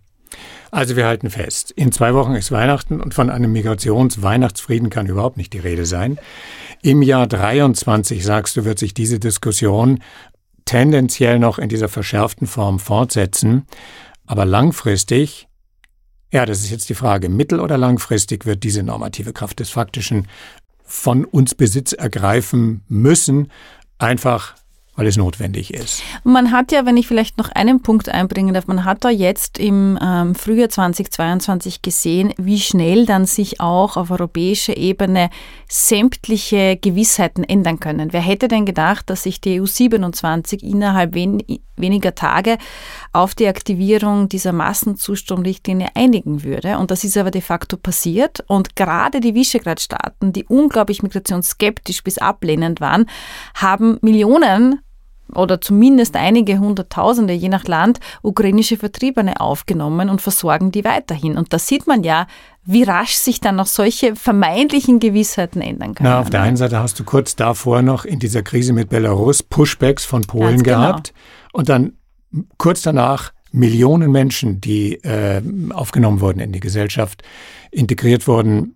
Also 0.71 0.95
wir 0.95 1.05
halten 1.05 1.29
fest, 1.29 1.69
in 1.69 1.91
zwei 1.91 2.15
Wochen 2.15 2.33
ist 2.33 2.51
Weihnachten 2.51 2.99
und 2.99 3.13
von 3.13 3.29
einem 3.29 3.51
Migrationsweihnachtsfrieden 3.51 4.89
kann 4.89 5.05
überhaupt 5.05 5.37
nicht 5.37 5.53
die 5.53 5.59
Rede 5.59 5.85
sein. 5.85 6.17
Im 6.81 7.03
Jahr 7.03 7.27
23, 7.27 8.25
sagst 8.25 8.57
du, 8.57 8.65
wird 8.65 8.79
sich 8.79 8.95
diese 8.95 9.19
Diskussion 9.19 9.99
tendenziell 10.65 11.37
noch 11.37 11.59
in 11.59 11.69
dieser 11.69 11.89
verschärften 11.89 12.47
Form 12.47 12.79
fortsetzen. 12.79 13.67
Aber 14.25 14.45
langfristig, 14.45 15.47
ja, 16.31 16.45
das 16.45 16.61
ist 16.61 16.71
jetzt 16.71 16.89
die 16.89 16.95
Frage, 16.95 17.29
mittel- 17.29 17.59
oder 17.59 17.77
langfristig 17.77 18.47
wird 18.47 18.63
diese 18.63 18.81
normative 18.81 19.33
Kraft 19.33 19.59
des 19.59 19.69
Faktischen 19.69 20.27
von 20.83 21.25
uns 21.25 21.53
Besitz 21.53 21.93
ergreifen 21.93 22.83
müssen, 22.87 23.51
einfach 23.99 24.55
weil 24.95 25.07
es 25.07 25.17
notwendig 25.17 25.73
ist. 25.73 26.03
Man 26.23 26.51
hat 26.51 26.71
ja, 26.71 26.85
wenn 26.85 26.97
ich 26.97 27.07
vielleicht 27.07 27.37
noch 27.37 27.49
einen 27.49 27.81
Punkt 27.81 28.09
einbringen 28.09 28.53
darf, 28.53 28.67
man 28.67 28.85
hat 28.85 29.03
da 29.03 29.09
jetzt 29.09 29.57
im 29.57 29.97
ähm, 30.01 30.35
Frühjahr 30.35 30.69
2022 30.69 31.81
gesehen, 31.81 32.33
wie 32.37 32.59
schnell 32.59 33.05
dann 33.05 33.25
sich 33.25 33.59
auch 33.59 33.97
auf 33.97 34.11
europäischer 34.11 34.77
Ebene 34.77 35.29
sämtliche 35.67 36.77
Gewissheiten 36.77 37.43
ändern 37.43 37.79
können. 37.79 38.13
Wer 38.13 38.21
hätte 38.21 38.47
denn 38.47 38.65
gedacht, 38.65 39.09
dass 39.09 39.23
sich 39.23 39.41
die 39.41 39.59
EU 39.59 39.65
27 39.65 40.61
innerhalb 40.61 41.15
wen 41.15 41.41
weniger 41.75 42.13
Tage 42.13 42.59
auf 43.13 43.33
die 43.33 43.47
Aktivierung 43.47 44.29
dieser 44.29 44.53
Massenzustromrichtlinie 44.53 45.87
einigen 45.95 46.43
würde? 46.43 46.77
Und 46.77 46.91
das 46.91 47.03
ist 47.03 47.17
aber 47.17 47.31
de 47.31 47.41
facto 47.41 47.77
passiert. 47.77 48.43
Und 48.47 48.75
gerade 48.75 49.21
die 49.21 49.33
Visegrad-Staaten, 49.33 50.33
die 50.33 50.45
unglaublich 50.45 51.01
migrationsskeptisch 51.01 52.03
bis 52.03 52.19
ablehnend 52.19 52.79
waren, 52.79 53.07
haben 53.55 53.97
Millionen 54.01 54.82
oder 55.35 55.61
zumindest 55.61 56.15
einige 56.15 56.59
Hunderttausende, 56.59 57.33
je 57.33 57.49
nach 57.49 57.65
Land, 57.65 57.99
ukrainische 58.21 58.77
Vertriebene 58.77 59.39
aufgenommen 59.39 60.09
und 60.09 60.21
versorgen 60.21 60.71
die 60.71 60.83
weiterhin. 60.83 61.37
Und 61.37 61.53
da 61.53 61.59
sieht 61.59 61.87
man 61.87 62.03
ja, 62.03 62.27
wie 62.65 62.83
rasch 62.83 63.15
sich 63.15 63.39
dann 63.39 63.55
noch 63.55 63.67
solche 63.67 64.15
vermeintlichen 64.15 64.99
Gewissheiten 64.99 65.61
ändern 65.61 65.95
können. 65.95 66.09
Na, 66.09 66.21
auf 66.21 66.29
der 66.29 66.41
einen 66.41 66.57
Seite 66.57 66.79
hast 66.79 66.99
du 66.99 67.03
kurz 67.03 67.35
davor 67.35 67.81
noch 67.81 68.05
in 68.05 68.19
dieser 68.19 68.41
Krise 68.41 68.73
mit 68.73 68.89
Belarus 68.89 69.43
Pushbacks 69.43 70.05
von 70.05 70.21
Polen 70.21 70.63
genau. 70.63 70.77
gehabt 70.77 71.13
und 71.51 71.69
dann 71.69 71.93
kurz 72.57 72.81
danach 72.81 73.33
Millionen 73.51 74.11
Menschen, 74.11 74.61
die 74.61 74.95
äh, 75.03 75.41
aufgenommen 75.71 76.21
wurden 76.21 76.39
in 76.39 76.51
die 76.51 76.59
Gesellschaft, 76.59 77.21
integriert 77.69 78.27
wurden, 78.27 78.75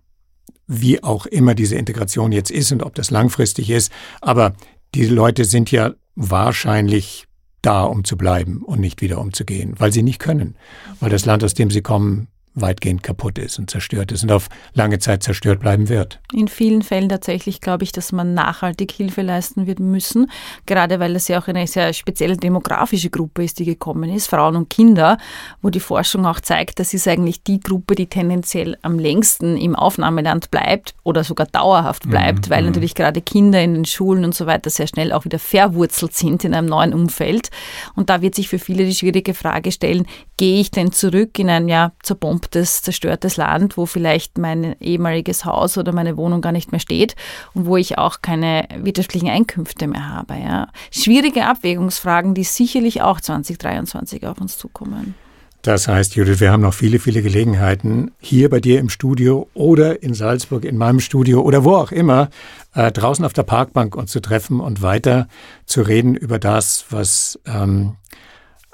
wie 0.68 1.02
auch 1.02 1.26
immer 1.26 1.54
diese 1.54 1.74
Integration 1.74 2.30
jetzt 2.30 2.50
ist 2.50 2.70
und 2.70 2.82
ob 2.82 2.94
das 2.94 3.10
langfristig 3.10 3.70
ist. 3.70 3.90
Aber 4.20 4.52
die 4.94 5.06
Leute 5.06 5.44
sind 5.44 5.70
ja 5.70 5.92
wahrscheinlich 6.14 7.26
da, 7.62 7.84
um 7.84 8.04
zu 8.04 8.16
bleiben 8.16 8.62
und 8.62 8.80
nicht 8.80 9.00
wieder 9.02 9.18
umzugehen, 9.18 9.74
weil 9.78 9.92
sie 9.92 10.02
nicht 10.02 10.20
können, 10.20 10.56
weil 11.00 11.10
das 11.10 11.26
Land, 11.26 11.44
aus 11.44 11.54
dem 11.54 11.70
sie 11.70 11.82
kommen, 11.82 12.28
weitgehend 12.60 13.02
kaputt 13.02 13.38
ist 13.38 13.58
und 13.58 13.70
zerstört 13.70 14.12
ist 14.12 14.22
und 14.22 14.32
auf 14.32 14.48
lange 14.74 14.98
Zeit 14.98 15.22
zerstört 15.22 15.60
bleiben 15.60 15.88
wird. 15.88 16.20
In 16.32 16.48
vielen 16.48 16.82
Fällen 16.82 17.08
tatsächlich 17.08 17.60
glaube 17.60 17.84
ich, 17.84 17.92
dass 17.92 18.12
man 18.12 18.34
nachhaltig 18.34 18.92
Hilfe 18.92 19.22
leisten 19.22 19.66
wird 19.66 19.80
müssen, 19.80 20.30
gerade 20.66 21.00
weil 21.00 21.16
es 21.16 21.28
ja 21.28 21.40
auch 21.40 21.48
eine 21.48 21.66
sehr 21.66 21.92
spezielle 21.92 22.36
demografische 22.36 23.10
Gruppe 23.10 23.44
ist, 23.44 23.58
die 23.58 23.64
gekommen 23.64 24.10
ist, 24.10 24.28
Frauen 24.28 24.56
und 24.56 24.70
Kinder, 24.70 25.18
wo 25.62 25.70
die 25.70 25.80
Forschung 25.80 26.26
auch 26.26 26.40
zeigt, 26.40 26.78
das 26.78 26.94
ist 26.94 27.08
eigentlich 27.08 27.42
die 27.42 27.60
Gruppe, 27.60 27.94
die 27.94 28.06
tendenziell 28.06 28.76
am 28.82 28.98
längsten 28.98 29.56
im 29.56 29.74
Aufnahmeland 29.76 30.50
bleibt 30.50 30.94
oder 31.04 31.24
sogar 31.24 31.46
dauerhaft 31.46 32.08
bleibt, 32.08 32.46
mhm. 32.46 32.50
weil 32.50 32.62
mhm. 32.62 32.68
natürlich 32.68 32.94
gerade 32.94 33.20
Kinder 33.20 33.62
in 33.62 33.74
den 33.74 33.84
Schulen 33.84 34.24
und 34.24 34.34
so 34.34 34.46
weiter 34.46 34.70
sehr 34.70 34.86
schnell 34.86 35.12
auch 35.12 35.24
wieder 35.24 35.38
verwurzelt 35.38 36.14
sind 36.14 36.44
in 36.44 36.54
einem 36.54 36.68
neuen 36.68 36.94
Umfeld. 36.94 37.50
Und 37.94 38.10
da 38.10 38.22
wird 38.22 38.34
sich 38.34 38.48
für 38.48 38.58
viele 38.58 38.84
die 38.84 38.94
schwierige 38.94 39.34
Frage 39.34 39.72
stellen, 39.72 40.06
gehe 40.36 40.60
ich 40.60 40.70
denn 40.70 40.92
zurück 40.92 41.38
in 41.38 41.50
ein 41.50 41.68
ja 41.68 41.92
zerbombtes 42.02 42.47
zerbombtes, 42.48 42.82
zerstörtes 42.82 43.36
Land, 43.36 43.76
wo 43.76 43.86
vielleicht 43.86 44.38
mein 44.38 44.76
ehemaliges 44.80 45.44
Haus 45.44 45.78
oder 45.78 45.92
meine 45.92 46.16
Wohnung 46.16 46.40
gar 46.40 46.52
nicht 46.52 46.72
mehr 46.72 46.80
steht 46.80 47.14
und 47.54 47.66
wo 47.66 47.76
ich 47.76 47.98
auch 47.98 48.22
keine 48.22 48.66
wirtschaftlichen 48.78 49.28
Einkünfte 49.28 49.86
mehr 49.86 50.08
habe. 50.08 50.34
Ja. 50.34 50.68
Schwierige 50.90 51.46
Abwägungsfragen, 51.46 52.34
die 52.34 52.44
sicherlich 52.44 53.02
auch 53.02 53.20
2023 53.20 54.26
auf 54.26 54.40
uns 54.40 54.58
zukommen. 54.58 55.14
Das 55.62 55.88
heißt, 55.88 56.14
Judith, 56.14 56.38
wir 56.38 56.52
haben 56.52 56.62
noch 56.62 56.72
viele, 56.72 57.00
viele 57.00 57.20
Gelegenheiten, 57.20 58.12
hier 58.20 58.48
bei 58.48 58.60
dir 58.60 58.78
im 58.78 58.88
Studio 58.88 59.48
oder 59.54 60.02
in 60.02 60.14
Salzburg 60.14 60.64
in 60.64 60.78
meinem 60.78 61.00
Studio 61.00 61.42
oder 61.42 61.64
wo 61.64 61.74
auch 61.74 61.90
immer, 61.90 62.30
äh, 62.74 62.92
draußen 62.92 63.24
auf 63.24 63.32
der 63.32 63.42
Parkbank 63.42 63.96
uns 63.96 64.12
zu 64.12 64.20
treffen 64.20 64.60
und 64.60 64.82
weiter 64.82 65.26
zu 65.66 65.82
reden 65.82 66.14
über 66.14 66.38
das, 66.38 66.86
was 66.90 67.40
ähm, 67.44 67.96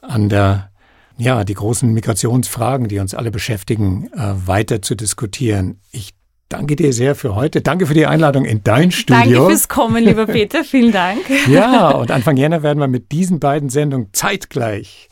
an 0.02 0.28
der 0.28 0.70
ja, 1.16 1.44
die 1.44 1.54
großen 1.54 1.92
Migrationsfragen, 1.92 2.88
die 2.88 2.98
uns 2.98 3.14
alle 3.14 3.30
beschäftigen, 3.30 4.08
äh, 4.12 4.46
weiter 4.46 4.82
zu 4.82 4.94
diskutieren. 4.94 5.80
Ich 5.92 6.14
danke 6.48 6.76
dir 6.76 6.92
sehr 6.92 7.14
für 7.14 7.34
heute. 7.34 7.60
Danke 7.60 7.86
für 7.86 7.94
die 7.94 8.06
Einladung 8.06 8.44
in 8.44 8.62
dein 8.62 8.90
Studio. 8.90 9.22
Danke 9.24 9.46
fürs 9.50 9.68
Kommen, 9.68 10.04
lieber 10.04 10.26
Peter. 10.26 10.64
Vielen 10.64 10.92
Dank. 10.92 11.20
ja, 11.48 11.90
und 11.90 12.10
Anfang 12.10 12.36
Jänner 12.36 12.62
werden 12.62 12.78
wir 12.78 12.88
mit 12.88 13.12
diesen 13.12 13.40
beiden 13.40 13.68
Sendungen 13.68 14.08
zeitgleich 14.12 15.08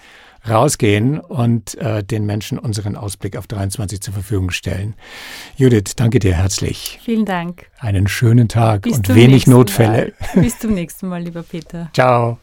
rausgehen 0.48 1.20
und 1.20 1.76
äh, 1.76 2.02
den 2.02 2.26
Menschen 2.26 2.58
unseren 2.58 2.96
Ausblick 2.96 3.36
auf 3.36 3.46
23 3.46 4.00
zur 4.00 4.14
Verfügung 4.14 4.50
stellen. 4.50 4.94
Judith, 5.56 5.94
danke 5.96 6.18
dir 6.18 6.34
herzlich. 6.34 6.98
Vielen 7.04 7.24
Dank. 7.24 7.66
Einen 7.78 8.08
schönen 8.08 8.48
Tag 8.48 8.82
Bis 8.82 8.96
und 8.96 9.14
wenig 9.14 9.46
Notfälle. 9.46 10.12
Mal. 10.34 10.42
Bis 10.42 10.58
zum 10.58 10.74
nächsten 10.74 11.08
Mal, 11.08 11.22
lieber 11.22 11.42
Peter. 11.42 11.90
Ciao. 11.94 12.38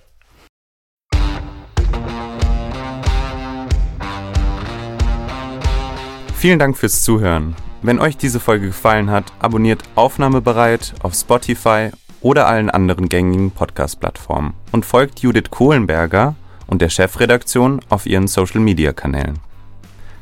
Vielen 6.39 6.57
Dank 6.57 6.75
fürs 6.77 7.03
Zuhören. 7.03 7.53
Wenn 7.81 7.99
euch 7.99 8.15
diese 8.15 8.39
Folge 8.39 8.67
gefallen 8.67 9.11
hat, 9.11 9.33
abonniert 9.39 9.83
Aufnahmebereit 9.95 10.93
auf 11.03 11.13
Spotify 11.13 11.89
oder 12.21 12.47
allen 12.47 12.69
anderen 12.69 13.09
gängigen 13.09 13.51
Podcast-Plattformen 13.51 14.53
und 14.71 14.85
folgt 14.85 15.19
Judith 15.19 15.51
Kohlenberger 15.51 16.35
und 16.65 16.81
der 16.81 16.87
Chefredaktion 16.87 17.81
auf 17.89 18.05
ihren 18.05 18.29
Social-Media-Kanälen. 18.29 19.39